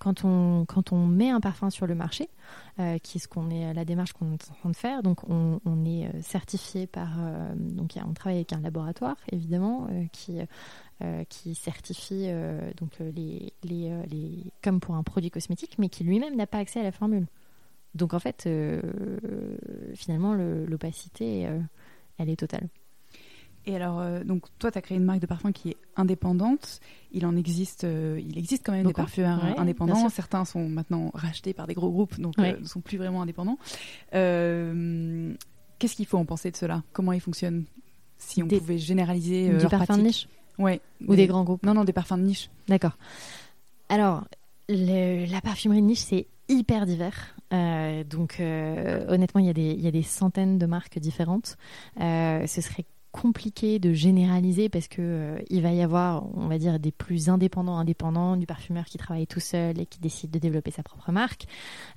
quand 0.02 0.24
on, 0.24 0.64
quand 0.66 0.90
on 0.90 1.06
met 1.06 1.30
un 1.30 1.40
parfum 1.40 1.70
sur 1.70 1.86
le 1.86 1.94
marché, 1.94 2.28
euh, 2.80 2.98
qui 2.98 3.18
est 3.18 3.20
ce 3.20 3.28
qu'on 3.28 3.50
est 3.50 3.72
la 3.72 3.84
démarche 3.84 4.12
qu'on 4.14 4.32
est 4.32 4.50
en 4.50 4.54
train 4.54 4.70
de 4.70 4.76
faire, 4.76 5.02
donc 5.04 5.28
on, 5.28 5.60
est 5.86 6.06
euh, 6.08 6.22
certifié 6.22 6.88
par, 6.88 7.20
euh, 7.20 7.54
donc 7.54 7.92
on 8.04 8.12
travaille 8.12 8.38
avec 8.38 8.52
un 8.52 8.60
laboratoire 8.60 9.16
évidemment 9.30 9.88
qui 10.12 10.40
qui 11.28 11.56
certifie 11.56 12.28
donc 12.76 12.92
les, 13.00 13.52
les, 13.64 14.06
les 14.06 14.52
comme 14.62 14.78
pour 14.78 14.94
un 14.94 15.02
produit 15.02 15.30
cosmétique, 15.30 15.76
mais 15.78 15.88
qui 15.88 16.04
lui-même 16.04 16.36
n'a 16.36 16.46
pas 16.46 16.58
accès 16.58 16.78
à 16.78 16.84
la 16.84 16.92
formule. 16.92 17.26
Donc 17.96 18.14
en 18.14 18.20
fait, 18.20 18.48
finalement, 19.96 20.34
le- 20.34 20.64
l'opacité, 20.64 21.48
elle 22.18 22.30
est 22.30 22.36
totale. 22.36 22.68
Et 23.66 23.76
alors, 23.76 24.00
euh, 24.00 24.24
donc 24.24 24.44
toi, 24.58 24.70
tu 24.72 24.78
as 24.78 24.82
créé 24.82 24.98
une 24.98 25.04
marque 25.04 25.20
de 25.20 25.26
parfum 25.26 25.52
qui 25.52 25.70
est 25.70 25.76
indépendante. 25.96 26.80
Il 27.12 27.24
en 27.26 27.36
existe, 27.36 27.84
euh, 27.84 28.20
il 28.20 28.36
existe 28.36 28.64
quand 28.66 28.72
même 28.72 28.82
Beaucoup. 28.82 28.94
des 28.94 29.02
parfumeurs 29.02 29.42
Ouais, 29.44 29.52
bien 29.52 29.62
indépendants. 29.62 30.08
Certains 30.08 30.44
sont 30.44 30.68
maintenant 30.68 31.10
rachetés 31.14 31.52
par 31.54 31.66
des 31.68 31.74
gros 31.74 31.90
groupes, 31.90 32.18
donc 32.20 32.34
Ouais. 32.38 32.54
euh, 32.54 32.60
ne 32.60 32.66
sont 32.66 32.80
plus 32.80 32.98
vraiment 32.98 33.22
indépendants. 33.22 33.58
Euh, 34.14 35.34
Qu'est-ce 35.78 35.96
qu'il 35.96 36.06
faut 36.06 36.18
en 36.18 36.24
penser 36.24 36.50
de 36.52 36.56
cela? 36.56 36.82
Comment 36.92 37.12
ils 37.12 37.20
fonctionnent? 37.20 37.64
Si 38.16 38.40
on 38.42 38.46
Des- 38.46 38.58
pouvait 38.58 38.78
généraliser 38.78 39.48
euh, 39.50 39.56
du 39.56 39.62
leur 39.62 39.70
parfum 39.70 39.98
de 39.98 40.02
niche? 40.02 40.28
Ouais. 40.58 40.80
ou 41.08 41.16
des 41.16 41.26
grands 41.26 41.42
groupes? 41.42 41.64
Non, 41.64 41.74
non, 41.74 41.82
des 41.84 41.92
parfums 41.92 42.18
de 42.18 42.22
niche. 42.22 42.50
D'accord. 42.68 42.96
Alors, 43.88 44.24
le- 44.68 45.26
la 45.30 45.40
parfumerie 45.40 45.80
de 45.80 45.86
niche, 45.86 45.98
c'est 46.00 46.28
hyper 46.48 46.86
divers. 46.86 47.34
Euh, 47.52 48.04
donc, 48.04 48.36
euh, 48.38 49.04
honnêtement, 49.08 49.40
il 49.40 49.46
y, 49.46 49.50
a 49.50 49.52
des- 49.54 49.72
il 49.72 49.80
y 49.80 49.88
a 49.88 49.90
des 49.90 50.02
centaines 50.04 50.56
de 50.58 50.66
marques 50.66 50.98
différentes. 51.00 51.56
Euh, 52.00 52.46
ce 52.46 52.60
serait 52.60 52.84
compliqué 53.12 53.78
de 53.78 53.92
généraliser 53.92 54.68
parce 54.68 54.88
que 54.88 55.00
euh, 55.00 55.38
il 55.50 55.62
va 55.62 55.72
y 55.72 55.82
avoir, 55.82 56.24
on 56.36 56.48
va 56.48 56.58
dire, 56.58 56.80
des 56.80 56.90
plus 56.90 57.28
indépendants 57.28 57.76
indépendants, 57.76 58.36
du 58.36 58.46
parfumeur 58.46 58.86
qui 58.86 58.98
travaille 58.98 59.26
tout 59.26 59.38
seul 59.38 59.78
et 59.78 59.86
qui 59.86 60.00
décide 60.00 60.30
de 60.30 60.38
développer 60.38 60.70
sa 60.70 60.82
propre 60.82 61.12
marque, 61.12 61.46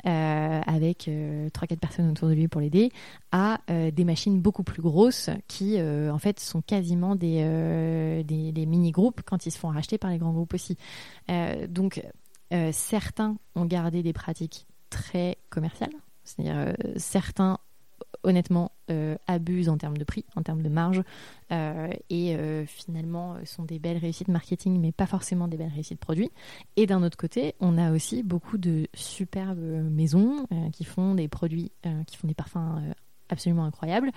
euh, 0.05 0.61
avec 0.65 1.07
euh, 1.07 1.49
trois 1.49 1.67
quatre 1.67 1.79
personnes 1.79 2.11
autour 2.11 2.27
de 2.27 2.33
lui 2.33 2.47
pour 2.47 2.61
l'aider, 2.61 2.91
à 3.31 3.59
des 3.67 4.05
machines 4.05 4.39
beaucoup 4.39 4.63
plus 4.63 4.81
grosses 4.81 5.29
qui, 5.47 5.81
en 5.81 6.17
fait, 6.19 6.39
sont 6.39 6.61
quasiment 6.61 7.15
des, 7.15 8.23
des, 8.25 8.51
des 8.51 8.65
mini-groupes 8.65 9.21
quand 9.25 9.45
ils 9.45 9.51
se 9.51 9.57
font 9.57 9.69
racheter 9.69 9.97
par 9.97 10.11
les 10.11 10.17
grands 10.17 10.31
groupes 10.31 10.53
aussi. 10.53 10.77
Donc, 11.69 12.01
certains 12.71 13.37
ont 13.55 13.65
gardé 13.65 14.03
des 14.03 14.13
pratiques 14.13 14.67
très 14.89 15.37
commerciales, 15.49 15.93
c'est-à-dire 16.23 16.75
certains, 16.97 17.59
honnêtement, 18.25 18.71
euh, 18.91 19.15
abusent 19.27 19.69
en 19.69 19.77
termes 19.77 19.97
de 19.97 20.03
prix, 20.03 20.25
en 20.35 20.43
termes 20.43 20.61
de 20.61 20.69
marge, 20.69 21.01
euh, 21.51 21.87
et 22.09 22.35
euh, 22.35 22.65
finalement 22.65 23.37
sont 23.45 23.63
des 23.63 23.79
belles 23.79 23.97
réussites 23.97 24.27
marketing, 24.27 24.79
mais 24.79 24.91
pas 24.91 25.05
forcément 25.05 25.47
des 25.47 25.57
belles 25.57 25.71
réussites 25.73 25.99
produits. 25.99 26.31
Et 26.75 26.85
d'un 26.85 27.03
autre 27.03 27.17
côté, 27.17 27.55
on 27.59 27.77
a 27.77 27.91
aussi 27.91 28.23
beaucoup 28.23 28.57
de 28.57 28.87
superbes 28.93 29.59
maisons 29.89 30.47
qui 30.73 30.83
font 30.83 31.15
des 31.15 31.27
produits, 31.27 31.71
qui 32.07 32.17
font 32.17 32.27
des 32.27 32.33
parfums. 32.33 32.93
absolument 33.29 33.65
incroyables, 33.65 34.11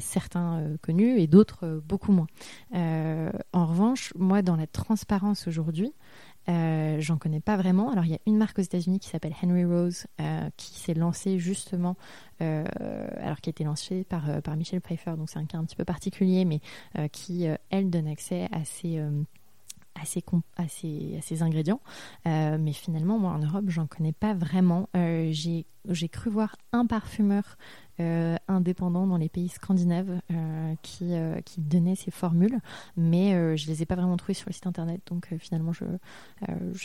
certains 0.00 0.64
connus 0.80 1.18
et 1.18 1.26
d'autres 1.26 1.82
beaucoup 1.84 2.12
moins. 2.12 2.26
En 2.72 3.66
revanche, 3.66 4.14
moi, 4.16 4.42
dans 4.42 4.56
la 4.56 4.66
transparence 4.66 5.46
aujourd'hui, 5.46 5.92
euh, 6.48 6.96
j'en 7.00 7.18
connais 7.18 7.40
pas 7.40 7.56
vraiment. 7.56 7.90
Alors, 7.90 8.04
il 8.04 8.10
y 8.10 8.14
a 8.14 8.20
une 8.26 8.36
marque 8.36 8.58
aux 8.58 8.62
États-Unis 8.62 8.98
qui 8.98 9.08
s'appelle 9.08 9.34
Henry 9.42 9.64
Rose, 9.64 10.06
euh, 10.20 10.48
qui 10.56 10.78
s'est 10.78 10.94
lancée 10.94 11.38
justement, 11.38 11.96
euh, 12.40 12.64
alors 13.20 13.40
qui 13.40 13.50
a 13.50 13.52
été 13.52 13.64
lancée 13.64 14.04
par, 14.04 14.42
par 14.42 14.56
Michel 14.56 14.80
Pfeiffer, 14.80 15.12
donc 15.16 15.30
c'est 15.30 15.38
un 15.38 15.44
cas 15.44 15.58
un 15.58 15.64
petit 15.64 15.76
peu 15.76 15.84
particulier, 15.84 16.44
mais 16.44 16.60
qui, 17.12 17.46
elle, 17.70 17.90
donne 17.90 18.08
accès 18.08 18.48
à 18.52 18.64
ces. 18.64 19.02
À 20.56 20.68
ces, 20.68 21.42
ingrédients. 21.42 21.80
Euh, 22.26 22.58
mais 22.58 22.72
finalement, 22.72 23.18
moi, 23.18 23.32
en 23.32 23.38
Europe, 23.38 23.64
j'en 23.68 23.86
connais 23.86 24.12
pas 24.12 24.34
vraiment. 24.34 24.88
Euh, 24.96 25.30
J'ai 25.32 26.08
cru 26.08 26.30
voir 26.30 26.56
un 26.72 26.86
parfumeur 26.86 27.56
euh, 28.00 28.36
indépendant 28.48 29.06
dans 29.06 29.16
les 29.16 29.28
pays 29.28 29.48
scandinaves 29.48 30.20
qui, 30.82 31.12
donnait 31.58 31.94
ces 31.94 32.10
formules, 32.10 32.58
mais 32.96 33.56
je 33.56 33.66
les 33.66 33.82
ai 33.82 33.86
pas 33.86 33.96
vraiment 33.96 34.16
trouvées 34.16 34.34
sur 34.34 34.48
le 34.48 34.54
site 34.54 34.66
internet. 34.66 35.00
Donc 35.06 35.28
finalement, 35.38 35.72
je 35.72 35.84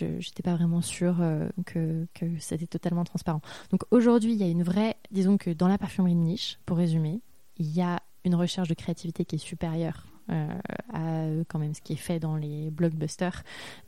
n'étais 0.06 0.44
pas 0.44 0.56
vraiment 0.56 0.82
sûre 0.82 1.18
que, 1.66 2.08
que 2.14 2.26
c'était 2.40 2.68
totalement 2.68 3.04
transparent. 3.04 3.42
Donc 3.72 3.84
aujourd'hui, 3.92 4.34
il 4.34 4.38
y 4.38 4.44
a 4.44 4.50
une 4.50 4.64
vraie, 4.64 4.96
disons 5.12 5.38
que 5.38 5.52
dans 5.52 5.68
la 5.68 5.78
parfumerie 5.78 6.16
de 6.16 6.20
niche, 6.20 6.60
pour 6.66 6.78
résumer, 6.78 7.22
il 7.58 7.72
y 7.72 7.82
a 7.82 8.02
une 8.26 8.36
recherche 8.36 8.68
de 8.68 8.74
créativité 8.74 9.24
qui 9.24 9.36
est 9.36 9.40
supérieure 9.40 10.08
à 10.28 11.00
euh, 11.00 11.44
quand 11.48 11.60
même 11.60 11.74
ce 11.74 11.82
qui 11.82 11.94
est 11.94 11.98
fait 11.98 12.20
dans 12.20 12.36
les 12.36 12.72
blockbusters 12.72 13.44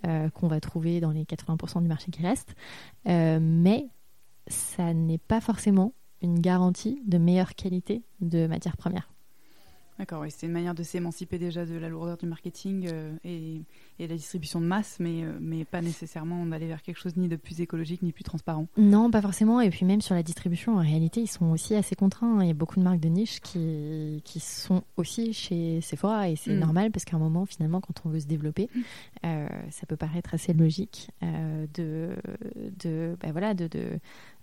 euh, 0.05 0.29
qu'on 0.29 0.47
va 0.47 0.59
trouver 0.59 0.99
dans 0.99 1.11
les 1.11 1.23
80% 1.23 1.81
du 1.81 1.87
marché 1.87 2.11
qui 2.11 2.21
reste. 2.21 2.55
Euh, 3.07 3.39
mais 3.41 3.87
ça 4.47 4.93
n'est 4.93 5.17
pas 5.17 5.41
forcément 5.41 5.93
une 6.21 6.39
garantie 6.39 7.01
de 7.05 7.17
meilleure 7.17 7.55
qualité 7.55 8.03
de 8.21 8.47
matière 8.47 8.77
première. 8.77 9.09
D'accord, 9.99 10.21
oui, 10.21 10.27
c'est 10.29 10.45
une 10.45 10.51
manière 10.53 10.75
de 10.75 10.83
s'émanciper 10.83 11.39
déjà 11.39 11.65
de 11.65 11.75
la 11.75 11.89
lourdeur 11.89 12.17
du 12.17 12.27
marketing 12.27 12.87
euh, 12.91 13.11
et, 13.23 13.61
et 13.97 14.05
de 14.05 14.09
la 14.11 14.15
distribution 14.15 14.61
de 14.61 14.65
masse, 14.67 14.97
mais, 14.99 15.23
euh, 15.23 15.31
mais 15.41 15.65
pas 15.65 15.81
nécessairement 15.81 16.45
d'aller 16.45 16.67
vers 16.67 16.83
quelque 16.83 16.99
chose 16.99 17.17
ni 17.17 17.27
de 17.27 17.35
plus 17.35 17.61
écologique 17.61 18.03
ni 18.03 18.11
plus 18.11 18.23
transparent. 18.23 18.67
Non, 18.77 19.09
pas 19.09 19.21
forcément. 19.23 19.59
Et 19.59 19.71
puis 19.71 19.85
même 19.85 20.01
sur 20.01 20.13
la 20.13 20.21
distribution, 20.21 20.75
en 20.75 20.81
réalité, 20.81 21.21
ils 21.21 21.27
sont 21.27 21.47
aussi 21.51 21.73
assez 21.73 21.95
contraints. 21.95 22.41
Il 22.43 22.47
y 22.47 22.51
a 22.51 22.53
beaucoup 22.53 22.75
de 22.79 22.83
marques 22.83 22.99
de 22.99 23.07
niche 23.09 23.39
qui, 23.41 24.21
qui 24.23 24.39
sont 24.39 24.83
aussi 24.97 25.33
chez 25.33 25.81
Sephora 25.81 26.29
et 26.29 26.35
c'est 26.35 26.51
Mm. 26.53 26.59
normal 26.59 26.91
parce 26.91 27.03
qu'à 27.03 27.15
un 27.15 27.19
moment, 27.19 27.45
finalement, 27.45 27.81
quand 27.81 28.01
on 28.05 28.09
veut 28.09 28.19
se 28.19 28.27
développer, 28.27 28.69
euh, 29.25 29.47
ça 29.71 29.85
peut 29.87 29.97
paraître 29.97 30.33
assez 30.33 30.53
logique 30.53 31.09
de, 31.73 32.09
de, 32.83 33.17
bah 33.19 33.29
voilà, 33.31 33.53
de, 33.53 33.67
de, 33.67 33.99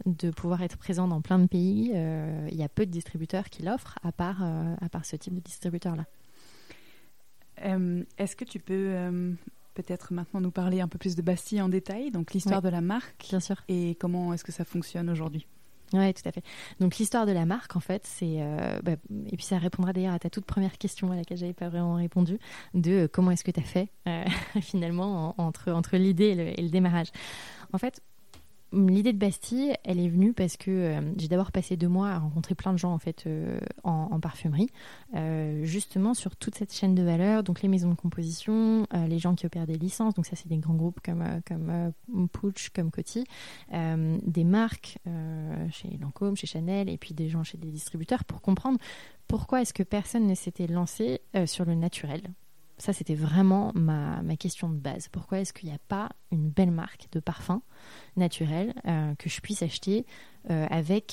de 0.07 0.31
pouvoir 0.31 0.63
être 0.63 0.77
présent 0.79 1.09
dans 1.09 1.21
plein 1.21 1.39
de 1.39 1.47
pays. 1.47 1.93
Euh, 1.95 2.49
il 2.51 2.57
y 2.57 2.63
a 2.63 2.69
peu 2.69 2.87
de 2.87 2.91
distributeurs 2.91 3.49
qui 3.51 3.63
l'offrent 3.63 3.99
à 4.03 4.13
part, 4.13 4.43
euh, 4.43 4.75
à 4.81 4.89
part 4.89 5.05
ce 5.05 5.17
type 5.17 5.35
de 5.35 5.41
distributeur-là. 5.41 6.05
Euh, 7.65 8.03
Est-ce 8.19 8.37
que 8.37 8.45
tu 8.45 8.59
peux 8.59 8.95
peut-être 9.75 10.13
maintenant 10.13 10.41
nous 10.41 10.51
parler 10.51 10.81
un 10.81 10.89
peu 10.89 10.99
plus 10.99 11.17
de 11.17 11.23
Bastille 11.23 11.61
en 11.61 11.69
détail, 11.69 12.11
donc 12.11 12.33
l'histoire 12.33 12.63
de 12.63 12.69
la 12.69 12.81
marque 12.81 13.27
Bien 13.29 13.41
sûr. 13.41 13.57
et 13.69 13.97
comment 13.97 14.33
est-ce 14.33 14.45
que 14.45 14.53
ça 14.53 14.65
fonctionne 14.65 15.09
aujourd'hui? 15.11 15.47
Oui, 15.93 16.13
tout 16.15 16.23
à 16.29 16.33
fait. 16.33 16.43
Donc 16.81 16.97
l'histoire 16.97 17.27
de 17.27 17.33
la 17.33 17.45
marque, 17.47 17.77
en 17.77 17.81
fait, 17.81 18.03
c'est... 18.05 18.37
euh, 18.39 18.81
bah, 18.83 18.93
et 19.31 19.37
puis 19.37 19.45
ça 19.45 19.59
répondra 19.59 19.93
d'ailleurs 19.93 20.15
à 20.15 20.19
ta 20.19 20.31
toute 20.31 20.45
première 20.45 20.77
question 20.79 21.13
à 21.13 21.17
laquelle 21.17 21.37
j'avais 21.39 21.53
pas 21.53 21.69
vraiment 21.69 21.95
répondu, 21.95 22.39
de 22.73 22.91
euh, 23.05 23.09
comment 23.09 23.31
est-ce 23.31 23.45
que 23.45 23.51
tu 23.53 23.61
as 23.61 23.65
fait 23.65 23.89
euh, 24.09 24.25
finalement 24.61 25.35
en- 25.39 25.45
entre, 25.45 25.71
entre 25.71 25.97
l'idée 25.97 26.27
et 26.57 26.61
et 26.61 26.63
le 26.63 26.71
démarrage? 26.71 27.09
En 27.73 27.79
fait, 27.79 28.01
L'idée 28.75 29.13
de 29.13 29.19
Bastille, 29.19 29.75
elle 29.85 30.01
est 30.01 30.09
venue 30.09 30.33
parce 30.33 30.57
que 30.57 30.71
euh, 30.71 31.01
j'ai 31.17 31.29
d'abord 31.29 31.53
passé 31.53 31.77
deux 31.77 31.89
mois 31.89 32.11
à 32.11 32.19
rencontrer 32.19 32.55
plein 32.55 32.73
de 32.73 32.79
gens 32.79 32.93
en 32.93 32.99
fait 32.99 33.25
euh, 33.27 33.61
en, 33.85 34.19
parfumerie, 34.19 34.69
euh, 35.15 35.65
justement 35.65 36.15
sur 36.15 36.37
toute 36.37 36.57
cette 36.57 36.73
chaîne 36.73 36.95
de 36.95 37.03
valeur, 37.03 37.45
donc 37.45 37.63
les 37.63 37.69
maisons 37.69 37.91
de 37.91 37.95
composition, 37.95 38.87
les 38.93 39.19
gens 39.19 39.35
qui 39.35 39.47
opèrent 39.47 39.67
des 39.67 39.79
licences, 39.79 40.15
donc 40.15 40.27
ça 40.27 40.37
c'est 40.37 40.49
des 40.49 40.57
grands 40.57 40.75
groupes 40.75 41.01
comme 41.05 41.25
comme 41.47 41.91
comme 42.75 42.91
Coty, 42.91 43.25
des 43.71 44.45
marques, 44.45 44.99
chez 45.71 45.97
Lancôme, 46.01 46.37
chez 46.37 46.47
Chanel, 46.47 46.89
et 46.89 46.97
puis 46.97 47.15
des 47.15 47.29
gens 47.29 47.45
chez 47.45 47.59
des 47.59 47.71
distributeurs 47.71 48.25
pour 48.25 48.41
comprendre 48.41 48.79
pourquoi 49.29 49.63
est-ce 49.63 49.75
que 49.75 49.83
personne 49.83 50.27
ne 50.27 50.35
s'était 50.35 50.67
lancé 50.67 51.21
sur 51.47 51.65
le 51.65 51.75
naturel. 51.75 52.23
Ça, 52.79 52.93
c'était 52.93 53.15
vraiment 53.15 53.71
ma, 53.75 54.23
ma, 54.23 54.37
question 54.37 54.69
de 54.69 54.77
base. 54.77 55.09
Pourquoi 55.09 55.41
est-ce 55.41 55.53
qu'il 55.53 55.69
n'y 55.69 55.75
a 55.75 55.81
pas 55.89 56.11
une 56.33 56.49
belle 56.49 56.71
marque 56.71 57.09
de 57.13 57.21
parfum 57.21 57.63
naturel 58.17 58.75
que 59.19 59.29
je 59.29 59.41
puisse 59.41 59.63
acheter 59.63 60.07
avec 60.49 61.13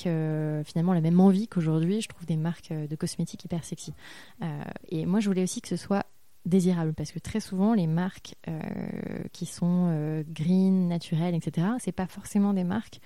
finalement 0.64 0.92
la 0.92 1.00
même 1.00 1.20
envie 1.20 1.46
qu'aujourd'hui 1.46 2.00
je 2.00 2.08
trouve 2.08 2.26
des 2.26 2.36
marques 2.36 2.72
de 2.72 2.96
cosmétiques 2.96 3.44
hyper 3.44 3.64
sexy. 3.64 3.94
et 4.88 5.06
moi, 5.06 5.20
je 5.20 5.28
voulais 5.28 5.44
aussi 5.44 5.60
que 5.60 5.68
ce 5.68 5.76
soit 5.76 6.04
désirable 6.46 6.92
parce 6.94 7.12
que 7.12 7.18
très 7.18 7.40
souvent 7.40 7.74
les 7.74 7.86
marques 7.86 8.34
euh, 8.48 8.60
qui 9.32 9.46
sont 9.46 9.88
euh, 9.90 10.22
green, 10.26 10.88
naturelles, 10.88 11.34
etc. 11.34 11.68
C'est 11.78 11.92
pas 11.92 12.06
forcément 12.06 12.52
des 12.52 12.64
marques 12.64 13.00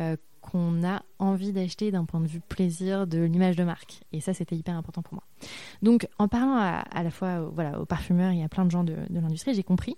euh, 0.00 0.16
qu'on 0.50 0.84
a 0.86 1.02
envie 1.18 1.52
d'acheter 1.52 1.90
d'un 1.90 2.04
point 2.04 2.20
de 2.20 2.26
vue 2.26 2.40
plaisir 2.40 3.06
de 3.06 3.18
l'image 3.18 3.56
de 3.56 3.64
marque. 3.64 4.00
Et 4.12 4.20
ça, 4.20 4.32
c'était 4.32 4.56
hyper 4.56 4.76
important 4.76 5.02
pour 5.02 5.14
moi. 5.14 5.24
Donc, 5.82 6.08
en 6.18 6.28
parlant 6.28 6.56
à, 6.56 7.02
la 7.02 7.10
fois 7.10 7.40
voilà, 7.52 7.80
aux 7.80 7.84
parfumeurs 7.84 8.32
et 8.32 8.42
à 8.42 8.48
plein 8.48 8.64
de 8.64 8.70
gens 8.70 8.84
de, 8.84 8.96
l'industrie, 9.10 9.54
j'ai 9.54 9.62
compris 9.62 9.96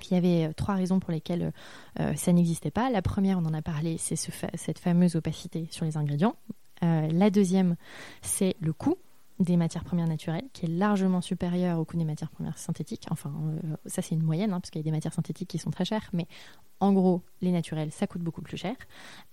qu'il 0.00 0.14
y 0.14 0.18
avait 0.18 0.52
trois 0.54 0.74
raisons 0.74 0.98
pour 0.98 1.12
lesquelles 1.12 1.52
ça 2.16 2.32
n'existait 2.32 2.70
pas. 2.70 2.90
La 2.90 3.02
première, 3.02 3.38
on 3.38 3.44
en 3.44 3.54
a 3.54 3.62
parlé, 3.62 3.96
c'est 3.98 4.16
ce 4.16 4.30
cette 4.54 4.78
fameuse 4.78 5.14
opacité 5.14 5.68
sur 5.70 5.84
les 5.84 5.96
ingrédients. 5.96 6.34
la 6.82 7.30
deuxième, 7.30 7.76
c'est 8.22 8.56
le 8.60 8.72
coût 8.72 8.96
des 9.44 9.56
matières 9.56 9.84
premières 9.84 10.08
naturelles, 10.08 10.48
qui 10.52 10.66
est 10.66 10.68
largement 10.68 11.20
supérieur 11.20 11.78
au 11.78 11.84
coût 11.84 11.96
des 11.96 12.04
matières 12.04 12.30
premières 12.30 12.58
synthétiques. 12.58 13.06
Enfin, 13.10 13.32
euh, 13.64 13.76
ça 13.86 14.02
c'est 14.02 14.14
une 14.14 14.22
moyenne, 14.22 14.52
hein, 14.52 14.60
parce 14.60 14.70
qu'il 14.70 14.80
y 14.80 14.84
a 14.84 14.84
des 14.84 14.90
matières 14.90 15.12
synthétiques 15.12 15.48
qui 15.48 15.58
sont 15.58 15.70
très 15.70 15.84
chères, 15.84 16.10
mais 16.12 16.26
en 16.80 16.92
gros, 16.92 17.22
les 17.40 17.52
naturels, 17.52 17.92
ça 17.92 18.06
coûte 18.06 18.22
beaucoup 18.22 18.42
plus 18.42 18.56
cher. 18.56 18.76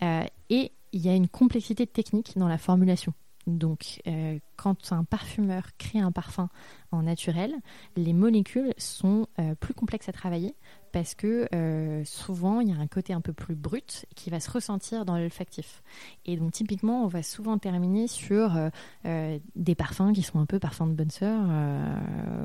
Euh, 0.03 0.23
et 0.49 0.71
il 0.91 1.01
y 1.01 1.09
a 1.09 1.15
une 1.15 1.27
complexité 1.27 1.87
technique 1.87 2.37
dans 2.37 2.47
la 2.47 2.57
formulation. 2.57 3.13
Donc, 3.47 4.01
euh, 4.05 4.37
quand 4.55 4.91
un 4.91 5.03
parfumeur 5.03 5.69
crée 5.77 5.99
un 5.99 6.11
parfum 6.11 6.49
en 6.91 7.01
naturel, 7.03 7.55
les 7.95 8.13
molécules 8.13 8.73
sont 8.77 9.27
plus 9.59 9.73
complexes 9.73 10.09
à 10.09 10.11
travailler 10.11 10.55
parce 10.91 11.15
que 11.15 11.47
euh, 11.53 12.03
souvent 12.05 12.59
il 12.59 12.69
y 12.69 12.71
a 12.71 12.75
un 12.75 12.87
côté 12.87 13.13
un 13.13 13.21
peu 13.21 13.33
plus 13.33 13.55
brut 13.55 14.05
qui 14.15 14.29
va 14.29 14.39
se 14.39 14.49
ressentir 14.51 15.05
dans 15.05 15.17
l'olfactif. 15.17 15.83
Et 16.25 16.37
donc 16.37 16.51
typiquement 16.51 17.03
on 17.03 17.07
va 17.07 17.23
souvent 17.23 17.57
terminer 17.57 18.07
sur 18.07 18.55
euh, 18.55 18.69
euh, 19.05 19.39
des 19.55 19.75
parfums 19.75 20.13
qui 20.13 20.21
sont 20.21 20.39
un 20.39 20.45
peu 20.45 20.59
parfums 20.59 20.87
de 20.87 20.93
bonne 20.93 21.11
sœur 21.11 21.41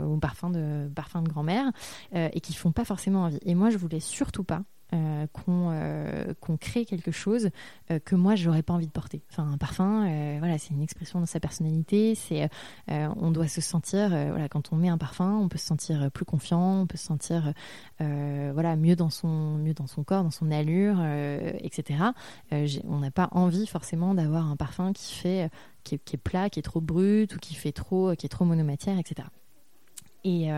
ou 0.07 0.19
parfums 0.19 0.51
de 0.53 0.89
parfums 0.95 1.23
de 1.23 1.29
grand-mère 1.29 1.73
et 2.13 2.41
qui 2.41 2.55
font 2.55 2.73
pas 2.73 2.85
forcément 2.85 3.25
envie. 3.25 3.39
Et 3.43 3.55
moi 3.55 3.71
je 3.71 3.79
voulais 3.79 4.01
surtout 4.01 4.45
pas 4.45 4.63
euh, 4.93 5.27
euh, 5.49 6.35
qu'on 6.41 6.57
crée 6.57 6.85
quelque 6.85 7.11
chose 7.11 7.51
euh, 7.91 7.99
que 7.99 8.15
moi 8.15 8.37
j'aurais 8.37 8.63
pas 8.63 8.73
envie 8.73 8.87
de 8.87 8.93
porter. 8.93 9.21
Enfin 9.31 9.51
un 9.53 9.59
parfum, 9.59 10.07
voilà, 10.39 10.59
c'est 10.59 10.75
une 10.75 10.83
expression 10.83 11.21
de 11.21 11.27
sa 11.27 11.41
personnalité. 11.41 12.15
C'est 12.15 12.49
on 12.89 13.31
doit 13.31 13.49
se 13.49 13.61
sentir, 13.61 14.09
voilà, 14.09 14.49
quand 14.49 14.73
on 14.73 14.77
met 14.77 14.89
un 14.89 14.99
parfum, 14.99 15.39
on 15.39 15.49
peut 15.49 15.59
se 15.59 15.67
sentir 15.67 16.11
plus 16.11 16.25
confiant, 16.25 16.83
on 16.83 16.87
peut 16.87 16.97
se 16.97 17.07
sentir, 17.07 17.53
voilà, 17.99 18.77
mieux 18.77 18.97
dans 18.97 19.11
son 19.11 19.57
mieux 19.59 19.75
dans 19.75 19.87
son 19.87 20.05
corps, 20.05 20.23
dans 20.23 20.31
son 20.31 20.51
allure, 20.51 21.05
etc. 21.59 22.11
on 22.53 22.99
n'a 22.99 23.11
pas 23.11 23.29
envie 23.33 23.67
forcément 23.67 24.15
d'avoir 24.15 24.51
un 24.51 24.57
parfum 24.57 24.93
qui 24.93 25.15
fait 25.15 25.51
qui 25.85 25.95
est, 25.95 26.17
plat, 26.17 26.51
qui 26.51 26.59
est 26.59 26.63
trop 26.63 26.81
brut 26.81 27.35
ou 27.35 27.39
qui 27.39 27.55
fait 27.55 27.73
trop, 27.73 28.15
qui 28.17 28.27
est 28.27 28.31
trop 28.31 28.45
monomatière, 28.45 28.99
etc. 28.99 29.29
Et 30.25 30.51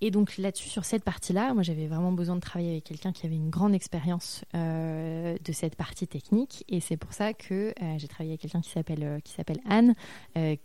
et 0.00 0.12
donc 0.12 0.38
là-dessus, 0.38 0.68
sur 0.68 0.84
cette 0.84 1.02
partie-là, 1.02 1.54
moi 1.54 1.64
j'avais 1.64 1.88
vraiment 1.88 2.12
besoin 2.12 2.36
de 2.36 2.40
travailler 2.40 2.70
avec 2.70 2.84
quelqu'un 2.84 3.10
qui 3.10 3.26
avait 3.26 3.34
une 3.34 3.50
grande 3.50 3.74
expérience 3.74 4.44
euh, 4.54 5.36
de 5.44 5.52
cette 5.52 5.74
partie 5.74 6.06
technique. 6.06 6.64
Et 6.68 6.78
c'est 6.78 6.96
pour 6.96 7.12
ça 7.12 7.32
que 7.32 7.74
euh, 7.82 7.98
j'ai 7.98 8.06
travaillé 8.06 8.30
avec 8.32 8.40
quelqu'un 8.40 8.60
qui 8.60 8.70
s'appelle 8.70 9.02
euh, 9.02 9.18
Anne, 9.68 9.94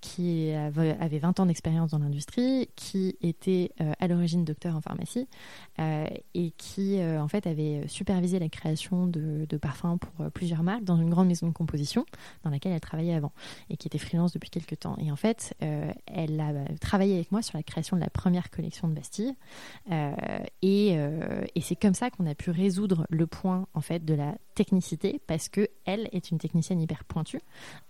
qui 0.02 0.52
avait 0.52 1.18
20 1.18 1.40
ans 1.40 1.46
d'expérience 1.46 1.92
dans 1.92 1.98
l'industrie, 1.98 2.70
qui 2.76 3.18
était 3.22 3.72
à 4.00 4.08
l'origine 4.08 4.46
docteur 4.46 4.76
en 4.76 4.82
pharmacie 4.82 5.28
et 5.80 6.52
qui 6.58 7.00
en 7.02 7.28
fait 7.28 7.48
avait 7.48 7.88
supervisé 7.88 8.40
la 8.40 8.50
création 8.50 9.08
de, 9.08 9.46
de, 9.48 9.58
parfums 9.58 9.98
pour 10.00 10.30
plusieurs 10.32 10.64
marques 10.64 10.84
dans 10.84 10.98
une 10.98 11.10
grande 11.10 11.28
maison 11.28 11.48
de 11.48 11.54
composition 11.54 12.06
dans 12.44 12.50
laquelle 12.50 12.72
elle 12.72 12.82
travaillait 12.82 13.16
avant 13.16 13.32
et 13.70 13.78
qui 13.78 13.88
était 13.88 13.98
freelance 13.98 14.34
depuis 14.34 14.50
quelques 14.50 14.80
temps. 14.80 14.96
Et 15.00 15.12
en 15.12 15.16
fait, 15.16 15.56
elle 16.08 16.40
a 16.40 16.54
travaillé 16.80 17.16
avec 17.16 17.32
moi 17.32 17.42
sur 17.42 17.58
la 17.58 17.64
création 17.64 17.98
de 17.98 18.02
la 18.02 18.10
première 18.10 18.50
collection 18.52 18.88
de 18.88 18.94
Bastille 18.94 19.23
euh, 19.92 20.14
euh, 20.64 21.46
et, 21.56 21.62
c'est 21.62 21.76
comme 21.76 21.94
ça 21.94 22.10
qu'on 22.10 22.26
a 22.26 22.36
pu 22.36 22.52
résoudre 22.52 23.06
le 23.10 23.28
point 23.28 23.68
en 23.74 23.82
fait 23.82 24.04
de 24.04 24.14
la 24.14 24.36
technicité 24.56 25.20
parce 25.28 25.50
que 25.50 25.68
elle 25.86 26.10
est 26.12 26.32
une 26.32 26.38
technicienne 26.38 26.82
hyper 26.82 27.04
pointue. 27.04 27.40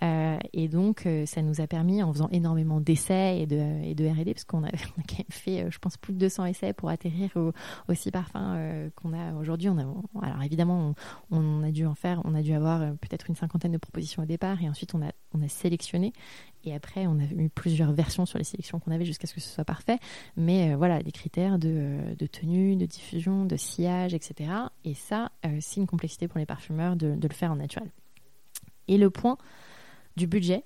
Euh, 0.01 0.37
et 0.53 0.67
donc 0.67 1.07
ça 1.25 1.41
nous 1.41 1.61
a 1.61 1.67
permis 1.67 2.01
en 2.03 2.13
faisant 2.13 2.29
énormément 2.31 2.79
d'essais 2.79 3.39
et 3.41 3.45
de, 3.45 4.07
R&D 4.07 4.33
parce 4.33 4.45
qu'on 4.45 4.63
a, 4.63 4.69
fait 5.29 5.69
je 5.69 5.79
pense 5.79 5.97
plus 5.97 6.13
de 6.13 6.19
200 6.19 6.45
essais 6.45 6.73
pour 6.73 6.89
atterrir 6.89 7.31
au, 7.35 7.51
aux 7.89 7.93
six 7.93 8.11
parfums 8.11 8.91
qu'on 8.95 9.13
a 9.13 9.33
aujourd'hui. 9.33 9.69
Alors 9.69 10.43
évidemment 10.43 10.93
on, 11.31 11.63
a 11.63 11.71
dû 11.71 11.85
en 11.85 11.95
faire 11.95 12.21
on 12.25 12.35
a 12.35 12.41
dû 12.41 12.53
avoir 12.53 12.79
peut-être 12.97 13.29
une 13.29 13.35
cinquantaine 13.35 13.71
de 13.71 13.77
propositions 13.77 14.23
au 14.23 14.27
départ 14.27 14.61
et 14.61 14.69
ensuite 14.69 14.93
on 14.95 15.01
a 15.01 15.47
sélectionné 15.47 16.13
et 16.65 16.73
après, 16.73 17.07
on 17.07 17.19
a 17.19 17.23
eu 17.23 17.49
plusieurs 17.49 17.91
versions 17.91 18.25
sur 18.25 18.37
les 18.37 18.43
sélections 18.43 18.79
qu'on 18.79 18.91
avait 18.91 19.05
jusqu'à 19.05 19.27
ce 19.27 19.33
que 19.33 19.41
ce 19.41 19.49
soit 19.49 19.65
parfait. 19.65 19.99
Mais 20.37 20.71
euh, 20.71 20.77
voilà, 20.77 21.03
des 21.03 21.11
critères 21.11 21.59
de, 21.59 21.69
euh, 21.69 22.15
de, 22.15 22.25
tenue, 22.25 22.75
de 22.77 22.85
diffusion, 22.85 23.45
de 23.45 23.57
sillage, 23.57 24.13
etc. 24.13 24.49
Et 24.85 24.93
ça, 24.93 25.31
euh, 25.45 25.57
c'est 25.59 25.81
une 25.81 25.87
complexité 25.87 26.27
pour 26.27 26.39
les 26.39 26.45
parfumeurs 26.45 26.95
de, 26.95 27.15
de, 27.15 27.27
le 27.27 27.33
faire 27.33 27.51
en 27.51 27.57
naturel. 27.57 27.91
Et 28.87 28.97
le 28.97 29.09
point 29.09 29.37
du 30.15 30.27
budget. 30.27 30.63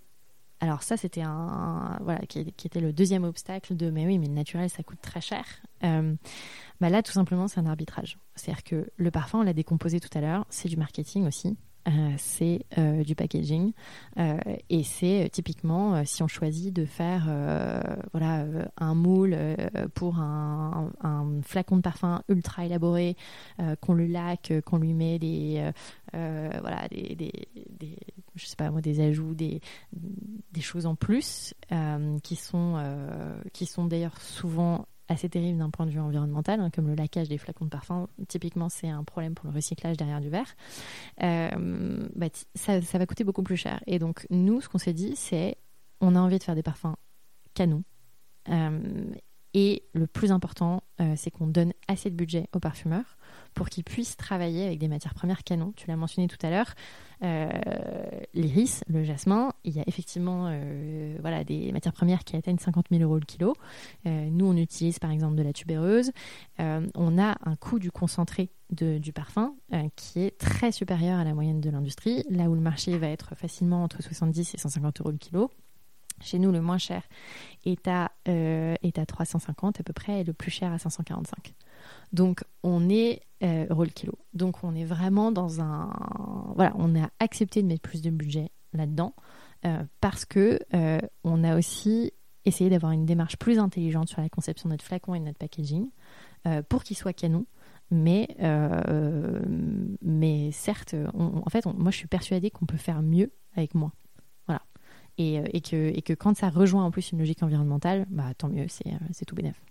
Alors 0.60 0.82
ça, 0.82 0.98
c'était 0.98 1.22
un, 1.22 2.00
voilà 2.02 2.20
qui, 2.26 2.40
était 2.40 2.80
le 2.80 2.92
deuxième 2.92 3.24
obstacle 3.24 3.76
de 3.76 3.92
mais 3.92 4.08
oui, 4.08 4.18
mais 4.18 4.26
le 4.26 4.34
naturel, 4.34 4.72
ça 4.72 4.82
coûte 4.82 5.00
très 5.02 5.22
cher. 5.22 5.46
bah 5.82 6.90
là, 6.90 7.04
tout 7.04 7.12
simplement, 7.12 7.48
c'est 7.48 7.60
un 7.60 7.68
arbitrage. 7.68 8.18
C'est-à-dire 8.36 8.64
que 8.64 8.90
le 8.96 9.12
parfum, 9.12 9.40
on 9.40 9.44
l'a 9.44 9.54
décomposé 9.54 10.00
tout 10.00 10.16
à 10.18 10.22
l'heure, 10.22 10.48
c'est 10.50 10.68
du 10.68 10.76
marketing 10.76 11.28
aussi. 11.28 11.56
Euh, 11.88 12.14
c'est 12.18 12.66
euh, 12.78 13.04
du 13.04 13.16
packaging. 13.16 13.72
Euh, 14.20 14.38
et 14.70 14.84
c'est 14.84 15.30
typiquement 15.32 16.04
si 16.06 16.22
on 16.22 16.28
choisit 16.28 16.74
de 16.74 16.86
faire 16.86 17.28
voilà 18.12 18.46
un 18.78 18.94
moule 18.94 19.38
pour 19.94 20.20
un, 20.20 20.92
flacon 21.44 21.78
de 21.78 21.82
parfum 21.82 22.22
ultra 22.30 22.66
élaboré 22.66 23.16
qu'on 23.82 23.94
le 23.94 24.06
laque 24.08 24.54
qu'on 24.66 24.78
lui 24.78 24.94
met 24.94 25.20
des 25.20 25.72
voilà 26.14 26.88
des, 26.90 27.32
je 28.36 28.46
sais 28.46 28.56
pas 28.56 28.70
moi 28.72 28.82
des 28.82 29.00
ajouts 29.00 29.36
des, 29.36 29.62
des 29.94 30.62
choses 30.62 30.86
en 30.86 30.96
plus 30.96 31.54
qui 32.24 32.36
sont 32.36 32.82
qui 33.54 33.66
sont 33.66 33.86
d'ailleurs 33.86 34.20
souvent 34.22 34.88
assez 35.10 35.30
terrible 35.30 35.60
d'un 35.60 35.70
point 35.70 35.86
de 35.86 35.92
vue 35.92 36.00
environnemental, 36.00 36.60
hein, 36.60 36.70
comme 36.70 36.88
le 36.88 36.96
laquage 36.96 37.30
des 37.30 37.38
flacons 37.38 37.66
de 37.66 37.70
parfum. 37.70 38.08
Typiquement, 38.28 38.70
c'est 38.70 38.90
un 38.90 39.04
problème 39.04 39.36
pour 39.36 39.50
le 39.50 39.56
recyclage 39.56 39.98
derrière 39.98 40.22
du 40.22 40.30
verre. 40.30 40.56
Euh, 41.24 42.08
bah, 42.16 42.28
ça, 42.56 42.80
va 42.80 43.06
coûter 43.06 43.24
beaucoup 43.24 43.44
plus 43.44 43.58
cher. 43.58 43.82
Et 43.88 44.00
donc, 44.00 44.28
nous, 44.30 44.62
ce 44.62 44.70
qu'on 44.70 44.78
s'est 44.78 44.94
dit, 44.94 45.16
c'est 45.16 45.58
on 46.02 46.16
a 46.16 46.20
envie 46.20 46.38
de 46.38 46.44
faire 46.44 46.56
des 46.56 46.64
parfums 46.64 46.96
canons. 47.54 47.84
Euh, 48.50 49.06
et 49.54 49.84
le 49.94 50.08
plus 50.08 50.32
important, 50.32 50.84
euh, 51.02 51.14
c'est 51.16 51.32
qu'on 51.32 51.48
donne 51.48 51.74
assez 51.88 52.10
de 52.10 52.16
budget 52.16 52.48
aux 52.54 52.60
parfumeurs 52.60 53.17
pour 53.58 53.70
qu'ils 53.70 53.84
puissent 53.84 54.16
travailler 54.16 54.68
avec 54.68 54.78
des 54.78 54.88
matières 54.88 55.16
premières 55.16 55.44
canons. 55.44 55.74
Tu 55.76 55.88
l'as 55.88 55.96
mentionné 55.96 56.28
tout 56.28 56.38
à 56.44 56.52
l'heure, 56.52 56.76
euh, 57.24 57.50
l'iris, 58.36 58.84
le 58.88 59.04
jasmin, 59.04 59.52
il 59.64 59.76
y 59.76 59.80
a 59.80 59.84
effectivement 59.88 60.46
euh, 60.48 61.18
voilà, 61.22 61.44
des 61.44 61.72
matières 61.72 61.94
premières 61.94 62.24
qui 62.24 62.36
atteignent 62.36 62.60
50 62.60 62.86
000 62.92 63.02
euros 63.02 63.16
le 63.16 63.26
kilo. 63.26 63.56
Euh, 64.06 64.30
nous, 64.30 64.46
on 64.46 64.56
utilise 64.56 65.00
par 65.00 65.10
exemple 65.10 65.36
de 65.36 65.42
la 65.42 65.54
tubéreuse. 65.54 66.12
on 66.60 67.18
a 67.18 67.36
un 67.50 67.56
coût 67.56 67.80
du 67.80 67.92
concentré 67.92 68.50
du 68.70 69.12
parfum 69.12 69.56
qui 69.96 70.20
est 70.20 70.38
très 70.38 70.72
supérieur 70.72 71.18
à 71.18 71.24
la 71.24 71.34
moyenne 71.34 71.60
de 71.60 71.72
l'industrie, 71.72 72.24
là 72.30 72.50
où 72.50 72.54
le 72.54 72.62
marché 72.62 72.96
va 73.00 73.08
être 73.08 73.34
facilement 73.36 73.84
entre 73.84 74.04
70 74.04 74.54
et 74.54 74.58
150 74.60 75.02
euros 75.02 75.12
le 75.12 75.18
kilo. 75.18 75.50
Chez 76.22 76.40
nous, 76.40 76.52
le 76.52 76.62
moins 76.62 76.78
cher 76.78 77.04
est 77.66 77.88
à, 77.88 78.12
est 78.26 78.98
à 78.98 79.06
350 79.06 79.80
à 79.80 79.84
peu 79.84 79.94
près 79.94 80.22
et 80.22 80.24
le 80.24 80.34
plus 80.34 80.52
cher 80.52 80.72
à 80.72 80.80
545. 80.80 81.54
Donc 82.14 82.44
on 82.64 82.90
est 82.90 83.22
euh, 83.44 83.66
le 83.70 83.90
kilo. 83.90 84.18
Donc 84.34 84.64
on 84.64 84.76
est 84.76 84.86
vraiment 84.86 85.32
dans 85.32 85.62
un 85.62 85.94
voilà, 86.56 86.74
on 86.76 86.96
a 87.00 87.10
accepté 87.20 87.62
de 87.62 87.68
mettre 87.68 87.82
plus 87.82 88.02
de 88.02 88.10
budget 88.10 88.50
là-dedans 88.74 89.14
euh, 89.66 89.84
parce 90.02 90.26
que 90.26 90.60
euh, 90.74 91.00
on 91.24 91.44
a 91.44 91.58
aussi 91.58 92.14
essayé 92.46 92.70
d'avoir 92.70 92.92
une 92.92 93.06
démarche 93.06 93.38
plus 93.38 93.60
intelligente 93.60 94.10
sur 94.10 94.22
la 94.22 94.30
conception 94.30 94.70
de 94.70 94.74
notre 94.74 94.86
flacon 94.86 95.16
et 95.16 95.20
de 95.20 95.26
notre 95.26 95.40
packaging 95.40 95.90
euh, 96.46 96.62
pour 96.68 96.84
qu'il 96.84 96.96
soit 96.96 97.14
canon. 97.14 97.46
Mais, 97.90 98.36
mais 100.02 100.52
certes, 100.52 100.94
en 101.14 101.50
fait, 101.50 101.66
moi 101.66 101.90
je 101.90 101.96
suis 101.96 102.08
persuadée 102.08 102.52
qu'on 102.52 102.66
peut 102.66 102.76
faire 102.76 103.02
mieux 103.02 103.32
avec 103.56 103.76
moins. 103.76 103.94
Voilà. 105.18 105.48
Et, 105.50 105.58
et, 105.58 105.62
que, 105.62 105.76
et 105.98 106.02
que 106.02 106.14
quand 106.14 106.36
ça 106.36 106.50
rejoint 106.50 106.84
en 106.86 106.92
plus 106.92 107.12
une 107.12 107.20
logique 107.20 107.44
environnementale, 107.44 108.06
bah, 108.10 108.34
tant 108.38 108.50
mieux, 108.50 108.68
c'est 108.68 109.26
tout 109.26 109.36
bénef. 109.36 109.62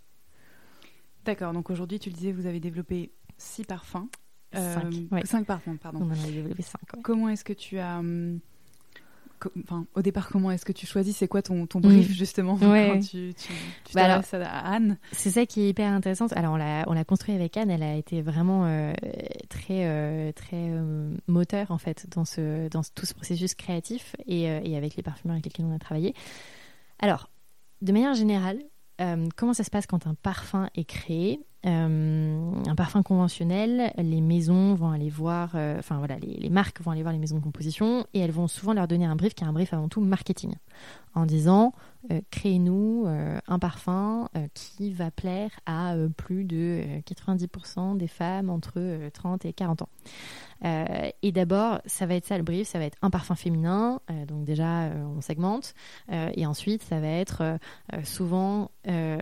D'accord, 1.24 1.52
donc 1.52 1.70
aujourd'hui, 1.70 1.98
tu 1.98 2.10
le 2.10 2.14
disais, 2.14 2.32
vous 2.32 2.46
avez 2.46 2.60
développé 2.60 3.12
six 3.36 3.64
parfums. 3.64 4.08
Cinq, 4.52 4.94
ouais. 5.10 5.26
Cinq 5.26 5.44
parfums, 5.46 5.76
pardon. 5.80 6.00
On 6.02 6.06
en 6.06 6.12
a 6.12 6.30
développé 6.30 6.62
cinq. 6.62 6.80
ouais. 6.94 7.02
Comment 7.02 7.28
est-ce 7.28 7.44
que 7.44 7.52
tu 7.52 7.78
as. 7.78 7.98
hum, 7.98 8.40
Enfin, 9.64 9.86
au 9.94 10.02
départ, 10.02 10.28
comment 10.28 10.50
est-ce 10.50 10.64
que 10.64 10.72
tu 10.72 10.86
choisis? 10.86 11.16
C'est 11.16 11.28
quoi 11.28 11.42
ton, 11.42 11.66
ton 11.66 11.80
brief, 11.80 12.10
justement, 12.12 12.54
Ouais. 12.60 12.90
quand 12.92 13.00
tu, 13.00 13.34
tu, 13.34 13.52
tu 13.84 13.94
Bah 13.94 14.20
à 14.20 14.72
Anne? 14.72 14.98
C'est 15.12 15.30
ça 15.30 15.46
qui 15.46 15.62
est 15.62 15.68
hyper 15.70 15.92
intéressant. 15.92 16.26
Alors, 16.34 16.54
on 16.54 16.56
l'a, 16.56 16.84
on 16.86 16.92
l'a 16.92 17.04
construit 17.04 17.34
avec 17.34 17.56
Anne. 17.56 17.70
Elle 17.70 17.82
a 17.82 17.94
été 17.96 18.22
vraiment 18.22 18.66
euh, 18.66 18.92
très, 19.48 19.86
euh, 19.86 20.32
très 20.32 20.56
euh, 20.70 21.10
moteur, 21.26 21.70
en 21.70 21.78
fait, 21.78 22.06
dans, 22.14 22.24
ce, 22.24 22.68
dans 22.68 22.82
ce- 22.82 22.90
tout 22.94 23.06
ce 23.06 23.14
processus 23.14 23.54
créatif 23.54 24.16
et, 24.26 24.42
et 24.44 24.76
avec 24.76 24.96
les 24.96 25.02
parfumeurs 25.02 25.34
avec 25.34 25.44
lesquels 25.46 25.66
on 25.66 25.74
a 25.74 25.78
travaillé. 25.78 26.14
Alors, 26.98 27.30
de 27.82 27.92
manière 27.92 28.14
générale, 28.14 28.58
comment 29.36 29.52
ça 29.52 29.64
se 29.64 29.70
passe 29.70 29.86
quand 29.86 30.06
un 30.06 30.14
parfum 30.14 30.70
est 30.74 30.84
créé? 30.84 31.40
Un 31.66 32.74
parfum 32.76 33.02
conventionnel, 33.02 33.92
les 33.96 34.20
maisons 34.20 34.74
vont 34.74 34.90
aller 34.90 35.10
voir, 35.10 35.52
euh, 35.54 35.78
enfin 35.78 35.98
voilà, 35.98 36.16
les, 36.18 36.48
marques 36.48 36.80
vont 36.80 36.92
aller 36.92 37.02
voir 37.02 37.12
les 37.12 37.18
maisons 37.18 37.36
de 37.36 37.42
composition 37.42 38.06
et 38.14 38.20
elles 38.20 38.30
vont 38.30 38.46
souvent 38.46 38.72
leur 38.72 38.86
donner 38.86 39.04
un 39.04 39.16
brief 39.16 39.34
qui 39.34 39.42
est 39.42 39.46
un 39.46 39.52
brief 39.52 39.72
avant 39.72 39.88
tout 39.88 40.00
marketing, 40.00 40.54
en 41.14 41.26
disant 41.26 41.72
euh, 42.12 42.20
créez-nous 42.30 43.04
euh, 43.06 43.38
un 43.48 43.58
parfum 43.58 44.28
euh, 44.36 44.46
qui 44.54 44.92
va 44.92 45.10
plaire 45.10 45.50
à 45.66 45.94
euh, 45.94 46.08
plus 46.08 46.44
de 46.44 46.82
euh, 46.84 47.00
90% 47.00 47.96
des 47.96 48.06
femmes 48.06 48.48
entre 48.48 48.74
euh, 48.76 49.10
30 49.10 49.44
et 49.44 49.52
40 49.52 49.82
ans. 49.82 49.88
Euh, 50.64 51.10
et 51.22 51.32
d'abord, 51.32 51.80
ça 51.86 52.06
va 52.06 52.14
être 52.14 52.26
ça 52.26 52.38
le 52.38 52.44
brief, 52.44 52.68
ça 52.68 52.78
va 52.78 52.84
être 52.84 52.96
un 53.02 53.10
parfum 53.10 53.34
féminin, 53.34 54.00
euh, 54.10 54.24
donc 54.24 54.44
déjà 54.44 54.84
euh, 54.84 55.04
on 55.16 55.20
segmente, 55.20 55.74
Euh, 56.12 56.30
et 56.34 56.46
ensuite 56.46 56.82
ça 56.82 57.00
va 57.00 57.08
être 57.08 57.42
euh, 57.42 57.58
euh, 57.92 58.04
souvent 58.04 58.70
euh, 58.86 59.18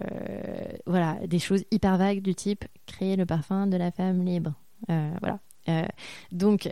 voilà 0.87 1.19
des 1.27 1.39
choses 1.39 1.65
hyper 1.71 1.97
vagues 1.97 2.21
du 2.21 2.34
type 2.35 2.64
créer 2.87 3.16
le 3.16 3.26
parfum 3.26 3.66
de 3.66 3.76
la 3.76 3.91
femme 3.91 4.24
libre. 4.24 4.55
Euh, 4.91 5.14
voilà. 5.20 5.39
Euh, 5.68 5.87
donc 6.32 6.68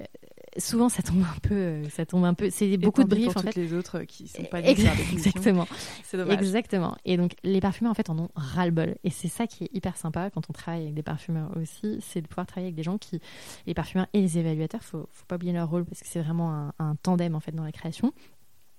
souvent 0.59 0.89
ça 0.89 1.03
tombe 1.03 1.23
un 1.23 1.39
peu, 1.41 1.55
euh, 1.55 1.89
ça 1.89 2.05
tombe 2.05 2.25
un 2.25 2.35
peu, 2.35 2.51
c'est 2.51 2.77
beaucoup 2.77 3.05
de 3.05 3.09
briefs 3.09 3.33
pour 3.33 3.43
en 3.43 3.47
fait. 3.47 3.57
les 3.57 3.73
autres 3.73 4.03
qui 4.03 4.29
sont 4.29 4.45
pas. 4.45 4.61
Exactement. 4.63 5.67
C'est 6.05 6.17
dommage. 6.17 6.39
Exactement. 6.39 6.97
Et 7.05 7.17
donc, 7.17 7.33
les 7.43 7.61
parfumeurs, 7.61 7.93
en 7.93 7.95
fait, 7.95 8.11
en 8.11 8.19
ont 8.19 8.29
ras-le-bol. 8.35 8.97
Et 9.05 9.11
c'est 9.11 9.29
ça 9.29 9.47
qui 9.47 9.65
est 9.65 9.71
hyper 9.73 9.97
sympa 9.97 10.31
quand 10.31 10.49
on 10.49 10.53
travaille 10.53 10.83
avec 10.83 10.95
des 10.95 11.03
parfumeurs 11.03 11.51
aussi, 11.57 11.99
c'est 12.01 12.21
de 12.21 12.27
pouvoir 12.27 12.47
travailler 12.47 12.69
avec 12.69 12.77
des 12.77 12.83
gens 12.83 12.99
qui, 12.99 13.21
les 13.67 13.75
parfumeurs 13.75 14.07
et 14.13 14.21
les 14.21 14.39
évaluateurs, 14.39 14.83
faut, 14.83 15.09
faut 15.13 15.27
pas 15.27 15.37
oublier 15.37 15.53
leur 15.53 15.69
rôle 15.69 15.85
parce 15.85 16.01
que 16.01 16.09
c'est 16.09 16.21
vraiment 16.21 16.53
un, 16.53 16.73
un 16.79 16.97
tandem, 16.97 17.35
en 17.35 17.41
fait, 17.41 17.53
dans 17.53 17.65
la 17.65 17.73
création. 17.73 18.13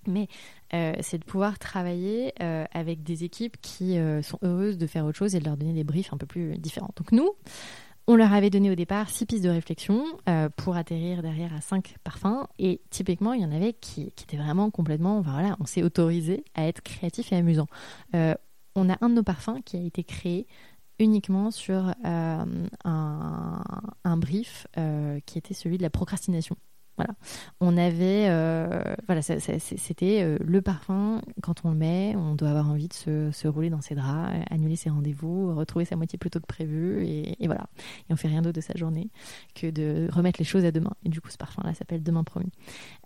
Mais 0.08 0.28
euh, 0.74 0.94
c'est 1.02 1.18
de 1.18 1.24
pouvoir 1.24 1.60
travailler 1.60 2.34
euh, 2.42 2.66
avec 2.74 3.04
des 3.04 3.24
équipes 3.24 3.58
qui 3.62 3.98
euh, 3.98 4.22
sont 4.22 4.40
heureuses 4.44 4.78
de 4.78 4.88
faire 4.88 5.06
autre 5.06 5.18
chose 5.18 5.36
et 5.36 5.40
de 5.40 5.46
leur 5.46 5.58
donner 5.58 5.74
des 5.74 5.84
briefs 5.84 6.14
un 6.14 6.18
peu 6.18 6.26
plus 6.26 6.58
différents. 6.58 6.92
Donc 6.96 7.12
nous, 7.12 7.32
on 8.08 8.16
leur 8.16 8.34
avait 8.34 8.50
donné 8.50 8.72
au 8.72 8.76
départ 8.76 9.10
six 9.10 9.26
pistes 9.26 9.44
de 9.44 9.50
réflexion 9.50 10.04
pour 10.58 10.76
atterrir 10.76 11.22
derrière 11.22 11.54
à 11.54 11.62
cinq 11.62 11.96
parfums. 12.04 12.48
Et 12.60 12.82
typiquement, 12.90 13.32
il 13.32 13.42
y 13.42 13.46
en 13.46 13.52
avait 13.54 13.72
qui, 13.72 14.08
étaient 14.08 14.36
vraiment 14.36 14.70
complètement. 14.72 15.22
voilà, 15.22 15.56
on 15.62 15.66
s'est 15.66 15.84
autorisé 15.84 16.44
à 16.54 16.68
être 16.68 16.82
créatif 16.82 17.32
et 17.32 17.38
amusant. 17.38 17.68
On 18.14 18.90
a 18.90 18.98
un 19.00 19.08
de 19.08 19.14
nos 19.14 19.24
parfums 19.24 19.62
qui 19.64 19.78
a 19.78 19.80
été 19.80 20.04
créé 20.04 20.48
uniquement 21.00 21.50
sur 21.50 21.94
un, 22.04 22.46
brief 24.18 24.68
qui 25.26 25.38
était 25.38 25.54
celui 25.54 25.78
de 25.78 25.84
la 25.84 25.90
procrastination. 25.90 26.58
Voilà. 26.98 27.14
On 27.60 27.76
avait, 27.76 28.28
euh, 28.30 28.84
voilà, 29.08 29.22
c'était 29.22 30.22
euh, 30.22 30.38
le 30.40 30.62
parfum. 30.62 31.22
Quand 31.42 31.66
on 31.66 31.72
le 31.72 31.76
met, 31.76 32.16
on 32.16 32.36
doit 32.36 32.50
avoir 32.50 32.70
envie 32.70 32.88
de 32.88 32.94
se, 32.94 33.48
rouler 33.48 33.70
dans 33.70 33.82
ses 33.82 33.96
draps, 33.96 34.32
annuler 34.50 34.76
ses 34.76 34.90
rendez-vous, 34.90 35.56
retrouver 35.56 35.86
sa 35.86 35.96
moitié 35.96 36.18
plus 36.20 36.30
tôt 36.30 36.40
que 36.40 36.46
prévu, 36.46 37.04
et, 37.06 37.36
voilà. 37.46 37.66
Et 38.10 38.14
on 38.14 38.16
fait 38.16 38.28
rien 38.28 38.42
d'autre 38.42 38.56
de 38.56 38.62
sa 38.62 38.76
journée 38.76 39.10
que 39.56 39.70
de 39.70 40.08
remettre 40.12 40.40
les 40.40 40.46
choses 40.46 40.66
à 40.66 40.72
demain. 40.72 40.94
Et 41.04 41.10
du 41.10 41.20
coup, 41.20 41.30
ce 41.30 41.38
parfum-là 41.38 41.74
s'appelle 41.74 42.04
Demain 42.04 42.24
promis. 42.24 42.52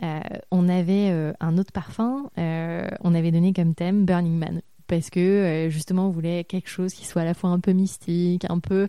Euh, 0.04 0.20
on 0.52 0.68
avait 0.68 1.34
un 1.40 1.58
autre 1.58 1.72
parfum. 1.72 2.30
on 2.38 3.16
avait 3.16 3.32
donné 3.32 3.54
comme 3.54 3.74
thème 3.74 4.06
Burning 4.06 4.38
Man 4.38 4.62
parce 4.88 5.10
que 5.10 5.20
euh, 5.20 5.70
justement 5.70 6.08
on 6.08 6.12
voulait 6.12 6.44
quelque 6.44 6.70
chose 6.70 6.94
qui 6.94 7.06
soit 7.06 7.22
à 7.22 7.26
la 7.26 7.34
fois 7.34 7.50
un 7.50 7.60
peu 7.60 7.72
mystique, 7.74 8.46
un 8.50 8.60
peu 8.60 8.88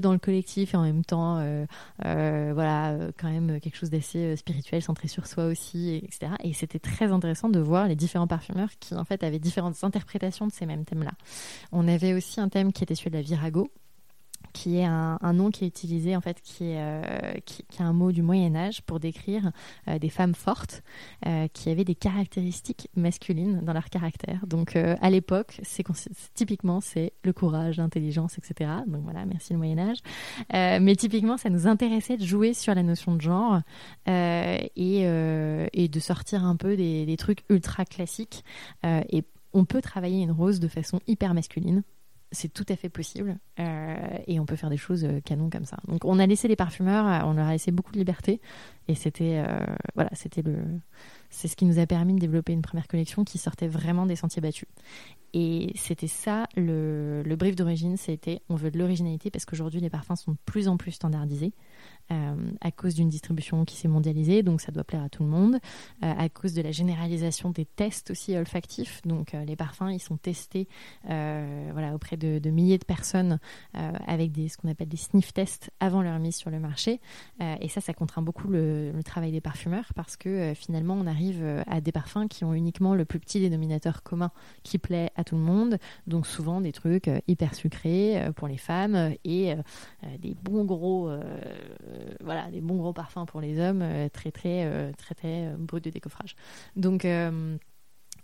dans 0.00 0.12
le 0.12 0.18
collectif 0.18 0.74
et 0.74 0.76
en 0.76 0.82
même 0.82 1.04
temps 1.04 1.38
euh, 1.38 1.66
euh, 2.04 2.50
voilà 2.54 2.96
quand 3.20 3.30
même 3.30 3.60
quelque 3.60 3.76
chose 3.76 3.90
d'assez 3.90 4.36
spirituel, 4.36 4.82
centré 4.82 5.08
sur 5.08 5.26
soi 5.26 5.46
aussi, 5.46 5.90
et- 5.90 6.04
etc. 6.04 6.32
Et 6.44 6.52
c'était 6.52 6.78
très 6.78 7.12
intéressant 7.12 7.48
de 7.48 7.60
voir 7.60 7.88
les 7.88 7.96
différents 7.96 8.26
parfumeurs 8.26 8.70
qui 8.80 8.94
en 8.94 9.04
fait 9.04 9.22
avaient 9.22 9.38
différentes 9.38 9.82
interprétations 9.84 10.46
de 10.46 10.52
ces 10.52 10.66
mêmes 10.66 10.84
thèmes-là. 10.84 11.12
On 11.72 11.86
avait 11.88 12.14
aussi 12.14 12.40
un 12.40 12.48
thème 12.48 12.72
qui 12.72 12.82
était 12.84 12.94
celui 12.94 13.10
de 13.10 13.16
la 13.16 13.22
virago 13.22 13.70
qui 14.52 14.78
est 14.78 14.84
un, 14.84 15.18
nom 15.32 15.50
qui 15.50 15.64
est 15.64 15.68
utilisé 15.68 16.16
en 16.16 16.20
fait 16.20 16.40
qui 16.42 16.64
est, 16.64 16.78
euh, 16.78 17.34
qui, 17.44 17.64
est 17.78 17.82
un 17.82 17.92
mot 17.92 18.12
du 18.12 18.22
Moyen 18.22 18.54
Âge 18.56 18.82
pour 18.82 19.00
décrire 19.00 19.52
euh, 19.88 19.98
des 19.98 20.08
femmes 20.08 20.34
fortes 20.34 20.82
euh, 21.26 21.48
qui 21.52 21.70
avaient 21.70 21.84
des 21.84 21.94
caractéristiques 21.94 22.88
masculines 22.96 23.60
dans 23.62 23.72
leur 23.72 23.90
caractère. 23.90 24.46
Donc 24.46 24.76
à 24.76 25.10
l'époque, 25.10 25.60
typiquement 26.34 26.80
c'est 26.80 27.12
le 27.24 27.32
courage, 27.32 27.76
l'intelligence, 27.76 28.38
etc. 28.38 28.70
Donc 28.86 29.02
voilà, 29.02 29.24
merci 29.24 29.52
le 29.52 29.58
Moyen 29.58 29.78
Âge. 29.78 29.98
Mais 30.52 30.96
typiquement, 30.96 31.36
ça 31.36 31.50
nous 31.50 31.66
intéressait 31.66 32.16
de 32.16 32.24
jouer 32.24 32.54
sur 32.54 32.74
la 32.74 32.82
notion 32.82 33.14
de 33.14 33.20
genre 33.20 33.60
et, 34.06 35.04
de 35.06 36.00
sortir 36.00 36.44
un 36.44 36.56
peu 36.56 36.76
des, 36.76 37.16
trucs 37.18 37.44
ultra 37.48 37.84
classiques. 37.84 38.44
Et 38.84 39.24
on 39.52 39.64
peut 39.64 39.80
travailler 39.80 40.22
une 40.22 40.32
rose 40.32 40.60
de 40.60 40.68
façon 40.68 41.00
hyper 41.06 41.34
masculine. 41.34 41.82
C'est 42.30 42.52
tout 42.52 42.66
à 42.68 42.76
fait 42.76 42.90
possible 42.90 43.38
euh, 43.58 43.96
et 44.26 44.38
on 44.38 44.44
peut 44.44 44.56
faire 44.56 44.68
des 44.68 44.76
choses 44.76 45.04
euh, 45.04 45.20
canon 45.20 45.48
comme 45.48 45.64
ça. 45.64 45.78
Donc 45.86 46.04
on 46.04 46.18
a 46.18 46.26
laissé 46.26 46.46
les 46.46 46.56
parfumeurs, 46.56 47.06
euh, 47.06 47.26
on 47.26 47.32
leur 47.32 47.46
a 47.46 47.52
laissé 47.52 47.70
beaucoup 47.70 47.92
de 47.92 47.98
liberté 47.98 48.40
et 48.86 48.94
c'était 48.94 49.42
voilà, 49.94 50.10
c'était 50.14 50.42
le 50.42 50.58
c'est 51.30 51.48
ce 51.48 51.56
qui 51.56 51.64
nous 51.64 51.78
a 51.78 51.86
permis 51.86 52.14
de 52.14 52.20
développer 52.20 52.52
une 52.52 52.62
première 52.62 52.88
collection 52.88 53.24
qui 53.24 53.38
sortait 53.38 53.68
vraiment 53.68 54.06
des 54.06 54.16
sentiers 54.16 54.42
battus. 54.42 54.68
Et 55.34 55.72
c'était 55.74 56.06
ça 56.06 56.46
le, 56.56 57.22
le 57.22 57.36
brief 57.36 57.54
d'origine, 57.54 57.98
c'était 57.98 58.40
on 58.48 58.54
veut 58.54 58.70
de 58.70 58.78
l'originalité 58.78 59.30
parce 59.30 59.44
qu'aujourd'hui 59.44 59.80
les 59.80 59.90
parfums 59.90 60.16
sont 60.16 60.32
de 60.32 60.38
plus 60.46 60.68
en 60.68 60.78
plus 60.78 60.92
standardisés 60.92 61.52
euh, 62.10 62.34
à 62.62 62.70
cause 62.70 62.94
d'une 62.94 63.10
distribution 63.10 63.66
qui 63.66 63.76
s'est 63.76 63.88
mondialisée, 63.88 64.42
donc 64.42 64.62
ça 64.62 64.72
doit 64.72 64.84
plaire 64.84 65.02
à 65.02 65.10
tout 65.10 65.22
le 65.22 65.28
monde, 65.28 65.56
euh, 66.02 66.14
à 66.16 66.30
cause 66.30 66.54
de 66.54 66.62
la 66.62 66.72
généralisation 66.72 67.50
des 67.50 67.66
tests 67.66 68.10
aussi 68.10 68.34
olfactifs, 68.34 69.02
donc 69.04 69.34
euh, 69.34 69.44
les 69.44 69.54
parfums 69.54 69.90
ils 69.90 70.00
sont 70.00 70.16
testés 70.16 70.66
voilà, 71.04 71.94
auprès 71.94 72.16
de, 72.16 72.38
de 72.38 72.50
milliers 72.50 72.78
de 72.78 72.84
personnes 72.84 73.38
avec 73.74 74.32
des, 74.32 74.48
ce 74.48 74.56
qu'on 74.56 74.68
appelle 74.68 74.88
des 74.88 74.96
sniff 74.96 75.34
tests 75.34 75.70
avant 75.80 76.00
leur 76.02 76.18
mise 76.18 76.36
sur 76.36 76.50
le 76.50 76.60
marché. 76.60 77.00
Et 77.60 77.68
ça, 77.68 77.80
ça 77.80 77.92
contraint 77.92 78.22
beaucoup 78.22 78.48
le, 78.48 78.92
le 78.92 79.02
travail 79.02 79.32
des 79.32 79.40
parfumeurs 79.40 79.92
parce 79.94 80.16
que 80.16 80.52
finalement 80.54 80.94
on 80.94 81.06
arrive 81.18 81.42
euh, 81.42 81.62
à 81.66 81.80
des 81.80 81.90
parfums 81.90 82.28
qui 82.30 82.44
ont 82.44 82.54
uniquement 82.54 82.94
le 82.94 83.04
plus 83.04 83.18
petit 83.18 83.40
dénominateur 83.40 84.04
commun 84.04 84.30
qui 84.62 84.78
plaît 84.78 85.10
à 85.16 85.24
tout 85.24 85.34
le 85.34 85.42
monde, 85.42 85.78
donc 86.06 86.28
souvent 86.28 86.60
des 86.60 86.70
trucs 86.70 87.08
euh, 87.08 87.18
hyper 87.26 87.54
sucrés 87.54 88.22
euh, 88.22 88.32
pour 88.32 88.46
les 88.46 88.56
femmes 88.56 89.14
et 89.24 89.54
des 90.20 90.34
bons 90.42 90.64
gros 90.64 91.10
voilà 92.20 92.50
des 92.50 92.60
bons 92.60 92.76
gros 92.76 92.92
parfums 92.92 93.24
pour 93.26 93.40
les 93.40 93.58
hommes 93.58 93.84
très 94.12 94.30
très 94.30 94.92
très 94.96 95.14
très 95.14 95.54
brut 95.58 95.82
de 95.84 95.90
décoffrage 95.90 96.36
donc 96.76 97.06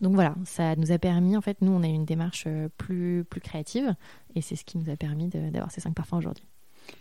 donc 0.01 0.15
voilà, 0.15 0.35
ça 0.45 0.77
nous 0.77 0.93
a 0.93 0.99
permis, 0.99 1.37
en 1.37 1.41
fait, 1.41 1.61
nous, 1.63 1.73
on 1.73 1.83
a 1.83 1.87
une 1.87 2.05
démarche 2.05 2.49
plus, 2.77 3.25
plus 3.25 3.41
créative 3.41 3.95
et 4.35 4.41
c'est 4.41 4.57
ce 4.57 4.65
qui 4.65 4.77
nous 4.79 4.91
a 4.91 4.97
permis 4.97 5.29
d'avoir 5.29 5.71
ces 5.71 5.81
cinq 5.81 5.95
parfums 5.95 6.15
aujourd'hui. 6.15 6.45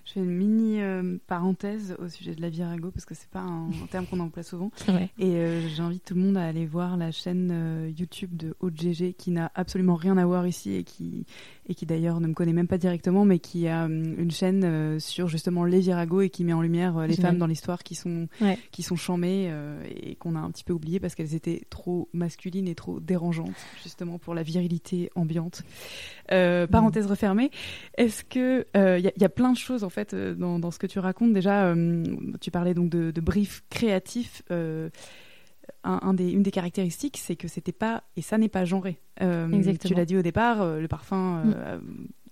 Je 0.06 0.14
fais 0.14 0.20
une 0.20 0.32
mini 0.36 0.82
euh, 0.82 1.18
parenthèse 1.28 1.96
au 2.00 2.08
sujet 2.08 2.36
de 2.36 2.42
la 2.42 2.50
virago 2.50 2.92
parce 2.92 3.06
que 3.06 3.16
c'est 3.16 3.30
pas 3.30 3.40
un, 3.40 3.68
un 3.70 3.88
terme 3.90 4.06
qu'on 4.06 4.20
emploie 4.20 4.44
souvent. 4.44 4.72
Ouais. 4.90 5.10
Et 5.18 5.38
euh, 5.38 5.68
j'invite 5.70 6.04
tout 6.06 6.14
le 6.14 6.22
monde 6.22 6.38
à 6.38 6.44
aller 6.46 6.66
voir 6.68 6.98
la 6.98 7.12
chaîne 7.12 7.50
euh, 7.52 7.90
YouTube 7.98 8.36
de 8.36 8.54
OGG 8.60 9.14
qui 9.18 9.32
n'a 9.32 9.52
absolument 9.56 9.96
rien 9.96 10.18
à 10.18 10.26
voir 10.26 10.46
ici 10.46 10.74
et 10.76 10.84
qui, 10.84 11.26
et 11.68 11.74
qui 11.74 11.86
d'ailleurs 11.88 12.20
ne 12.20 12.28
me 12.28 12.34
connaît 12.34 12.54
même 12.54 12.68
pas 12.68 12.78
directement, 12.78 13.26
mais 13.26 13.40
qui 13.40 13.68
a 13.68 13.86
une 13.86 14.30
chaîne 14.30 15.00
sur 15.00 15.28
justement 15.30 15.64
les 15.64 15.80
viragos 15.80 16.22
et 16.22 16.30
qui 16.30 16.44
met 16.44 16.54
en 16.54 16.62
lumière 16.62 17.00
les 17.08 17.16
femmes 17.16 17.38
dans 17.40 17.48
l'histoire 17.48 17.82
qui 17.84 17.96
sont, 17.96 18.28
Ouais. 18.42 18.60
qui 18.72 18.84
sont 18.84 18.96
chambées 18.96 19.48
euh, 19.50 19.82
et 19.90 20.16
qu'on 20.16 20.36
a 20.36 20.40
un 20.40 20.52
petit 20.52 20.64
peu 20.64 20.74
oubliées 20.74 21.00
parce 21.00 21.16
qu'elles 21.16 21.34
étaient 21.34 21.64
trop 21.72 22.10
masculines 22.14 22.68
et 22.68 22.76
trop 22.76 23.00
dérangeantes 23.00 23.56
justement 23.84 24.20
pour 24.20 24.36
la 24.36 24.44
virilité 24.44 25.10
ambiante. 25.16 25.64
Euh, 26.32 26.68
parenthèse 26.68 27.08
refermée. 27.08 27.50
Est-ce 27.98 28.24
que 28.24 28.66
il 28.76 29.12
y 29.22 29.26
a 29.26 29.30
plein 29.30 29.54
de 29.54 29.58
choses 29.58 29.73
en 29.82 29.90
fait 29.90 30.14
euh, 30.14 30.36
dans, 30.36 30.60
dans 30.60 30.70
ce 30.70 30.78
que 30.78 30.86
tu 30.86 31.00
racontes 31.00 31.34
déjà 31.34 31.66
euh, 31.74 32.04
Tu 32.40 32.52
parlais 32.52 32.76
donc 32.76 32.90
de, 32.92 33.10
de 33.10 33.22
brief 33.22 33.64
créatif. 33.72 34.44
euh, 34.52 34.90
un, 35.84 36.00
un 36.04 36.14
des, 36.14 36.30
une 36.32 36.44
des 36.44 36.52
caractéristiques, 36.52 37.18
c'est 37.18 37.36
que 37.36 37.48
c'était 37.48 37.72
pas 37.72 38.04
et 38.16 38.22
ça 38.22 38.38
n'est 38.38 38.50
pas 38.50 38.66
genré. 38.66 39.00
Exactement. 39.20 39.76
Tu 39.90 39.94
l'as 39.96 40.06
dit 40.06 40.18
au 40.18 40.22
départ, 40.22 40.64
le 40.78 40.88
parfum. 40.88 41.42
euh, 41.56 41.80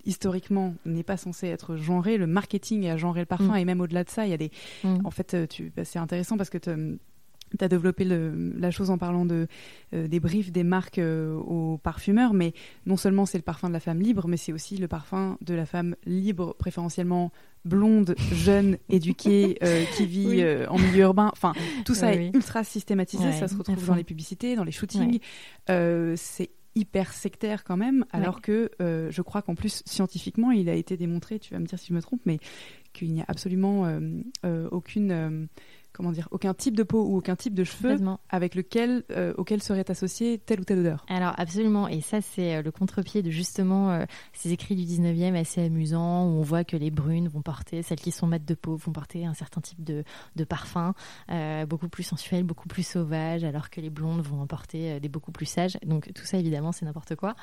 Historiquement, 0.04 0.74
n'est 0.86 1.04
pas 1.04 1.16
censé 1.16 1.46
être 1.48 1.76
genré. 1.76 2.18
Le 2.18 2.26
marketing 2.26 2.88
a 2.88 2.98
genré 2.98 3.20
le 3.20 3.28
parfum 3.28 3.54
Mm. 3.54 3.58
et 3.58 3.66
même 3.66 3.82
au-delà 3.82 4.04
de 4.04 4.10
ça, 4.10 4.26
il 4.26 4.32
y 4.32 4.34
a 4.34 4.38
des. 4.38 4.50
Mm. 4.84 4.98
En 5.06 5.12
fait, 5.12 5.48
tu, 5.48 5.72
bah, 5.76 5.86
c'est 5.86 6.00
intéressant 6.00 6.38
parce 6.38 6.50
que 6.50 6.58
tu 7.58 7.64
as 7.64 7.68
développé 7.68 8.04
le, 8.04 8.54
la 8.58 8.72
chose 8.72 8.90
en 8.90 8.98
parlant 8.98 9.26
de, 9.26 9.48
euh, 9.94 10.08
des 10.08 10.20
briefs 10.20 10.52
des 10.52 10.64
marques 10.64 11.00
euh, 11.00 11.36
aux 11.36 11.78
parfumeurs, 11.78 12.34
mais 12.34 12.54
non 12.86 12.98
seulement 12.98 13.26
c'est 13.26 13.38
le 13.38 13.44
parfum 13.44 13.68
de 13.68 13.74
la 13.74 13.80
femme 13.80 14.00
libre, 14.00 14.28
mais 14.28 14.38
c'est 14.38 14.54
aussi 14.54 14.78
le 14.78 14.88
parfum 14.88 15.38
de 15.42 15.54
la 15.54 15.66
femme 15.66 15.96
libre, 16.06 16.56
préférentiellement 16.58 17.32
blonde, 17.66 18.16
jeune, 18.34 18.78
éduquée, 18.90 19.58
euh, 19.64 19.84
qui 19.96 20.06
vit 20.06 20.44
en 20.70 20.78
milieu 20.78 21.04
urbain. 21.04 21.30
Enfin, 21.34 21.54
tout 21.86 21.96
ça 21.96 22.14
est 22.14 22.34
ultra 22.34 22.64
systématisé, 22.64 23.32
ça 23.34 23.48
se 23.48 23.56
retrouve 23.56 23.86
dans 23.86 23.96
les 23.96 24.04
publicités, 24.04 24.56
dans 24.56 24.64
les 24.64 24.72
shootings. 24.72 25.20
c'est 25.68 26.50
hyper 26.74 27.12
sectaire 27.12 27.66
quand 27.66 27.76
même, 27.76 28.06
alors 28.12 28.42
que 28.42 28.72
je 28.80 29.22
crois 29.22 29.42
qu'en 29.42 29.56
plus, 29.56 29.84
scientifiquement, 29.86 30.52
il 30.52 30.70
a 30.70 30.74
été 30.74 30.98
démontré, 30.98 31.38
tu 31.38 31.54
vas 31.54 31.60
me 31.60 31.66
dire 31.66 31.78
si 31.78 31.88
je 31.88 31.94
me 31.94 32.02
trompe, 32.02 32.22
mais 32.26 32.40
qu'il 32.94 33.14
n'y 33.14 33.22
a 33.22 33.26
absolument 33.28 33.88
aucune 34.72 35.48
comment 36.02 36.12
dire, 36.12 36.28
aucun 36.32 36.56
type 36.56 36.76
de 36.76 36.82
peau 36.82 37.06
ou 37.06 37.18
aucun 37.18 37.36
type 37.36 37.54
de 37.54 37.64
cheveux 37.64 37.96
avec 38.30 38.56
lequel, 38.56 39.04
euh, 39.12 39.36
auquel 39.38 39.62
serait 39.62 39.90
associée 39.92 40.40
telle 40.40 40.62
ou 40.62 40.64
telle 40.64 40.80
odeur. 40.80 41.06
Alors 41.08 41.36
absolument, 41.38 41.88
et 41.88 42.02
ça 42.02 42.22
c'est 42.22 42.56
euh, 42.56 42.62
le 42.64 42.72
contre-pied 42.72 43.22
de 43.22 43.30
justement 43.30 43.92
euh, 43.92 44.06
ces 44.34 44.52
écrits 44.52 44.76
du 44.76 44.82
19e 44.82 45.36
assez 45.36 45.62
amusants 45.62 46.26
où 46.26 46.40
on 46.40 46.42
voit 46.42 46.64
que 46.64 46.76
les 46.76 46.90
brunes 46.90 47.28
vont 47.28 47.44
porter, 47.44 47.84
celles 47.84 48.00
qui 48.00 48.10
sont 48.10 48.26
mates 48.26 48.46
de 48.46 48.56
peau 48.56 48.78
vont 48.78 48.92
porter 48.92 49.28
un 49.28 49.36
certain 49.36 49.62
type 49.62 49.84
de, 49.84 50.04
de 50.36 50.44
parfum, 50.44 50.96
beaucoup 51.68 51.88
plus 51.88 52.04
sensuel, 52.04 52.44
beaucoup 52.44 52.68
plus 52.68 52.84
sauvage, 52.86 53.44
alors 53.44 53.70
que 53.70 53.80
les 53.80 53.92
blondes 53.92 54.22
vont 54.22 54.42
en 54.42 54.48
porter 54.48 55.00
des 55.00 55.10
beaucoup 55.10 55.32
plus 55.32 55.46
sages. 55.46 55.78
Donc 55.86 56.12
tout 56.16 56.26
ça 56.26 56.40
évidemment 56.40 56.72
c'est 56.72 56.86
n'importe 56.86 57.16
quoi. 57.16 57.36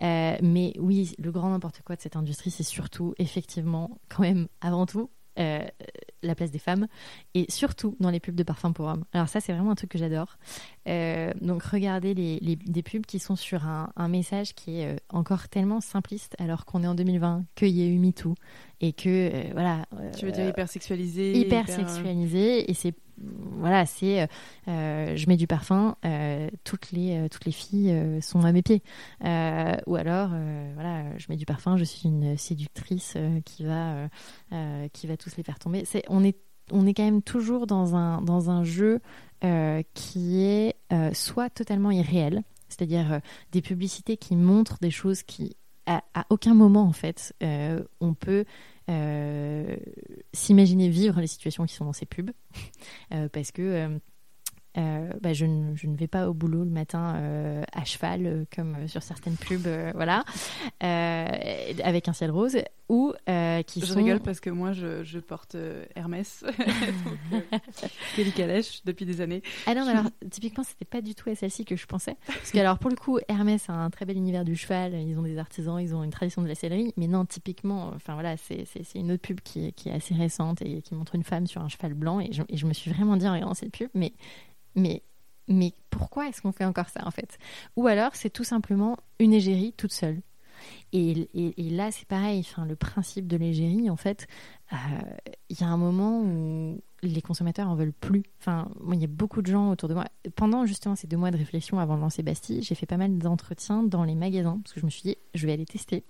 mais 0.00 0.74
oui, 0.78 1.14
le 1.18 1.32
grand 1.32 1.48
n'importe 1.48 1.80
quoi 1.82 1.96
de 1.96 2.02
cette 2.02 2.16
industrie, 2.16 2.50
c'est 2.50 2.62
surtout 2.62 3.14
effectivement 3.18 3.98
quand 4.10 4.22
même 4.22 4.48
avant 4.60 4.84
tout 4.84 5.08
euh, 5.38 5.64
la 6.22 6.34
place 6.34 6.50
des 6.50 6.58
femmes 6.58 6.86
et 7.34 7.46
surtout 7.50 7.96
dans 8.00 8.10
les 8.10 8.20
pubs 8.20 8.34
de 8.34 8.42
parfums 8.42 8.72
pour 8.74 8.86
hommes. 8.86 9.04
Alors 9.12 9.28
ça 9.28 9.40
c'est 9.40 9.52
vraiment 9.52 9.70
un 9.70 9.74
truc 9.74 9.90
que 9.90 9.98
j'adore. 9.98 10.38
Euh, 10.88 11.32
donc 11.40 11.62
regardez 11.62 12.14
les, 12.14 12.38
les, 12.40 12.56
des 12.56 12.82
pubs 12.82 13.06
qui 13.06 13.18
sont 13.18 13.36
sur 13.36 13.66
un, 13.66 13.92
un 13.96 14.08
message 14.08 14.54
qui 14.54 14.80
est 14.80 14.92
euh, 14.92 14.96
encore 15.08 15.48
tellement 15.48 15.80
simpliste 15.80 16.36
alors 16.38 16.64
qu'on 16.64 16.82
est 16.82 16.86
en 16.86 16.94
2020, 16.94 17.44
qu'il 17.54 17.68
y 17.68 17.82
a 17.82 17.86
eu 17.86 17.98
MeToo 17.98 18.34
et 18.80 18.92
que 18.92 19.52
voilà. 19.52 19.86
tu 20.16 20.26
veux 20.26 20.32
dire 20.32 20.48
hyper 20.48 20.68
sexualisé. 20.68 21.38
Hyper, 21.38 21.68
sexualisé 21.68 22.70
et 22.70 22.74
c'est 22.74 22.94
voilà 23.18 23.86
c'est 23.86 24.28
je 24.66 25.28
mets 25.28 25.36
du 25.36 25.46
parfum 25.46 25.96
toutes 26.64 26.92
les 26.92 27.28
toutes 27.30 27.44
les 27.44 27.52
filles 27.52 28.20
sont 28.20 28.44
à 28.44 28.52
mes 28.52 28.62
pieds. 28.62 28.82
Ou 29.20 29.96
alors 29.96 30.30
voilà 30.74 31.16
je 31.18 31.26
mets 31.28 31.36
du 31.36 31.46
parfum 31.46 31.76
je 31.76 31.84
suis 31.84 32.08
une 32.08 32.36
séductrice 32.36 33.16
qui 33.44 33.64
va 33.64 34.08
qui 34.92 35.06
va 35.06 35.16
tous 35.16 35.36
les 35.36 35.42
faire 35.42 35.58
tomber. 35.58 35.84
C'est 35.84 36.04
on 36.08 36.24
est 36.24 36.36
on 36.70 36.86
est 36.86 36.94
quand 36.94 37.04
même 37.04 37.22
toujours 37.22 37.66
dans 37.66 37.94
un, 37.94 38.22
dans 38.22 38.50
un 38.50 38.64
jeu 38.64 39.00
euh, 39.44 39.82
qui 39.94 40.44
est 40.44 40.76
euh, 40.92 41.12
soit 41.12 41.50
totalement 41.50 41.90
irréel, 41.90 42.42
c'est-à-dire 42.68 43.12
euh, 43.12 43.18
des 43.52 43.62
publicités 43.62 44.16
qui 44.16 44.36
montrent 44.36 44.78
des 44.80 44.90
choses 44.90 45.22
qui, 45.22 45.56
à 45.86 46.02
aucun 46.30 46.54
moment, 46.54 46.84
en 46.84 46.92
fait, 46.92 47.34
on 48.00 48.14
peut 48.14 48.44
s'imaginer 50.32 50.88
vivre 50.88 51.20
les 51.20 51.26
situations 51.26 51.64
qui 51.66 51.74
sont 51.74 51.84
dans 51.84 51.92
ces 51.92 52.06
pubs, 52.06 52.30
parce 53.32 53.52
que 53.52 54.00
euh, 54.78 55.10
bah, 55.20 55.34
je, 55.34 55.44
ne, 55.44 55.96
vais 55.96 56.06
pas 56.06 56.30
au 56.30 56.34
boulot 56.34 56.64
le 56.64 56.70
matin 56.70 57.16
euh, 57.16 57.62
à 57.72 57.84
cheval 57.84 58.26
euh, 58.26 58.44
comme 58.54 58.88
sur 58.88 59.02
certaines 59.02 59.36
pubs, 59.36 59.68
voilà, 59.94 60.24
avec 60.80 62.08
un 62.08 62.12
ciel 62.12 62.30
rose 62.30 62.56
ou 62.92 63.14
qui 63.66 63.80
je 63.80 63.86
sont... 63.86 63.94
rigole 63.94 64.20
parce 64.20 64.38
que 64.38 64.50
moi 64.50 64.72
je, 64.72 65.02
je 65.02 65.18
porte 65.18 65.56
Hermès, 65.96 66.44
Kelly 68.16 68.32
Calèche 68.36 68.84
depuis 68.84 69.06
des 69.06 69.22
années. 69.22 69.42
Ah 69.66 69.74
non, 69.74 69.86
alors 69.86 70.04
typiquement 70.30 70.62
c'était 70.62 70.84
pas 70.84 71.00
du 71.00 71.14
tout 71.14 71.30
à 71.30 71.34
celle-ci 71.34 71.64
que 71.64 71.74
je 71.74 71.86
pensais, 71.86 72.16
parce 72.26 72.50
que 72.50 72.58
alors 72.58 72.78
pour 72.78 72.90
le 72.90 72.96
coup 72.96 73.18
Hermès 73.28 73.70
a 73.70 73.72
un 73.72 73.88
très 73.88 74.04
bel 74.04 74.18
univers 74.18 74.44
du 74.44 74.56
cheval, 74.56 74.94
ils 74.94 75.18
ont 75.18 75.22
des 75.22 75.38
artisans, 75.38 75.80
ils 75.80 75.94
ont 75.94 76.04
une 76.04 76.10
tradition 76.10 76.42
de 76.42 76.48
la 76.48 76.54
sellerie, 76.54 76.92
mais 76.98 77.06
non 77.06 77.24
typiquement, 77.24 77.92
enfin 77.94 78.12
voilà, 78.12 78.36
c'est 78.36 78.66
une 78.94 79.10
autre 79.10 79.22
pub 79.22 79.40
qui, 79.40 79.72
qui, 79.72 79.88
est 79.88 79.92
assez 79.92 80.14
récente 80.14 80.60
et 80.60 80.82
qui 80.82 80.94
montre 80.94 81.14
une 81.14 81.24
femme 81.24 81.46
sur 81.46 81.62
un 81.62 81.68
cheval 81.68 81.94
blanc 81.94 82.20
et 82.20 82.30
je, 82.32 82.42
et 82.50 82.58
je 82.58 82.66
me 82.66 82.74
suis 82.74 82.90
vraiment 82.90 83.16
dit 83.16 83.26
en 83.26 83.32
regardant 83.32 83.54
cette 83.54 83.72
pub, 83.72 83.88
mais 83.94 84.12
mais, 84.74 85.02
mais 85.48 85.72
pourquoi 85.90 86.28
est-ce 86.28 86.42
qu'on 86.42 86.52
fait 86.52 86.64
encore 86.66 86.90
ça 86.90 87.06
en 87.06 87.10
fait? 87.10 87.38
Ou 87.76 87.86
alors 87.86 88.14
c'est 88.14 88.30
tout 88.30 88.44
simplement 88.44 88.98
une 89.18 89.32
égérie 89.32 89.72
toute 89.76 89.92
seule. 89.92 90.20
Et, 90.92 91.28
et, 91.34 91.70
là, 91.70 91.90
c'est 91.90 92.06
pareil. 92.06 92.40
Enfin, 92.40 92.66
le 92.66 92.76
principe 92.76 93.26
de 93.26 93.36
l'égérie, 93.36 93.90
en 93.90 93.96
fait, 93.96 94.26
euh, 94.72 94.76
il 95.48 95.60
y 95.60 95.64
a 95.64 95.68
un 95.68 95.76
moment 95.76 96.20
où 96.20 96.80
les 97.02 97.22
consommateurs 97.22 97.68
en 97.68 97.74
veulent 97.74 97.92
plus. 97.92 98.22
Enfin, 98.40 98.68
il 98.92 99.00
y 99.00 99.04
a 99.04 99.08
beaucoup 99.08 99.42
de 99.42 99.46
gens 99.46 99.70
autour 99.70 99.88
de 99.88 99.94
moi. 99.94 100.04
Pendant 100.36 100.66
justement 100.66 100.94
ces 100.94 101.06
deux 101.06 101.16
mois 101.16 101.30
de 101.30 101.38
réflexion 101.38 101.78
avant 101.78 101.96
de 101.96 102.00
lancer 102.00 102.22
Bastille, 102.22 102.62
j'ai 102.62 102.74
fait 102.74 102.86
pas 102.86 102.96
mal 102.96 103.18
d'entretiens 103.18 103.82
dans 103.82 104.04
les 104.04 104.14
magasins 104.14 104.60
parce 104.62 104.74
que 104.74 104.80
je 104.80 104.86
me 104.86 104.90
suis 104.90 105.02
dit, 105.02 105.16
je 105.34 105.46
vais 105.46 105.52
aller 105.52 105.66
tester 105.66 106.04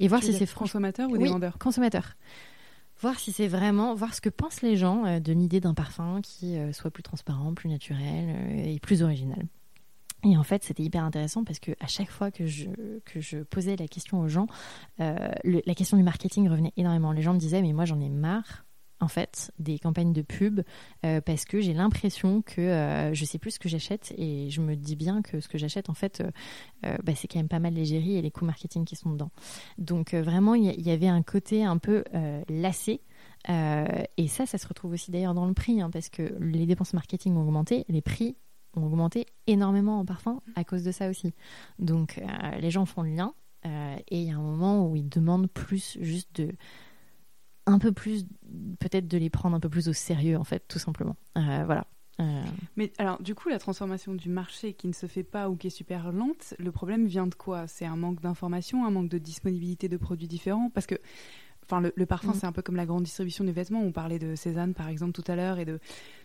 et 0.00 0.08
voir 0.08 0.22
si 0.22 0.32
c'est 0.32 0.52
consommateurs 0.52 1.10
ou 1.10 1.18
des 1.18 1.28
vendeurs? 1.28 1.58
Consommateurs 1.58 2.14
voir 3.00 3.18
si 3.18 3.32
c'est 3.32 3.46
vraiment, 3.46 3.94
voir 3.94 4.14
ce 4.14 4.20
que 4.20 4.28
pensent 4.28 4.62
les 4.62 4.76
gens 4.76 5.04
euh, 5.04 5.20
de 5.20 5.32
l'idée 5.32 5.60
d'un 5.60 5.74
parfum 5.74 6.20
qui 6.20 6.56
euh, 6.56 6.72
soit 6.72 6.90
plus 6.90 7.02
transparent, 7.02 7.54
plus 7.54 7.68
naturel 7.68 8.34
et 8.66 8.80
plus 8.80 9.02
original. 9.02 9.46
Et 10.24 10.36
en 10.36 10.42
fait, 10.42 10.64
c'était 10.64 10.82
hyper 10.82 11.04
intéressant 11.04 11.44
parce 11.44 11.60
que 11.60 11.72
à 11.80 11.86
chaque 11.86 12.10
fois 12.10 12.30
que 12.30 12.46
je, 12.46 12.68
que 13.04 13.20
je 13.20 13.38
posais 13.38 13.76
la 13.76 13.86
question 13.86 14.20
aux 14.20 14.28
gens, 14.28 14.46
la 14.98 15.74
question 15.76 15.96
du 15.96 16.02
marketing 16.02 16.48
revenait 16.48 16.72
énormément. 16.76 17.12
Les 17.12 17.22
gens 17.22 17.34
me 17.34 17.38
disaient, 17.38 17.62
mais 17.62 17.72
moi 17.72 17.84
j'en 17.84 18.00
ai 18.00 18.08
marre 18.08 18.64
en 19.00 19.08
fait 19.08 19.52
des 19.58 19.78
campagnes 19.78 20.12
de 20.12 20.22
pub 20.22 20.60
euh, 21.04 21.20
parce 21.20 21.44
que 21.44 21.60
j'ai 21.60 21.74
l'impression 21.74 22.42
que 22.42 22.60
euh, 22.60 23.14
je 23.14 23.24
sais 23.24 23.38
plus 23.38 23.52
ce 23.52 23.58
que 23.58 23.68
j'achète 23.68 24.12
et 24.16 24.50
je 24.50 24.60
me 24.60 24.74
dis 24.74 24.96
bien 24.96 25.22
que 25.22 25.40
ce 25.40 25.48
que 25.48 25.58
j'achète 25.58 25.88
en 25.88 25.94
fait 25.94 26.22
euh, 26.84 26.96
bah, 27.04 27.12
c'est 27.14 27.28
quand 27.28 27.38
même 27.38 27.48
pas 27.48 27.60
mal 27.60 27.74
l'égérie 27.74 28.16
et 28.16 28.22
les 28.22 28.30
coûts 28.30 28.44
marketing 28.44 28.84
qui 28.84 28.96
sont 28.96 29.10
dedans 29.10 29.30
donc 29.78 30.14
vraiment 30.14 30.54
il 30.54 30.64
y, 30.64 30.90
avait 30.90 31.08
un 31.08 31.22
côté 31.22 31.64
un 31.64 31.78
peu 31.78 32.04
lassé 32.48 33.02
et 33.48 34.28
ça 34.28 34.46
ça 34.46 34.58
se 34.58 34.66
retrouve 34.66 34.92
aussi 34.92 35.10
d'ailleurs 35.10 35.34
dans 35.34 35.46
le 35.46 35.54
prix 35.54 35.80
hein, 35.80 35.90
parce 35.90 36.08
que 36.08 36.34
les 36.40 36.66
dépenses 36.66 36.92
marketing 36.94 37.36
ont 37.36 37.42
augmenté 37.42 37.84
les 37.88 38.02
prix 38.02 38.36
ont 38.74 38.84
augmenté 38.84 39.26
énormément 39.46 39.98
en 40.00 40.04
parfum 40.04 40.40
à 40.56 40.64
cause 40.64 40.84
de 40.84 40.92
ça 40.92 41.08
aussi 41.08 41.34
donc 41.78 42.20
les 42.58 42.70
gens 42.70 42.86
font 42.86 43.02
le 43.02 43.10
lien 43.10 43.34
et 43.64 44.20
il 44.20 44.24
y 44.24 44.30
a 44.30 44.36
un 44.36 44.42
moment 44.42 44.86
où 44.86 44.96
ils 44.96 45.08
demandent 45.08 45.50
plus 45.50 45.96
juste 46.00 46.40
de 46.40 46.52
un 47.68 47.78
peu 47.78 47.92
plus, 47.92 48.24
peut-être 48.80 49.06
de 49.06 49.18
les 49.18 49.30
prendre 49.30 49.54
un 49.54 49.60
peu 49.60 49.68
plus 49.68 49.88
au 49.88 49.92
sérieux, 49.92 50.36
en 50.36 50.44
fait, 50.44 50.64
tout 50.68 50.78
simplement. 50.78 51.16
Euh, 51.36 51.62
voilà. 51.66 51.86
Euh. 52.20 52.42
Mais 52.76 52.92
alors, 52.98 53.22
du 53.22 53.34
coup, 53.34 53.48
la 53.48 53.58
transformation 53.58 54.14
du 54.14 54.28
marché 54.30 54.72
qui 54.72 54.88
ne 54.88 54.92
se 54.92 55.06
fait 55.06 55.22
pas 55.22 55.50
ou 55.50 55.56
qui 55.56 55.68
est 55.68 55.70
super 55.70 56.10
lente, 56.10 56.54
le 56.58 56.72
problème 56.72 57.06
vient 57.06 57.26
de 57.26 57.34
quoi? 57.34 57.66
C'est 57.66 57.84
un 57.84 57.96
manque 57.96 58.20
d'information, 58.20 58.86
un 58.86 58.90
manque 58.90 59.10
de 59.10 59.18
disponibilité 59.18 59.88
de 59.88 59.96
produits 59.98 60.26
différents? 60.26 60.70
Parce 60.70 60.86
que 60.86 60.96
enfin, 61.70 61.80
le, 61.94 62.06
parfum, 62.06 62.30
mm. 62.30 62.34
c'est 62.34 62.46
un 62.46 62.52
peu 62.52 62.62
comme 62.62 62.76
la 62.76 62.86
grande 62.86 63.04
distribution 63.04 63.44
des 63.44 63.52
vêtements. 63.52 63.82
On 63.82 63.92
parlait 63.92 64.18
de 64.18 64.34
Cézanne, 64.34 64.74
par 64.74 64.88
exemple, 64.88 65.12
tout 65.12 65.24
à 65.30 65.36
l'heure, 65.36 65.58
et 65.58 65.64
de, 65.64 65.80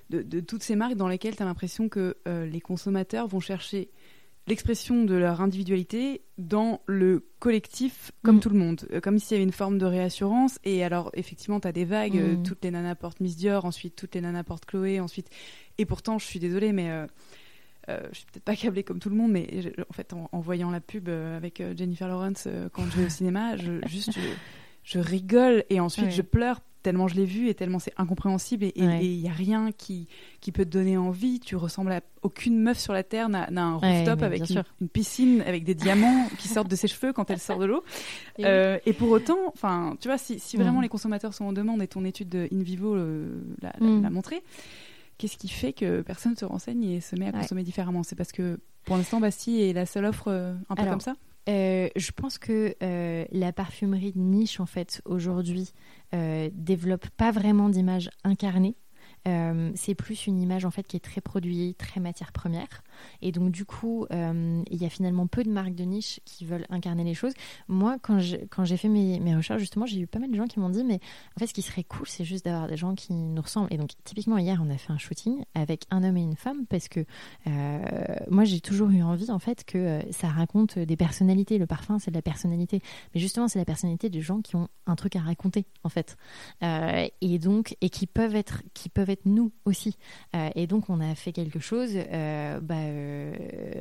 de, 0.10 0.39
toutes 0.39 0.64
ces 0.64 0.76
marques 0.76 0.96
dans 0.96 1.08
lesquelles 1.08 1.36
tu 1.36 1.44
as 1.44 1.46
l'impression 1.46 1.89
que 1.89 2.18
euh, 2.28 2.46
les 2.46 2.62
consommateurs 2.62 3.28
vont 3.28 3.39
chercher 3.39 3.89
l'expression 4.48 5.06
de 5.06 5.16
leur 5.16 5.41
individualité 5.41 6.22
dans 6.38 6.82
le 6.86 7.26
collectif 7.39 8.12
comme 8.24 8.38
mm. 8.38 8.39
tout 8.39 8.50
le 8.50 8.58
monde, 8.60 8.88
euh, 8.91 9.00
comme 9.00 9.20
s'il 9.20 9.36
y 9.36 9.36
avait 9.36 9.44
une 9.44 9.54
forme 9.54 9.78
de 9.78 9.86
réassurance. 9.86 10.60
Et 10.64 10.84
alors, 10.84 11.12
effectivement, 11.14 11.60
tu 11.60 11.68
as 11.68 11.72
des 11.72 11.86
vagues, 11.86 12.18
euh, 12.18 12.36
mm. 12.36 12.44
toutes 12.44 12.64
les 12.64 12.72
nanas 12.72 12.96
portent 12.96 13.20
Miss 13.20 13.38
Dior, 13.38 13.66
ensuite 13.66 13.96
toutes 13.96 14.16
les 14.16 14.22
nanas 14.22 14.44
portent 14.44 14.66
Chloé, 14.66 15.00
ensuite. 15.00 15.30
Et 15.78 15.86
pourtant, 15.86 16.20
je 16.20 16.26
suis 16.26 16.39
désolée, 16.39 16.74
mais 16.74 16.89
euh, 16.89 17.08
je 18.12 18.18
suis 18.18 18.26
peut-être 18.26 18.44
pas 18.44 18.56
câblée 18.56 18.84
comme 18.84 19.00
tout 19.00 19.10
le 19.10 19.16
monde, 19.16 19.32
mais 19.32 19.48
en 19.89 19.94
fait, 19.94 20.14
en, 20.14 20.39
voyant 20.39 20.72
la 20.72 20.82
pub 20.82 21.10
avec 21.10 21.64
Jennifer 21.76 22.08
Lawrence 22.08 22.48
quand 22.74 22.84
je 22.86 23.00
vais 23.00 23.06
au 23.06 23.10
cinéma, 23.10 23.58
je, 23.58 23.80
juste, 23.88 24.12
je, 24.14 24.20
rigole 24.96 25.64
et 25.70 25.80
ensuite 25.80 26.12
je 26.12 26.22
pleure 26.22 26.62
tellement 26.84 27.08
je 27.08 27.16
l'ai 27.16 27.26
vu 27.26 27.48
et 27.48 27.56
tellement 27.56 27.80
c'est 27.80 27.94
incompréhensible 27.98 28.66
et 28.66 28.74
il 28.76 29.22
n'y 29.22 29.30
a 29.30 29.34
rien 29.34 29.72
qui, 29.72 30.08
qui 30.42 30.52
peut 30.52 30.66
te 30.66 30.70
donner 30.70 30.98
envie. 30.98 31.40
Tu 31.40 31.56
ressembles 31.56 31.94
à 31.94 32.02
aucune 32.22 32.60
meuf 32.62 32.78
sur 32.78 32.94
la 32.94 33.04
terre 33.04 33.30
n'a 33.30 33.48
un 33.50 33.76
rooftop 33.76 34.22
avec 34.22 34.44
une, 34.50 34.90
piscine 34.90 35.42
avec 35.42 35.64
des 35.64 35.74
diamants 35.74 36.28
qui 36.38 36.48
sortent 36.48 36.68
de 36.68 36.76
ses 36.76 36.88
cheveux 36.88 37.14
quand 37.14 37.32
elle 37.32 37.40
sort 37.40 37.58
de 37.58 37.66
l'eau. 37.66 37.84
Et, 38.38 38.46
euh, 38.46 38.78
pour 38.98 39.10
autant, 39.10 39.40
enfin, 39.48 39.96
tu 40.00 40.08
vois, 40.08 40.18
si, 40.18 40.40
si 40.40 40.58
vraiment 40.58 40.80
mm. 40.80 40.84
les 40.84 40.90
consommateurs 40.90 41.34
sont 41.34 41.46
en 41.46 41.54
demande 41.54 41.82
et 41.82 41.88
ton 41.88 42.06
étude 42.06 42.30
de 42.30 42.48
in 42.54 42.62
vivo 42.62 42.96
l'a 42.96 43.74
mm. 43.80 44.10
montré, 44.10 44.44
qu'est-ce 45.18 45.38
qui 45.38 45.48
fait 45.48 45.74
que 45.74 46.02
personne 46.02 46.36
se 46.36 46.46
renseigne 46.46 46.84
et 46.84 47.02
se 47.02 47.16
met 47.16 47.28
à 47.28 47.32
consommer 47.32 47.64
différemment? 47.64 48.04
C'est 48.04 48.16
parce 48.16 48.32
que 48.32 48.60
pour 48.84 48.98
l'instant, 48.98 49.20
Bastille 49.20 49.62
est 49.62 49.74
la 49.74 49.86
seule 49.86 50.06
offre 50.06 50.28
euh, 50.28 50.54
un 50.70 50.76
peu 50.76 50.86
comme 50.86 51.00
ça? 51.00 51.16
Euh, 51.50 51.89
je 51.96 52.12
pense 52.12 52.38
que 52.38 52.76
euh, 52.82 53.26
la 53.32 53.52
parfumerie 53.52 54.14
de 54.14 54.20
niche, 54.20 54.60
en 54.60 54.66
fait, 54.66 55.02
aujourd'hui, 55.06 55.74
euh, 56.14 56.50
développe 56.54 57.10
pas 57.10 57.32
vraiment 57.32 57.70
d'image 57.70 58.10
incarnée. 58.24 58.76
Euh, 59.28 59.72
c'est 59.76 59.96
plus 59.96 60.28
une 60.28 60.41
image 60.41 60.66
en 60.66 60.72
fait 60.72 60.84
qui 60.84 60.98
est 60.98 61.04
très 61.04 61.22
produite, 61.22 61.78
très 61.78 62.00
matière 62.00 62.32
première. 62.32 62.84
Et 63.22 63.32
donc, 63.32 63.52
du 63.52 63.66
coup, 63.66 64.06
euh, 64.12 64.62
il 64.70 64.82
y 64.82 64.86
a 64.86 64.89
finalement 64.89 65.28
peu 65.28 65.44
de 65.44 65.50
marques 65.50 65.76
de 65.76 65.84
niche 65.84 66.20
qui 66.26 66.46
veulent 66.46 66.66
incarner 66.70 67.04
les 67.04 67.14
choses. 67.14 67.34
Moi, 67.68 67.98
quand 68.00 68.20
j'ai 68.20 68.78
fait 68.78 68.89
mes, 68.89 69.20
mes, 69.20 69.36
recherches, 69.36 69.62
justement, 69.62 69.86
j'ai 69.86 70.00
eu 70.00 70.08
pas 70.08 70.20
mal 70.20 70.30
de 70.30 70.36
gens 70.36 70.46
qui 70.46 70.60
m'ont 70.60 70.70
dit, 70.70 70.84
mais 70.84 71.00
en 71.36 71.39
fait, 71.39 71.48
ce 71.48 71.54
qui 71.54 71.62
serait 71.62 71.84
cool, 71.84 72.08
c'est 72.08 72.26
juste 72.26 72.46
d'avoir 72.46 72.68
des 72.68 72.78
gens 72.78 72.96
qui 72.96 73.14
nous 73.14 73.41
ressemblent. 73.41 73.74
Et 73.74 73.78
donc, 73.78 73.91
typiquement, 74.04 74.38
hier, 74.38 74.62
on 74.64 74.70
a 74.70 74.78
fait 74.78 74.91
un 74.91 74.98
shooting 74.98 75.44
avec 75.56 75.86
un 75.91 76.04
homme 76.04 76.18
et 76.18 76.22
une 76.22 76.36
femme 76.36 76.66
parce 76.68 76.88
que 76.88 77.06
euh, 77.48 77.80
moi, 78.30 78.44
j'ai 78.44 78.60
toujours 78.60 78.89
eu 78.89 79.02
envie, 79.02 79.32
en 79.32 79.39
fait, 79.39 79.64
que 79.64 79.78
euh, 79.78 80.02
ça 80.12 80.28
raconte 80.28 80.78
des 80.78 80.98
personnalités. 80.98 81.58
Le 81.58 81.68
parfum, 81.68 82.00
c'est 82.00 82.12
de 82.12 82.16
la 82.16 82.22
personnalité. 82.22 82.82
Mais 83.14 83.22
justement, 83.22 83.48
c'est 83.48 83.60
la 83.60 83.66
personnalité 83.66 84.10
des 84.10 84.22
gens 84.22 84.41
qui 84.41 84.56
ont 84.56 84.68
un 84.86 84.96
truc 84.96 85.16
à 85.16 85.22
raconter, 85.22 85.66
en 85.84 85.89
fait. 85.89 86.18
et 86.62 87.39
donc, 87.39 87.76
et 87.82 87.89
qui 87.89 88.08
peuvent 88.08 88.36
être, 88.36 88.64
qui 88.74 88.89
peuvent 88.89 89.10
être 89.10 89.26
nous 89.26 89.52
aussi. 89.66 89.98
et 90.56 90.68
donc, 90.68 90.89
on 90.89 91.00
a 91.00 91.16
fait 91.16 91.32
quelque 91.32 91.60
chose, 91.60 91.94
bah, 92.62 92.83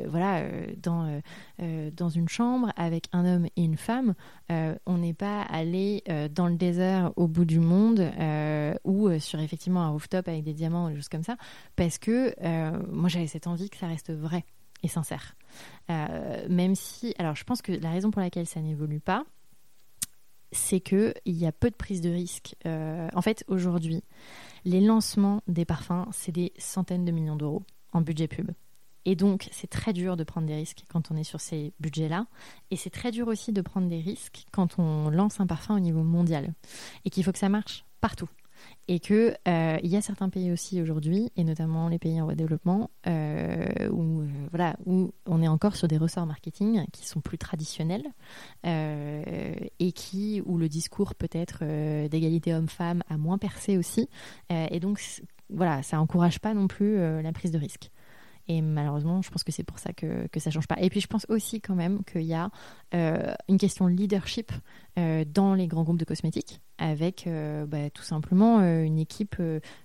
voilà, 0.08 0.44
dans, 0.82 1.20
dans 1.58 2.08
une 2.08 2.28
chambre 2.28 2.72
avec 2.76 3.08
un 3.12 3.24
homme 3.24 3.46
et 3.56 3.64
une 3.64 3.76
femme. 3.76 4.14
on 4.48 4.98
n'est 4.98 5.14
pas 5.14 5.42
allé 5.42 6.02
dans 6.34 6.48
le 6.48 6.56
désert 6.56 7.12
au 7.16 7.28
bout 7.28 7.44
du 7.44 7.60
monde 7.60 8.10
ou 8.84 9.18
sur 9.18 9.40
effectivement 9.40 9.82
un 9.82 9.90
rooftop 9.90 10.28
avec 10.28 10.44
des 10.44 10.54
diamants 10.54 10.86
ou 10.86 10.90
des 10.90 10.96
choses 10.96 11.08
comme 11.08 11.24
ça, 11.24 11.36
parce 11.76 11.98
que 11.98 12.34
moi 12.90 13.08
j'avais 13.08 13.26
cette 13.26 13.46
envie 13.46 13.70
que 13.70 13.76
ça 13.76 13.86
reste 13.86 14.12
vrai 14.12 14.44
et 14.82 14.88
sincère. 14.88 15.36
même 15.88 16.74
si, 16.74 17.14
alors 17.18 17.36
je 17.36 17.44
pense 17.44 17.62
que 17.62 17.72
la 17.72 17.90
raison 17.90 18.10
pour 18.10 18.20
laquelle 18.20 18.46
ça 18.46 18.60
n'évolue 18.60 19.00
pas, 19.00 19.24
c'est 20.52 20.80
qu'il 20.80 21.14
y 21.24 21.46
a 21.46 21.52
peu 21.52 21.70
de 21.70 21.74
prise 21.74 22.00
de 22.00 22.10
risque. 22.10 22.54
en 22.64 23.22
fait, 23.22 23.44
aujourd'hui, 23.48 24.02
les 24.64 24.80
lancements 24.80 25.42
des 25.48 25.64
parfums, 25.64 26.06
c'est 26.12 26.32
des 26.32 26.52
centaines 26.58 27.04
de 27.04 27.12
millions 27.12 27.36
d'euros 27.36 27.62
en 27.92 28.00
budget 28.00 28.28
pub. 28.28 28.50
Et 29.04 29.16
donc, 29.16 29.48
c'est 29.52 29.68
très 29.68 29.92
dur 29.92 30.16
de 30.16 30.24
prendre 30.24 30.46
des 30.46 30.54
risques 30.54 30.84
quand 30.88 31.10
on 31.10 31.16
est 31.16 31.24
sur 31.24 31.40
ces 31.40 31.72
budgets-là. 31.80 32.26
Et 32.70 32.76
c'est 32.76 32.90
très 32.90 33.10
dur 33.10 33.28
aussi 33.28 33.52
de 33.52 33.60
prendre 33.60 33.88
des 33.88 34.00
risques 34.00 34.44
quand 34.52 34.78
on 34.78 35.10
lance 35.10 35.40
un 35.40 35.46
parfum 35.46 35.76
au 35.76 35.80
niveau 35.80 36.02
mondial. 36.02 36.54
Et 37.04 37.10
qu'il 37.10 37.24
faut 37.24 37.32
que 37.32 37.38
ça 37.38 37.48
marche 37.48 37.84
partout. 38.00 38.28
Et 38.86 39.00
qu'il 39.00 39.36
euh, 39.48 39.78
y 39.82 39.96
a 39.96 40.00
certains 40.00 40.28
pays 40.28 40.52
aussi 40.52 40.80
aujourd'hui, 40.80 41.30
et 41.36 41.42
notamment 41.42 41.88
les 41.88 41.98
pays 41.98 42.20
en 42.20 42.24
voie 42.24 42.34
de 42.34 42.38
développement, 42.38 42.90
euh, 43.06 43.88
où, 43.90 44.22
euh, 44.22 44.26
voilà, 44.50 44.76
où 44.86 45.12
on 45.26 45.42
est 45.42 45.48
encore 45.48 45.74
sur 45.74 45.88
des 45.88 45.98
ressorts 45.98 46.26
marketing 46.26 46.84
qui 46.92 47.06
sont 47.06 47.20
plus 47.20 47.38
traditionnels 47.38 48.04
et 48.64 49.92
qui, 49.92 50.42
où 50.46 50.58
le 50.58 50.68
discours 50.68 51.14
peut-être 51.14 51.64
d'égalité 52.08 52.54
homme-femme 52.54 53.02
a 53.08 53.16
moins 53.16 53.38
percé 53.38 53.78
aussi. 53.78 54.08
et 54.50 54.78
donc, 54.78 55.00
voilà, 55.50 55.82
ça 55.82 55.96
n'encourage 55.96 56.38
pas 56.38 56.54
non 56.54 56.68
plus 56.68 56.96
la 56.96 57.32
prise 57.32 57.50
de 57.50 57.58
risque. 57.58 57.90
Et 58.48 58.60
malheureusement, 58.60 59.22
je 59.22 59.30
pense 59.30 59.44
que 59.44 59.52
c'est 59.52 59.62
pour 59.62 59.78
ça 59.78 59.92
que, 59.92 60.26
que 60.28 60.40
ça 60.40 60.50
ne 60.50 60.54
change 60.54 60.66
pas. 60.66 60.76
Et 60.80 60.90
puis, 60.90 61.00
je 61.00 61.06
pense 61.06 61.26
aussi 61.28 61.60
quand 61.60 61.74
même 61.74 62.02
qu'il 62.04 62.22
y 62.22 62.34
a 62.34 62.50
euh, 62.94 63.32
une 63.48 63.58
question 63.58 63.86
de 63.86 63.92
leadership 63.92 64.52
euh, 64.98 65.24
dans 65.26 65.54
les 65.54 65.68
grands 65.68 65.84
groupes 65.84 65.98
de 65.98 66.04
cosmétiques, 66.04 66.60
avec 66.76 67.26
euh, 67.26 67.66
bah, 67.66 67.88
tout 67.90 68.02
simplement 68.02 68.60
une 68.60 68.98
équipe, 68.98 69.40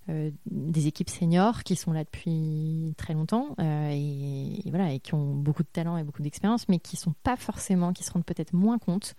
des 0.07 0.87
équipes 0.87 1.09
seniors 1.09 1.63
qui 1.63 1.75
sont 1.75 1.91
là 1.91 2.03
depuis 2.03 2.93
très 2.97 3.13
longtemps 3.13 3.55
et, 3.59 4.61
voilà, 4.67 4.91
et 4.93 4.99
qui 4.99 5.13
ont 5.13 5.35
beaucoup 5.35 5.63
de 5.63 5.69
talent 5.71 5.97
et 5.97 6.03
beaucoup 6.03 6.21
d'expérience, 6.21 6.67
mais 6.67 6.79
qui 6.79 6.97
sont 6.97 7.13
pas 7.23 7.35
forcément, 7.35 7.93
qui 7.93 8.03
se 8.03 8.11
rendent 8.11 8.25
peut-être 8.25 8.53
moins 8.53 8.79
compte 8.79 9.15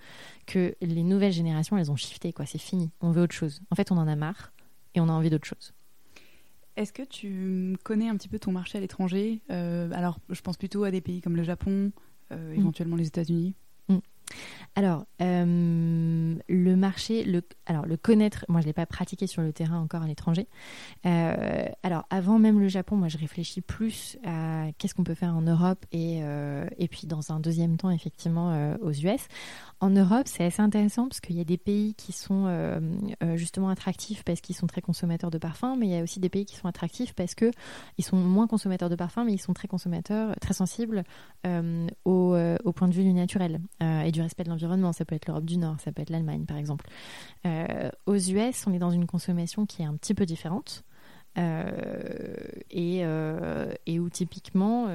que 0.46 0.74
les 0.80 1.02
nouvelles 1.02 1.32
générations, 1.32 1.76
elles 1.78 1.90
ont 1.90 1.96
shifté. 1.96 2.34
C'est 2.46 2.58
fini. 2.58 2.90
On 3.00 3.10
veut 3.10 3.22
autre 3.22 3.34
chose. 3.34 3.60
En 3.70 3.74
fait, 3.74 3.92
on 3.92 3.98
en 3.98 4.08
a 4.08 4.16
marre 4.16 4.52
et 4.94 5.00
on 5.00 5.08
a 5.08 5.12
envie 5.12 5.30
d'autre 5.30 5.46
chose. 5.46 5.72
Est-ce 6.78 6.92
que 6.92 7.02
tu 7.02 7.76
connais 7.82 8.08
un 8.08 8.16
petit 8.16 8.28
peu 8.28 8.38
ton 8.38 8.52
marché 8.52 8.78
à 8.78 8.80
l'étranger? 8.80 9.42
Euh, 9.50 9.90
Alors, 9.92 10.20
je 10.30 10.40
pense 10.40 10.56
plutôt 10.56 10.84
à 10.84 10.92
des 10.92 11.00
pays 11.00 11.20
comme 11.20 11.34
le 11.34 11.42
Japon, 11.42 11.90
euh, 12.30 12.54
mm. 12.54 12.58
éventuellement 12.60 12.94
les 12.94 13.08
États-Unis. 13.08 13.56
Alors, 14.74 15.06
euh, 15.20 16.36
le 16.48 16.76
marché, 16.76 17.24
le, 17.24 17.42
alors 17.66 17.84
le 17.84 17.96
connaître, 17.96 18.44
moi 18.48 18.60
je 18.60 18.66
ne 18.66 18.68
l'ai 18.68 18.74
pas 18.74 18.86
pratiqué 18.86 19.26
sur 19.26 19.42
le 19.42 19.52
terrain 19.52 19.80
encore 19.80 20.02
à 20.02 20.06
l'étranger. 20.06 20.46
alors, 21.04 22.04
avant 22.10 22.38
même 22.38 22.60
le 22.60 22.68
Japon, 22.68 22.96
moi 22.96 23.08
je 23.08 23.18
réfléchis 23.18 23.60
plus 23.60 24.18
à 24.24 24.66
qu'est-ce 24.78 24.94
qu'on 24.94 25.04
peut 25.04 25.14
faire 25.14 25.34
en 25.34 25.42
Europe 25.42 25.84
et, 25.90 26.20
et 26.78 26.88
puis 26.88 27.06
dans 27.06 27.32
un 27.32 27.40
deuxième 27.40 27.76
temps, 27.76 27.90
effectivement, 27.90 28.76
aux 28.80 28.92
US. 28.92 29.26
En 29.80 29.90
Europe, 29.90 30.26
c'est 30.26 30.44
assez 30.44 30.60
intéressant 30.60 31.06
parce 31.08 31.20
qu'il 31.20 31.36
y 31.36 31.40
a 31.40 31.44
des 31.44 31.56
pays 31.56 31.94
qui 31.94 32.10
sont 32.10 32.46
euh, 32.46 32.80
euh, 33.22 33.36
justement 33.36 33.68
attractifs 33.68 34.24
parce 34.24 34.40
qu'ils 34.40 34.56
sont 34.56 34.66
très 34.66 34.80
consommateurs 34.80 35.30
de 35.30 35.38
parfums, 35.38 35.76
mais 35.78 35.86
il 35.86 35.90
y 35.90 35.96
a 35.96 36.02
aussi 36.02 36.18
des 36.18 36.28
pays 36.28 36.44
qui 36.44 36.56
sont 36.56 36.66
attractifs 36.66 37.12
parce 37.14 37.36
que 37.36 37.52
ils 37.96 38.04
sont 38.04 38.16
moins 38.16 38.48
consommateurs 38.48 38.90
de 38.90 38.96
parfums, 38.96 39.20
mais 39.24 39.34
ils 39.34 39.40
sont 39.40 39.54
très 39.54 39.68
consommateurs, 39.68 40.34
très 40.40 40.52
sensibles 40.54 41.04
euh, 41.46 41.86
au, 42.04 42.36
au, 42.64 42.72
point 42.72 42.88
de 42.88 42.94
vue 42.94 43.04
du 43.04 43.12
naturel 43.12 43.60
et 43.80 44.10
du 44.10 44.17
respect 44.22 44.44
de 44.44 44.50
l'environnement. 44.50 44.92
Ça 44.92 45.04
peut 45.04 45.14
être 45.14 45.26
l'Europe 45.26 45.44
du 45.44 45.56
Nord, 45.56 45.80
ça 45.80 45.92
peut 45.92 46.02
être 46.02 46.10
l'Allemagne, 46.10 46.44
par 46.44 46.56
exemple. 46.56 46.86
aux 48.06 48.16
US, 48.16 48.66
on 48.66 48.72
est 48.72 48.78
dans 48.78 48.90
une 48.90 49.06
consommation 49.06 49.66
qui 49.66 49.82
est 49.82 49.86
un 49.86 49.96
petit 49.96 50.14
peu 50.14 50.26
différente. 50.26 50.84
et, 51.36 52.98
et, 53.86 54.00
où 54.00 54.10
typiquement 54.10 54.88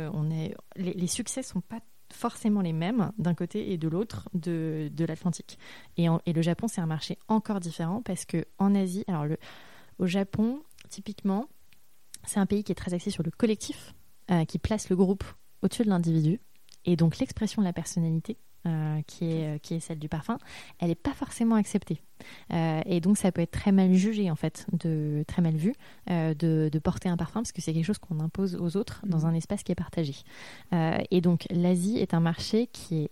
les, 0.75 0.93
les 0.93 1.07
succès 1.07 1.43
sont 1.43 1.61
pas 1.61 1.79
forcément 2.13 2.61
les 2.61 2.73
mêmes 2.73 3.11
d'un 3.17 3.33
côté 3.33 3.71
et 3.71 3.77
de 3.77 3.87
l'autre 3.87 4.29
de, 4.33 4.89
de 4.93 5.05
l'Atlantique. 5.05 5.57
Et, 5.97 6.07
le 6.07 6.41
Japon, 6.41 6.67
c'est 6.67 6.81
un 6.81 6.85
marché 6.85 7.17
encore 7.27 7.59
différent 7.59 8.01
parce 8.01 8.25
que 8.25 8.45
en 8.59 8.73
Asie, 8.75 9.03
alors 9.07 9.25
au 9.99 10.07
Japon, 10.07 10.61
typiquement, 10.89 11.47
c'est 12.25 12.39
un 12.39 12.45
pays 12.45 12.63
qui 12.63 12.71
est 12.71 12.75
très 12.75 12.93
axé 12.93 13.09
sur 13.09 13.23
le 13.23 13.31
collectif, 13.31 13.93
euh, 14.31 14.45
qui 14.45 14.59
place 14.59 14.89
le 14.89 14.95
groupe 14.95 15.23
au-dessus 15.61 15.83
de 15.83 15.89
l'individu. 15.89 16.39
Et 16.85 16.95
donc 16.95 17.17
l'expression 17.19 17.61
de 17.61 17.67
la 17.67 17.73
personnalité 17.73 18.37
euh, 18.65 19.01
qui, 19.07 19.25
est, 19.25 19.55
euh, 19.55 19.57
qui 19.57 19.73
est 19.73 19.79
celle 19.81 19.99
du 19.99 20.07
parfum, 20.07 20.37
elle 20.79 20.87
n'est 20.87 20.95
pas 20.95 21.13
forcément 21.13 21.55
acceptée. 21.55 22.01
Euh, 22.53 22.81
et 22.85 23.01
donc 23.01 23.17
ça 23.17 23.29
peut 23.33 23.41
être 23.41 23.51
très 23.51 23.73
mal 23.73 23.93
jugé 23.93 24.31
en 24.31 24.35
fait, 24.35 24.65
de, 24.71 25.25
très 25.27 25.41
mal 25.41 25.55
vu 25.55 25.73
de, 26.07 26.69
de, 26.71 26.79
porter 26.79 27.09
un 27.09 27.17
parfum 27.17 27.41
parce 27.41 27.51
que 27.51 27.61
c'est 27.61 27.73
quelque 27.73 27.85
chose 27.85 27.97
qu'on 27.97 28.21
impose 28.21 28.55
aux 28.55 28.77
autres 28.77 29.01
dans 29.05 29.19
mmh. 29.19 29.25
un 29.25 29.33
espace 29.33 29.63
qui 29.63 29.73
est 29.73 29.75
partagé. 29.75 30.15
et 30.71 31.19
donc 31.19 31.45
l'Asie 31.49 31.97
est 31.97 32.13
un 32.13 32.21
marché 32.21 32.67
qui 32.67 33.03
est, 33.03 33.11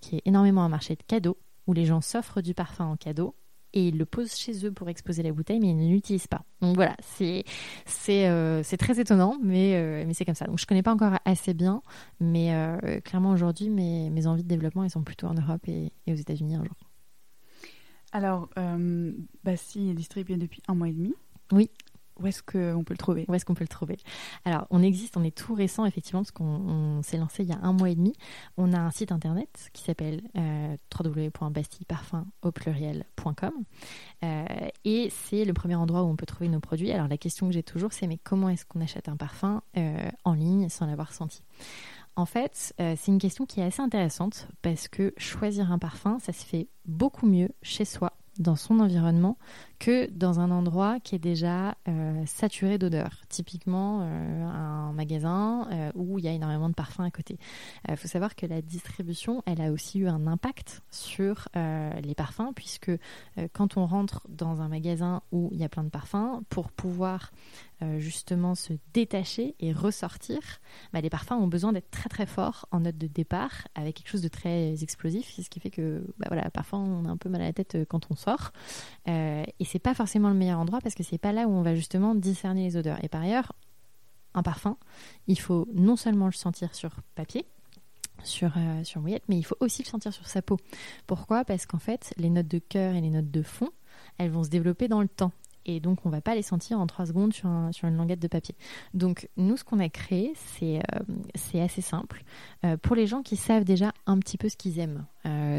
qui 0.00 0.16
est 0.16 0.22
énormément 0.24 0.64
un 0.64 0.68
marché 0.68 0.96
de 0.96 1.02
cadeaux 1.06 1.38
où 1.68 1.72
les 1.72 1.84
gens 1.84 2.00
s'offrent 2.00 2.42
du 2.42 2.54
parfum 2.54 2.86
en 2.86 2.96
cadeau 2.96 3.36
et 3.72 3.88
ils 3.88 3.98
le 3.98 4.06
posent 4.06 4.34
chez 4.34 4.64
eux 4.66 4.72
pour 4.72 4.88
exposer 4.88 5.22
la 5.22 5.32
bouteille, 5.32 5.60
mais 5.60 5.68
ils 5.68 5.76
ne 5.76 5.88
l'utilisent 5.92 6.26
pas. 6.26 6.44
Donc 6.60 6.76
voilà, 6.76 6.96
c'est 7.02 7.44
c'est 7.86 8.28
euh, 8.28 8.62
très 8.78 9.00
étonnant, 9.00 9.38
mais, 9.42 9.76
euh, 9.76 10.04
mais 10.06 10.14
c'est 10.14 10.24
comme 10.24 10.34
ça. 10.34 10.46
Donc 10.46 10.58
je 10.58 10.66
connais 10.66 10.82
pas 10.82 10.92
encore 10.92 11.18
assez 11.24 11.54
bien, 11.54 11.82
mais 12.20 12.54
euh, 12.54 13.00
clairement 13.00 13.30
aujourd'hui, 13.30 13.68
mes, 13.68 14.10
mes 14.10 14.26
envies 14.26 14.44
de 14.44 14.48
développement, 14.48 14.84
elles 14.84 14.90
sont 14.90 15.02
plutôt 15.02 15.26
en 15.26 15.34
Europe 15.34 15.66
et, 15.68 15.92
et 16.06 16.12
aux 16.12 16.16
États-Unis 16.16 16.56
un 16.56 16.64
jour. 16.64 16.76
Alors, 18.10 18.48
Bassi 19.44 19.90
est 19.90 19.94
distribué 19.94 20.36
depuis 20.36 20.62
un 20.66 20.74
mois 20.74 20.88
et 20.88 20.92
demi. 20.92 21.14
Oui. 21.52 21.70
Où 22.20 22.26
est-ce 22.26 22.42
qu'on 22.42 22.84
peut 22.84 22.94
le 22.94 22.98
trouver? 22.98 23.24
Où 23.28 23.34
est-ce 23.34 23.44
qu'on 23.44 23.54
peut 23.54 23.64
le 23.64 23.68
trouver? 23.68 23.98
Alors, 24.44 24.66
on 24.70 24.82
existe, 24.82 25.16
on 25.16 25.24
est 25.24 25.36
tout 25.36 25.54
récent, 25.54 25.84
effectivement, 25.84 26.20
parce 26.20 26.32
qu'on 26.32 27.00
s'est 27.02 27.18
lancé 27.18 27.42
il 27.44 27.48
y 27.48 27.52
a 27.52 27.58
un 27.62 27.72
mois 27.72 27.90
et 27.90 27.94
demi. 27.94 28.14
On 28.56 28.72
a 28.72 28.78
un 28.78 28.90
site 28.90 29.12
internet 29.12 29.70
qui 29.72 29.82
s'appelle 29.82 30.22
euh, 30.36 30.76
au 32.42 32.52
pluriel.com. 32.52 33.52
Euh, 34.24 34.44
et 34.84 35.10
c'est 35.10 35.44
le 35.44 35.52
premier 35.52 35.76
endroit 35.76 36.02
où 36.02 36.06
on 36.06 36.16
peut 36.16 36.26
trouver 36.26 36.48
nos 36.48 36.60
produits. 36.60 36.90
Alors, 36.92 37.08
la 37.08 37.18
question 37.18 37.46
que 37.46 37.52
j'ai 37.52 37.62
toujours, 37.62 37.92
c'est 37.92 38.06
mais 38.06 38.18
comment 38.18 38.48
est-ce 38.48 38.64
qu'on 38.64 38.80
achète 38.80 39.08
un 39.08 39.16
parfum 39.16 39.62
euh, 39.76 40.10
en 40.24 40.34
ligne 40.34 40.68
sans 40.68 40.86
l'avoir 40.86 41.12
senti? 41.12 41.42
En 42.16 42.26
fait, 42.26 42.74
euh, 42.80 42.96
c'est 42.98 43.12
une 43.12 43.20
question 43.20 43.46
qui 43.46 43.60
est 43.60 43.64
assez 43.64 43.80
intéressante 43.80 44.48
parce 44.60 44.88
que 44.88 45.14
choisir 45.18 45.70
un 45.70 45.78
parfum, 45.78 46.18
ça 46.18 46.32
se 46.32 46.44
fait 46.44 46.68
beaucoup 46.84 47.26
mieux 47.26 47.50
chez 47.62 47.84
soi 47.84 48.12
dans 48.38 48.56
son 48.56 48.80
environnement 48.80 49.36
que 49.78 50.10
dans 50.10 50.40
un 50.40 50.50
endroit 50.50 50.98
qui 51.00 51.14
est 51.14 51.20
déjà 51.20 51.76
euh, 51.88 52.22
saturé 52.26 52.78
d'odeurs. 52.78 53.20
Typiquement, 53.28 54.00
euh, 54.02 54.44
un 54.44 54.92
magasin 54.92 55.68
euh, 55.70 55.92
où 55.94 56.18
il 56.18 56.24
y 56.24 56.28
a 56.28 56.32
énormément 56.32 56.68
de 56.68 56.74
parfums 56.74 57.00
à 57.00 57.10
côté. 57.10 57.38
Il 57.88 57.96
faut 57.96 58.08
savoir 58.08 58.34
que 58.34 58.46
la 58.46 58.62
distribution, 58.62 59.42
elle 59.46 59.60
a 59.60 59.70
aussi 59.70 60.00
eu 60.00 60.08
un 60.08 60.26
impact 60.26 60.82
sur 60.90 61.48
les 61.54 62.14
parfums, 62.14 62.52
puisque 62.54 62.90
quand 63.52 63.76
on 63.76 63.86
rentre 63.86 64.26
dans 64.28 64.60
un 64.60 64.68
magasin 64.68 65.22
où 65.32 65.50
il 65.52 65.60
y 65.60 65.64
a 65.64 65.68
plein 65.68 65.84
de 65.84 65.88
parfums, 65.88 66.42
pour 66.48 66.70
pouvoir 66.70 67.30
justement 67.98 68.54
se 68.54 68.72
détacher 68.92 69.54
et 69.60 69.72
ressortir, 69.72 70.40
bah, 70.92 71.00
les 71.00 71.10
parfums 71.10 71.32
ont 71.32 71.46
besoin 71.46 71.72
d'être 71.72 71.90
très 71.90 72.08
très 72.08 72.26
forts 72.26 72.66
en 72.70 72.80
note 72.80 72.98
de 72.98 73.06
départ, 73.06 73.68
avec 73.74 73.96
quelque 73.96 74.08
chose 74.08 74.22
de 74.22 74.28
très 74.28 74.82
explosif, 74.82 75.32
c'est 75.34 75.42
ce 75.42 75.50
qui 75.50 75.60
fait 75.60 75.70
que 75.70 76.04
bah, 76.18 76.26
voilà, 76.28 76.50
parfois 76.50 76.80
on 76.80 77.04
a 77.04 77.08
un 77.08 77.16
peu 77.16 77.28
mal 77.28 77.42
à 77.42 77.44
la 77.44 77.52
tête 77.52 77.78
quand 77.88 78.10
on 78.10 78.16
sort. 78.16 78.52
et 79.06 79.64
c'est 79.64 79.78
pas 79.78 79.94
forcément 79.94 80.28
le 80.28 80.34
meilleur 80.34 80.58
endroit 80.58 80.80
parce 80.80 80.94
que 80.94 81.02
c'est 81.02 81.18
pas 81.18 81.32
là 81.32 81.46
où 81.46 81.50
on 81.50 81.62
va 81.62 81.74
justement 81.74 82.14
discerner 82.14 82.64
les 82.64 82.76
odeurs. 82.76 83.02
Et 83.04 83.08
par 83.08 83.22
ailleurs, 83.22 83.52
un 84.34 84.42
parfum, 84.42 84.76
il 85.26 85.38
faut 85.38 85.68
non 85.74 85.96
seulement 85.96 86.26
le 86.26 86.32
sentir 86.32 86.74
sur 86.74 86.90
papier, 87.14 87.46
sur, 88.24 88.52
euh, 88.56 88.84
sur 88.84 89.00
mouillette, 89.00 89.24
mais 89.28 89.38
il 89.38 89.42
faut 89.42 89.56
aussi 89.60 89.82
le 89.82 89.88
sentir 89.88 90.12
sur 90.12 90.28
sa 90.28 90.42
peau. 90.42 90.58
Pourquoi? 91.06 91.44
Parce 91.44 91.66
qu'en 91.66 91.78
fait, 91.78 92.12
les 92.16 92.30
notes 92.30 92.48
de 92.48 92.58
cœur 92.58 92.94
et 92.94 93.00
les 93.00 93.10
notes 93.10 93.30
de 93.30 93.42
fond, 93.42 93.70
elles 94.18 94.30
vont 94.30 94.44
se 94.44 94.48
développer 94.48 94.88
dans 94.88 95.00
le 95.00 95.08
temps. 95.08 95.32
Et 95.68 95.80
donc 95.80 96.04
on 96.04 96.08
va 96.08 96.20
pas 96.20 96.34
les 96.34 96.42
sentir 96.42 96.80
en 96.80 96.86
trois 96.86 97.06
secondes 97.06 97.32
sur, 97.32 97.48
une 97.48 97.96
languette 97.96 98.20
de 98.20 98.26
papier. 98.26 98.56
Donc 98.94 99.28
nous, 99.36 99.56
ce 99.56 99.64
qu'on 99.64 99.78
a 99.78 99.88
créé, 99.88 100.32
c'est 100.34 100.80
c'est 101.34 101.60
assez 101.60 101.82
simple 101.82 102.24
pour 102.82 102.96
les 102.96 103.06
gens 103.06 103.22
qui 103.22 103.36
savent 103.36 103.64
déjà 103.64 103.92
un 104.06 104.18
petit 104.18 104.38
peu 104.38 104.48
ce 104.48 104.56
qu'ils 104.56 104.78
aiment. 104.78 105.04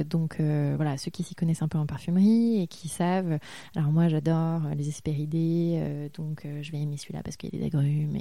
donc 0.05 0.39
voilà, 0.39 0.97
ceux 0.97 1.12
qui 1.12 1.24
s'y 1.24 1.36
connaissent 1.36 1.62
un 1.62 1.68
peu 1.68 1.78
en 1.78 1.86
parfumerie 1.86 2.62
et 2.62 2.68
qui 2.68 2.89
savent. 2.89 3.39
Alors 3.76 3.91
moi, 3.91 4.07
j'adore 4.07 4.62
les 4.76 4.89
espéridés, 4.89 6.10
donc 6.16 6.45
je 6.62 6.72
vais 6.72 6.80
aimer 6.80 6.97
celui-là 6.97 7.22
parce 7.24 7.38
qu'il 7.38 7.53
y 7.53 7.57
a 7.57 7.60
des 7.60 7.66
agrumes. 7.66 8.18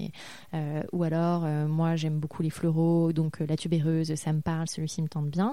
Ou 0.93 1.03
alors, 1.03 1.43
moi, 1.69 1.97
j'aime 1.97 2.19
beaucoup 2.19 2.43
les 2.43 2.51
floraux, 2.51 3.13
donc 3.13 3.41
la 3.41 3.57
tubéreuse, 3.57 4.15
ça 4.15 4.33
me 4.33 4.41
parle, 4.41 4.69
celui-ci 4.69 5.01
me 5.01 5.09
tente 5.09 5.31
bien. 5.31 5.53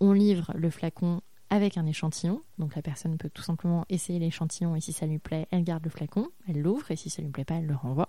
on 0.00 0.12
livre 0.12 0.52
le 0.54 0.70
flacon 0.70 1.22
avec 1.50 1.78
un 1.78 1.86
échantillon. 1.86 2.42
Donc 2.58 2.74
la 2.74 2.82
personne 2.82 3.16
peut 3.16 3.30
tout 3.30 3.42
simplement 3.42 3.84
essayer 3.88 4.18
l'échantillon 4.18 4.74
et 4.76 4.80
si 4.80 4.92
ça 4.92 5.06
lui 5.06 5.18
plaît, 5.18 5.46
elle 5.50 5.64
garde 5.64 5.84
le 5.84 5.90
flacon, 5.90 6.28
elle 6.48 6.60
l'ouvre 6.60 6.90
et 6.90 6.96
si 6.96 7.10
ça 7.10 7.22
lui 7.22 7.30
plaît 7.30 7.44
pas, 7.44 7.56
elle 7.56 7.66
le 7.66 7.74
renvoie. 7.74 8.08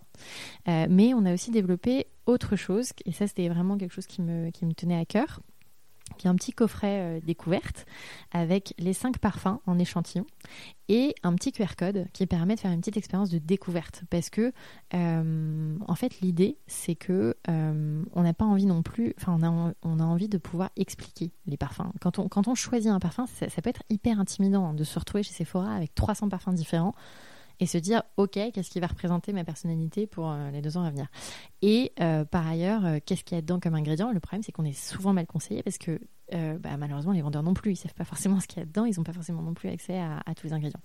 Euh, 0.67 0.87
mais 0.89 1.13
on 1.13 1.25
a 1.25 1.33
aussi 1.33 1.51
développé 1.51 2.07
autre 2.25 2.55
chose 2.55 2.91
et 3.05 3.11
ça 3.11 3.27
c'était 3.27 3.49
vraiment 3.49 3.77
quelque 3.77 3.93
chose 3.93 4.07
qui 4.07 4.21
me, 4.21 4.49
qui 4.51 4.65
me 4.65 4.73
tenait 4.73 4.97
à 4.97 5.05
cœur 5.05 5.41
qui 6.17 6.27
est 6.27 6.29
un 6.29 6.35
petit 6.35 6.51
coffret 6.51 6.99
euh, 6.99 7.19
découverte 7.21 7.85
avec 8.31 8.73
les 8.77 8.93
cinq 8.93 9.19
parfums 9.19 9.59
en 9.65 9.79
échantillon 9.79 10.25
et 10.89 11.15
un 11.23 11.33
petit 11.35 11.51
QR 11.51 11.75
code 11.77 12.07
qui 12.13 12.25
permet 12.25 12.55
de 12.55 12.59
faire 12.59 12.71
une 12.71 12.79
petite 12.79 12.97
expérience 12.97 13.29
de 13.29 13.37
découverte. 13.37 14.03
Parce 14.09 14.29
que 14.29 14.51
euh, 14.93 15.77
en 15.87 15.95
fait 15.95 16.19
l'idée 16.21 16.57
c'est 16.67 16.95
que 16.95 17.35
euh, 17.49 18.03
on 18.13 18.23
n'a 18.23 18.33
pas 18.33 18.45
envie 18.45 18.65
non 18.65 18.83
plus 18.83 19.13
enfin 19.17 19.37
on 19.83 19.99
a, 19.99 20.03
envie 20.03 20.29
de 20.29 20.37
pouvoir 20.37 20.69
expliquer 20.75 21.31
les 21.45 21.57
parfums. 21.57 21.91
Quand 22.01 22.19
on, 22.19 22.27
quand 22.27 22.47
on 22.47 22.55
choisit 22.55 22.91
un 22.91 22.99
parfum 22.99 23.25
ça, 23.27 23.49
ça 23.49 23.61
peut 23.61 23.69
être 23.69 23.83
hyper 23.89 24.19
intimidant 24.19 24.73
de 24.73 24.83
se 24.83 24.97
retrouver 24.99 25.23
chez 25.23 25.33
Sephora 25.33 25.73
avec 25.73 25.93
300 25.95 26.29
parfums 26.29 26.53
différents 26.53 26.95
et 27.59 27.65
se 27.65 27.77
dire 27.77 28.03
ok 28.17 28.31
qu'est-ce 28.53 28.69
qui 28.69 28.79
va 28.79 28.87
représenter 28.87 29.33
ma 29.33 29.43
personnalité 29.43 30.07
pour 30.07 30.31
euh, 30.31 30.51
les 30.51 30.61
deux 30.61 30.77
ans 30.77 30.83
à 30.83 30.89
venir? 30.89 31.07
Et 31.61 31.93
euh, 31.99 32.25
par 32.25 32.47
ailleurs 32.47 32.85
euh, 32.85 32.99
qu'est-ce 33.05 33.23
qu'il 33.23 33.35
y 33.35 33.39
a 33.39 33.41
dedans 33.41 33.59
comme 33.59 33.75
ingrédient? 33.75 34.11
Le 34.11 34.19
problème 34.19 34.43
c'est 34.43 34.51
qu'on 34.51 34.65
est 34.65 34.73
souvent 34.73 35.13
mal 35.13 35.27
conseillé 35.27 35.63
parce 35.63 35.77
que 35.77 35.99
bah, 36.31 36.77
malheureusement 36.77 37.13
les 37.13 37.21
vendeurs 37.21 37.43
non 37.43 37.53
plus 37.53 37.71
ils 37.71 37.75
savent 37.75 37.93
pas 37.93 38.03
forcément 38.03 38.39
ce 38.41 38.47
qu'il 38.47 38.59
y 38.59 38.61
a 38.61 38.65
dedans 38.65 38.85
ils 38.85 38.97
n'ont 38.97 39.03
pas 39.03 39.13
forcément 39.13 39.41
non 39.41 39.53
plus 39.53 39.69
accès 39.69 39.99
à, 39.99 40.21
tous 40.35 40.47
les 40.47 40.53
ingrédients. 40.53 40.79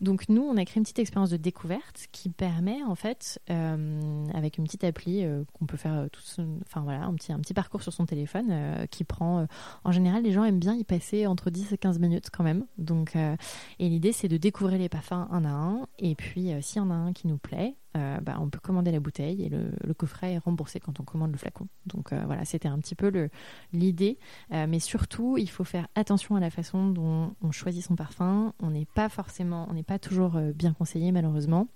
Donc 0.00 0.28
nous 0.28 0.42
on 0.42 0.56
a 0.56 0.64
créé 0.64 0.78
une 0.78 0.82
petite 0.82 0.98
expérience 0.98 1.30
de 1.30 1.36
découverte 1.36 2.06
qui 2.12 2.28
permet 2.28 2.82
en 2.82 2.94
fait 2.94 3.40
avec 3.48 4.58
une 4.58 4.64
petite 4.64 4.84
appli 4.84 5.24
qu'on 5.52 5.66
peut 5.66 5.76
faire 5.76 6.08
tout 6.10 6.22
enfin 6.62 6.82
voilà 6.82 7.04
un 7.04 7.14
petit 7.14 7.32
un 7.32 7.38
petit 7.38 7.54
parcours 7.54 7.82
sur 7.82 7.92
son 7.92 8.06
téléphone 8.06 8.86
qui 8.90 9.04
prend 9.04 9.46
en 9.84 9.92
général 9.92 10.22
les 10.22 10.32
gens 10.32 10.44
aiment 10.44 10.58
bien 10.58 10.74
y 10.74 10.84
passer 10.84 11.26
entre 11.26 11.50
10 11.50 11.72
et 11.72 11.78
15 11.78 11.98
minutes 11.98 12.28
quand 12.32 12.44
même. 12.44 12.66
Donc 12.78 13.14
et 13.16 13.88
l'idée 13.88 14.12
c'est 14.12 14.28
de 14.28 14.36
découvrir 14.36 14.78
les 14.78 14.88
parfums 14.88 15.26
un 15.30 15.44
à 15.44 15.50
un. 15.50 15.86
Et 15.98 16.14
puis, 16.14 16.52
euh, 16.52 16.60
s'il 16.60 16.78
y 16.78 16.84
en 16.84 16.90
a 16.90 16.94
un 16.94 17.12
qui 17.12 17.26
nous 17.26 17.38
plaît, 17.38 17.74
euh, 17.96 18.20
bah, 18.20 18.36
on 18.40 18.48
peut 18.48 18.60
commander 18.60 18.92
la 18.92 19.00
bouteille 19.00 19.42
et 19.42 19.48
le, 19.48 19.94
coffret 19.94 20.34
est 20.34 20.38
remboursé 20.38 20.78
quand 20.78 21.00
on 21.00 21.02
commande 21.02 21.32
le 21.32 21.36
flacon. 21.36 21.66
Donc 21.86 22.12
euh, 22.12 22.22
voilà, 22.24 22.44
c'était 22.44 22.68
un 22.68 22.78
petit 22.78 22.94
peu 22.94 23.28
l'idée. 23.72 24.18
mais 24.50 24.78
surtout, 24.78 25.36
il 25.36 25.50
faut 25.50 25.64
faire 25.64 25.88
attention 25.94 26.36
à 26.36 26.40
la 26.40 26.50
façon 26.50 26.88
dont 26.90 27.34
on 27.42 27.50
choisit 27.50 27.84
son 27.84 27.96
parfum. 27.96 28.54
On 28.60 28.70
n'est 28.70 28.86
pas 28.86 29.08
forcément, 29.08 29.66
on 29.70 29.74
n'est 29.74 29.82
pas 29.82 29.98
toujours 29.98 30.40
bien 30.54 30.72
conseillé 30.72 31.12
malheureusement. 31.12 31.68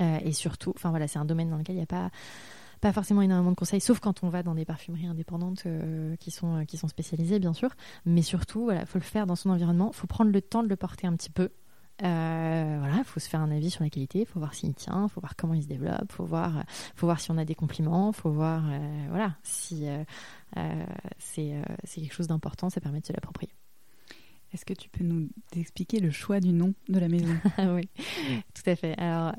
et 0.00 0.32
surtout, 0.32 0.72
enfin 0.74 0.90
voilà, 0.90 1.06
c'est 1.06 1.18
un 1.18 1.24
domaine 1.24 1.50
dans 1.50 1.58
lequel 1.58 1.76
il 1.76 1.78
n'y 1.78 1.84
a 1.84 1.86
pas 1.86 2.10
pas 2.80 2.92
forcément 2.92 3.22
énormément 3.22 3.50
de 3.50 3.56
conseils, 3.56 3.80
sauf 3.80 3.98
quand 3.98 4.22
on 4.24 4.28
va 4.28 4.42
dans 4.42 4.54
des 4.54 4.66
parfumeries 4.66 5.06
indépendantes 5.06 5.66
qui, 6.20 6.30
sont, 6.30 6.66
qui 6.66 6.76
sont 6.76 6.88
spécialisées, 6.88 7.38
bien 7.38 7.54
sûr. 7.54 7.70
Mais 8.04 8.20
surtout, 8.20 8.70
il 8.70 8.84
faut 8.84 8.98
le 8.98 9.04
faire 9.04 9.26
dans 9.26 9.36
son 9.36 9.48
environnement. 9.48 9.90
Faut 9.92 10.06
prendre 10.06 10.30
le 10.30 10.42
temps 10.42 10.62
de 10.62 10.68
le 10.68 10.76
porter 10.76 11.06
un 11.06 11.14
petit 11.14 11.30
peu. 11.30 11.50
Euh, 12.02 12.76
voilà, 12.80 12.96
il 12.98 13.04
faut 13.04 13.20
se 13.20 13.28
faire 13.28 13.40
un 13.40 13.50
avis 13.50 13.70
sur 13.70 13.84
la 13.84 13.90
qualité, 13.90 14.20
il 14.20 14.26
faut 14.26 14.40
voir 14.40 14.54
s'il 14.54 14.74
tient, 14.74 15.04
il 15.04 15.08
faut 15.08 15.20
voir 15.20 15.36
comment 15.36 15.54
il 15.54 15.62
se 15.62 15.68
développe, 15.68 16.06
il 16.08 16.12
faut 16.12 16.24
voir, 16.24 16.64
faut 16.96 17.06
voir 17.06 17.20
si 17.20 17.30
on 17.30 17.38
a 17.38 17.44
des 17.44 17.54
compliments, 17.54 18.10
il 18.10 18.16
faut 18.16 18.30
voir 18.30 18.64
euh, 18.68 19.06
voilà, 19.10 19.36
si 19.42 19.86
euh, 19.86 20.04
c'est 21.18 21.62
quelque 21.94 22.14
chose 22.14 22.26
d'important, 22.26 22.68
ça 22.68 22.80
permet 22.80 23.00
de 23.00 23.06
se 23.06 23.12
l'approprier. 23.12 23.52
Est-ce 24.52 24.64
que 24.64 24.72
tu 24.72 24.88
peux 24.88 25.02
nous 25.02 25.28
expliquer 25.56 25.98
le 25.98 26.10
choix 26.10 26.38
du 26.38 26.52
nom 26.52 26.74
de 26.88 26.98
la 26.98 27.08
maison? 27.08 27.34
Oui, 27.58 27.88
tout 28.54 28.62
à 28.70 28.76
fait. 28.76 28.96
Alors, 28.98 29.32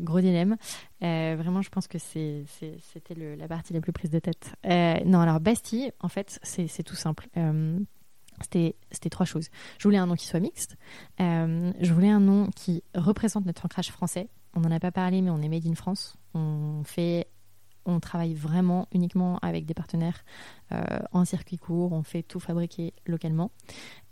gros 0.00 0.20
dilemme. 0.20 0.56
vraiment, 1.00 1.62
je 1.62 1.68
pense 1.68 1.88
que 1.88 1.98
c'était 1.98 3.14
la 3.14 3.48
partie 3.48 3.72
la 3.72 3.80
plus 3.80 3.92
prise 3.92 4.10
de 4.10 4.20
tête. 4.20 4.54
non, 4.64 5.20
alors 5.20 5.40
Bastille, 5.40 5.92
en 6.00 6.08
fait, 6.08 6.38
c'est 6.42 6.84
tout 6.84 6.96
simple 6.96 7.28
c'était 8.42 9.10
trois 9.10 9.26
choses. 9.26 9.48
Je 9.78 9.84
voulais 9.84 9.98
un 9.98 10.06
nom 10.06 10.14
qui 10.14 10.26
soit 10.26 10.40
mixte. 10.40 10.76
Euh, 11.20 11.72
je 11.80 11.92
voulais 11.92 12.10
un 12.10 12.20
nom 12.20 12.48
qui 12.54 12.82
représente 12.94 13.46
notre 13.46 13.64
ancrage 13.64 13.90
français. 13.90 14.28
On 14.54 14.60
n'en 14.60 14.70
a 14.70 14.80
pas 14.80 14.92
parlé, 14.92 15.22
mais 15.22 15.30
on 15.30 15.40
est 15.40 15.48
made 15.48 15.66
in 15.66 15.74
France. 15.74 16.16
On 16.34 16.82
fait, 16.84 17.26
on 17.86 18.00
travaille 18.00 18.34
vraiment 18.34 18.86
uniquement 18.92 19.38
avec 19.40 19.64
des 19.64 19.72
partenaires 19.72 20.24
euh, 20.72 20.82
en 21.12 21.24
circuit 21.24 21.56
court. 21.56 21.92
On 21.92 22.02
fait 22.02 22.22
tout 22.22 22.38
fabriquer 22.38 22.92
localement. 23.06 23.50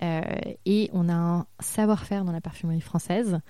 Euh, 0.02 0.22
et 0.64 0.88
on 0.94 1.08
a 1.10 1.14
un 1.14 1.46
savoir-faire 1.60 2.24
dans 2.24 2.32
la 2.32 2.40
parfumerie 2.40 2.80
française 2.80 3.40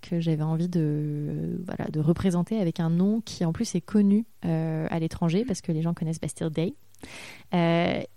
que 0.00 0.20
j'avais 0.20 0.42
envie 0.42 0.70
de, 0.70 1.60
voilà, 1.66 1.90
de 1.90 2.00
représenter 2.00 2.58
avec 2.60 2.80
un 2.80 2.88
nom 2.88 3.20
qui 3.20 3.44
en 3.44 3.52
plus 3.52 3.74
est 3.74 3.82
connu 3.82 4.24
à 4.42 4.98
l'étranger 4.98 5.44
parce 5.44 5.60
que 5.60 5.70
les 5.70 5.82
gens 5.82 5.92
connaissent 5.92 6.20
Bastille 6.20 6.48
Day. 6.50 6.74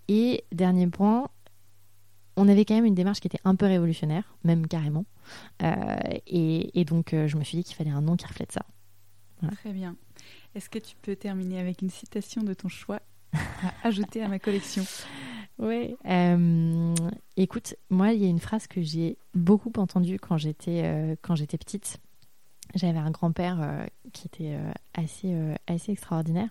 et 0.07 0.45
dernier 0.53 0.87
point, 0.87 1.27
on 2.37 2.47
avait 2.47 2.63
quand 2.63 2.75
même 2.75 2.85
une 2.85 2.95
démarche 2.95 3.19
qui 3.19 3.27
était 3.27 3.41
un 3.43 3.55
peu 3.55 3.65
révolutionnaire, 3.65 4.35
même 4.43 4.67
carrément. 4.67 5.05
Euh, 5.63 5.97
et, 6.27 6.85
donc, 6.85 7.13
euh, 7.13 7.27
je 7.27 7.35
me 7.35 7.43
suis 7.43 7.57
dit 7.57 7.63
qu'il 7.63 7.75
fallait 7.75 7.89
un 7.89 8.01
nom 8.01 8.15
qui 8.15 8.25
reflète 8.27 8.51
ça. 8.51 8.61
Très 9.51 9.73
bien. 9.73 9.95
Est-ce 10.55 10.69
que 10.69 10.79
tu 10.79 10.95
peux 11.01 11.15
terminer 11.15 11.59
avec 11.59 11.81
une 11.81 11.89
citation 11.89 12.43
de 12.43 12.53
ton 12.53 12.69
choix 12.69 13.01
à 13.33 13.73
ajouter 13.87 14.21
à 14.21 14.27
ma 14.27 14.37
collection? 14.37 14.85
Oui. 15.57 15.95
Euh, 16.05 16.95
écoute, 17.35 17.75
moi, 17.89 18.13
il 18.13 18.21
y 18.21 18.25
a 18.25 18.29
une 18.29 18.39
phrase 18.39 18.67
que 18.67 18.81
j'ai 18.81 19.17
beaucoup 19.33 19.73
entendue 19.77 20.19
quand 20.19 20.37
j'étais 20.37 21.17
quand 21.23 21.35
j'étais 21.35 21.57
petite. 21.57 21.97
J'avais 22.75 22.99
un 22.99 23.09
grand-père 23.09 23.87
qui 24.13 24.27
était 24.27 24.57
assez 24.93 25.35
assez 25.65 25.91
extraordinaire, 25.91 26.49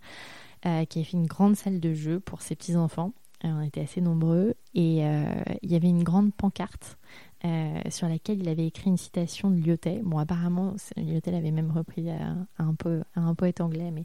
qui 0.62 0.68
avait 0.98 1.04
fait 1.04 1.16
une 1.16 1.26
grande 1.26 1.54
salle 1.54 1.78
de 1.78 1.94
jeu 1.94 2.18
pour 2.18 2.42
ses 2.42 2.56
petits 2.56 2.76
enfants 2.76 3.12
euh, 3.12 3.25
on 3.44 3.60
était 3.60 3.82
assez 3.82 4.00
nombreux 4.00 4.54
et 4.74 5.04
euh, 5.04 5.24
il 5.62 5.70
y 5.70 5.76
avait 5.76 5.88
une 5.88 6.02
grande 6.02 6.34
pancarte 6.34 6.98
euh, 7.44 7.80
sur 7.90 8.08
laquelle 8.08 8.40
il 8.40 8.48
avait 8.48 8.66
écrit 8.66 8.90
une 8.90 8.96
citation 8.96 9.50
de 9.50 9.56
Lyotet. 9.56 10.00
Bon, 10.04 10.18
apparemment, 10.18 10.74
Lyotet 10.96 11.30
l'avait 11.30 11.50
même 11.50 11.70
repris 11.70 12.10
à, 12.10 12.36
un 12.58 13.34
poète 13.34 13.60
anglais, 13.60 13.90
mais 13.90 14.04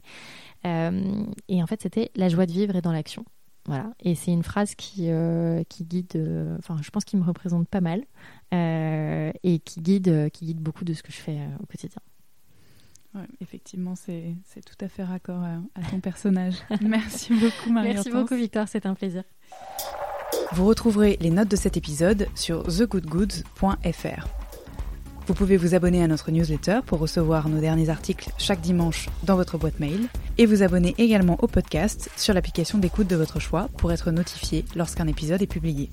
et 1.48 1.62
en 1.62 1.66
fait, 1.66 1.82
c'était 1.82 2.10
la 2.14 2.28
joie 2.28 2.46
de 2.46 2.52
vivre 2.52 2.76
est 2.76 2.82
dans 2.82 2.92
l'action. 2.92 3.24
Voilà, 3.66 3.94
et 4.00 4.16
c'est 4.16 4.32
une 4.32 4.42
phrase 4.42 4.74
qui, 4.74 5.08
qui 5.68 5.84
guide, 5.84 6.56
enfin, 6.58 6.76
je 6.82 6.90
pense 6.90 7.04
qu'il 7.04 7.18
me 7.20 7.24
représente 7.24 7.68
pas 7.68 7.80
mal 7.80 8.02
et 8.52 9.58
qui 9.60 9.80
guide, 9.80 10.30
qui 10.32 10.46
guide 10.46 10.60
beaucoup 10.60 10.84
de 10.84 10.94
ce 10.94 11.02
que 11.02 11.12
je 11.12 11.18
fais 11.18 11.38
au 11.60 11.66
quotidien 11.66 12.02
effectivement, 13.40 13.94
c'est 13.94 14.34
tout 14.64 14.84
à 14.84 14.88
fait 14.88 15.04
raccord 15.04 15.42
à, 15.42 15.90
ton 15.90 16.00
personnage. 16.00 16.54
Merci 16.80 17.34
beaucoup, 17.34 17.72
marie 17.72 17.94
Merci 17.94 18.10
beaucoup, 18.10 18.34
Victor, 18.34 18.68
c'est 18.68 18.86
un 18.86 18.94
plaisir. 18.94 19.24
Vous 20.52 20.66
retrouverez 20.66 21.18
les 21.20 21.30
notes 21.30 21.48
de 21.48 21.56
cet 21.56 21.76
épisode 21.76 22.28
sur 22.34 22.64
thegoodgoods.fr. 22.64 24.28
Vous 25.26 25.34
pouvez 25.34 25.56
vous 25.56 25.74
abonner 25.74 26.02
à 26.02 26.08
notre 26.08 26.30
newsletter 26.30 26.80
pour 26.84 26.98
recevoir 26.98 27.48
nos 27.48 27.60
derniers 27.60 27.90
articles 27.90 28.30
chaque 28.38 28.60
dimanche 28.60 29.08
dans 29.22 29.36
votre 29.36 29.56
boîte 29.56 29.78
mail 29.78 30.08
et 30.36 30.46
vous 30.46 30.62
abonner 30.62 30.94
également 30.98 31.38
au 31.42 31.46
podcast 31.46 32.10
sur 32.16 32.34
l'application 32.34 32.78
d'écoute 32.78 33.06
de 33.06 33.16
votre 33.16 33.38
choix 33.38 33.68
pour 33.76 33.92
être 33.92 34.10
notifié 34.10 34.64
lorsqu'un 34.74 35.06
épisode 35.06 35.40
est 35.40 35.46
publié. 35.46 35.90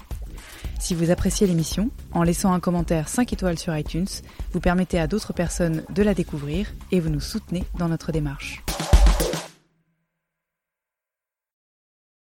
Si 0.79 0.95
vous 0.95 1.11
appréciez 1.11 1.47
l'émission, 1.47 1.89
en 2.13 2.23
laissant 2.23 2.53
un 2.53 2.59
commentaire 2.59 3.09
5 3.09 3.31
étoiles 3.33 3.59
sur 3.59 3.75
iTunes, 3.75 4.07
vous 4.53 4.59
permettez 4.59 4.99
à 4.99 5.07
d'autres 5.07 5.33
personnes 5.33 5.83
de 5.93 6.03
la 6.03 6.13
découvrir 6.13 6.67
et 6.91 6.99
vous 6.99 7.09
nous 7.09 7.19
soutenez 7.19 7.63
dans 7.77 7.89
notre 7.89 8.11
démarche. 8.11 8.63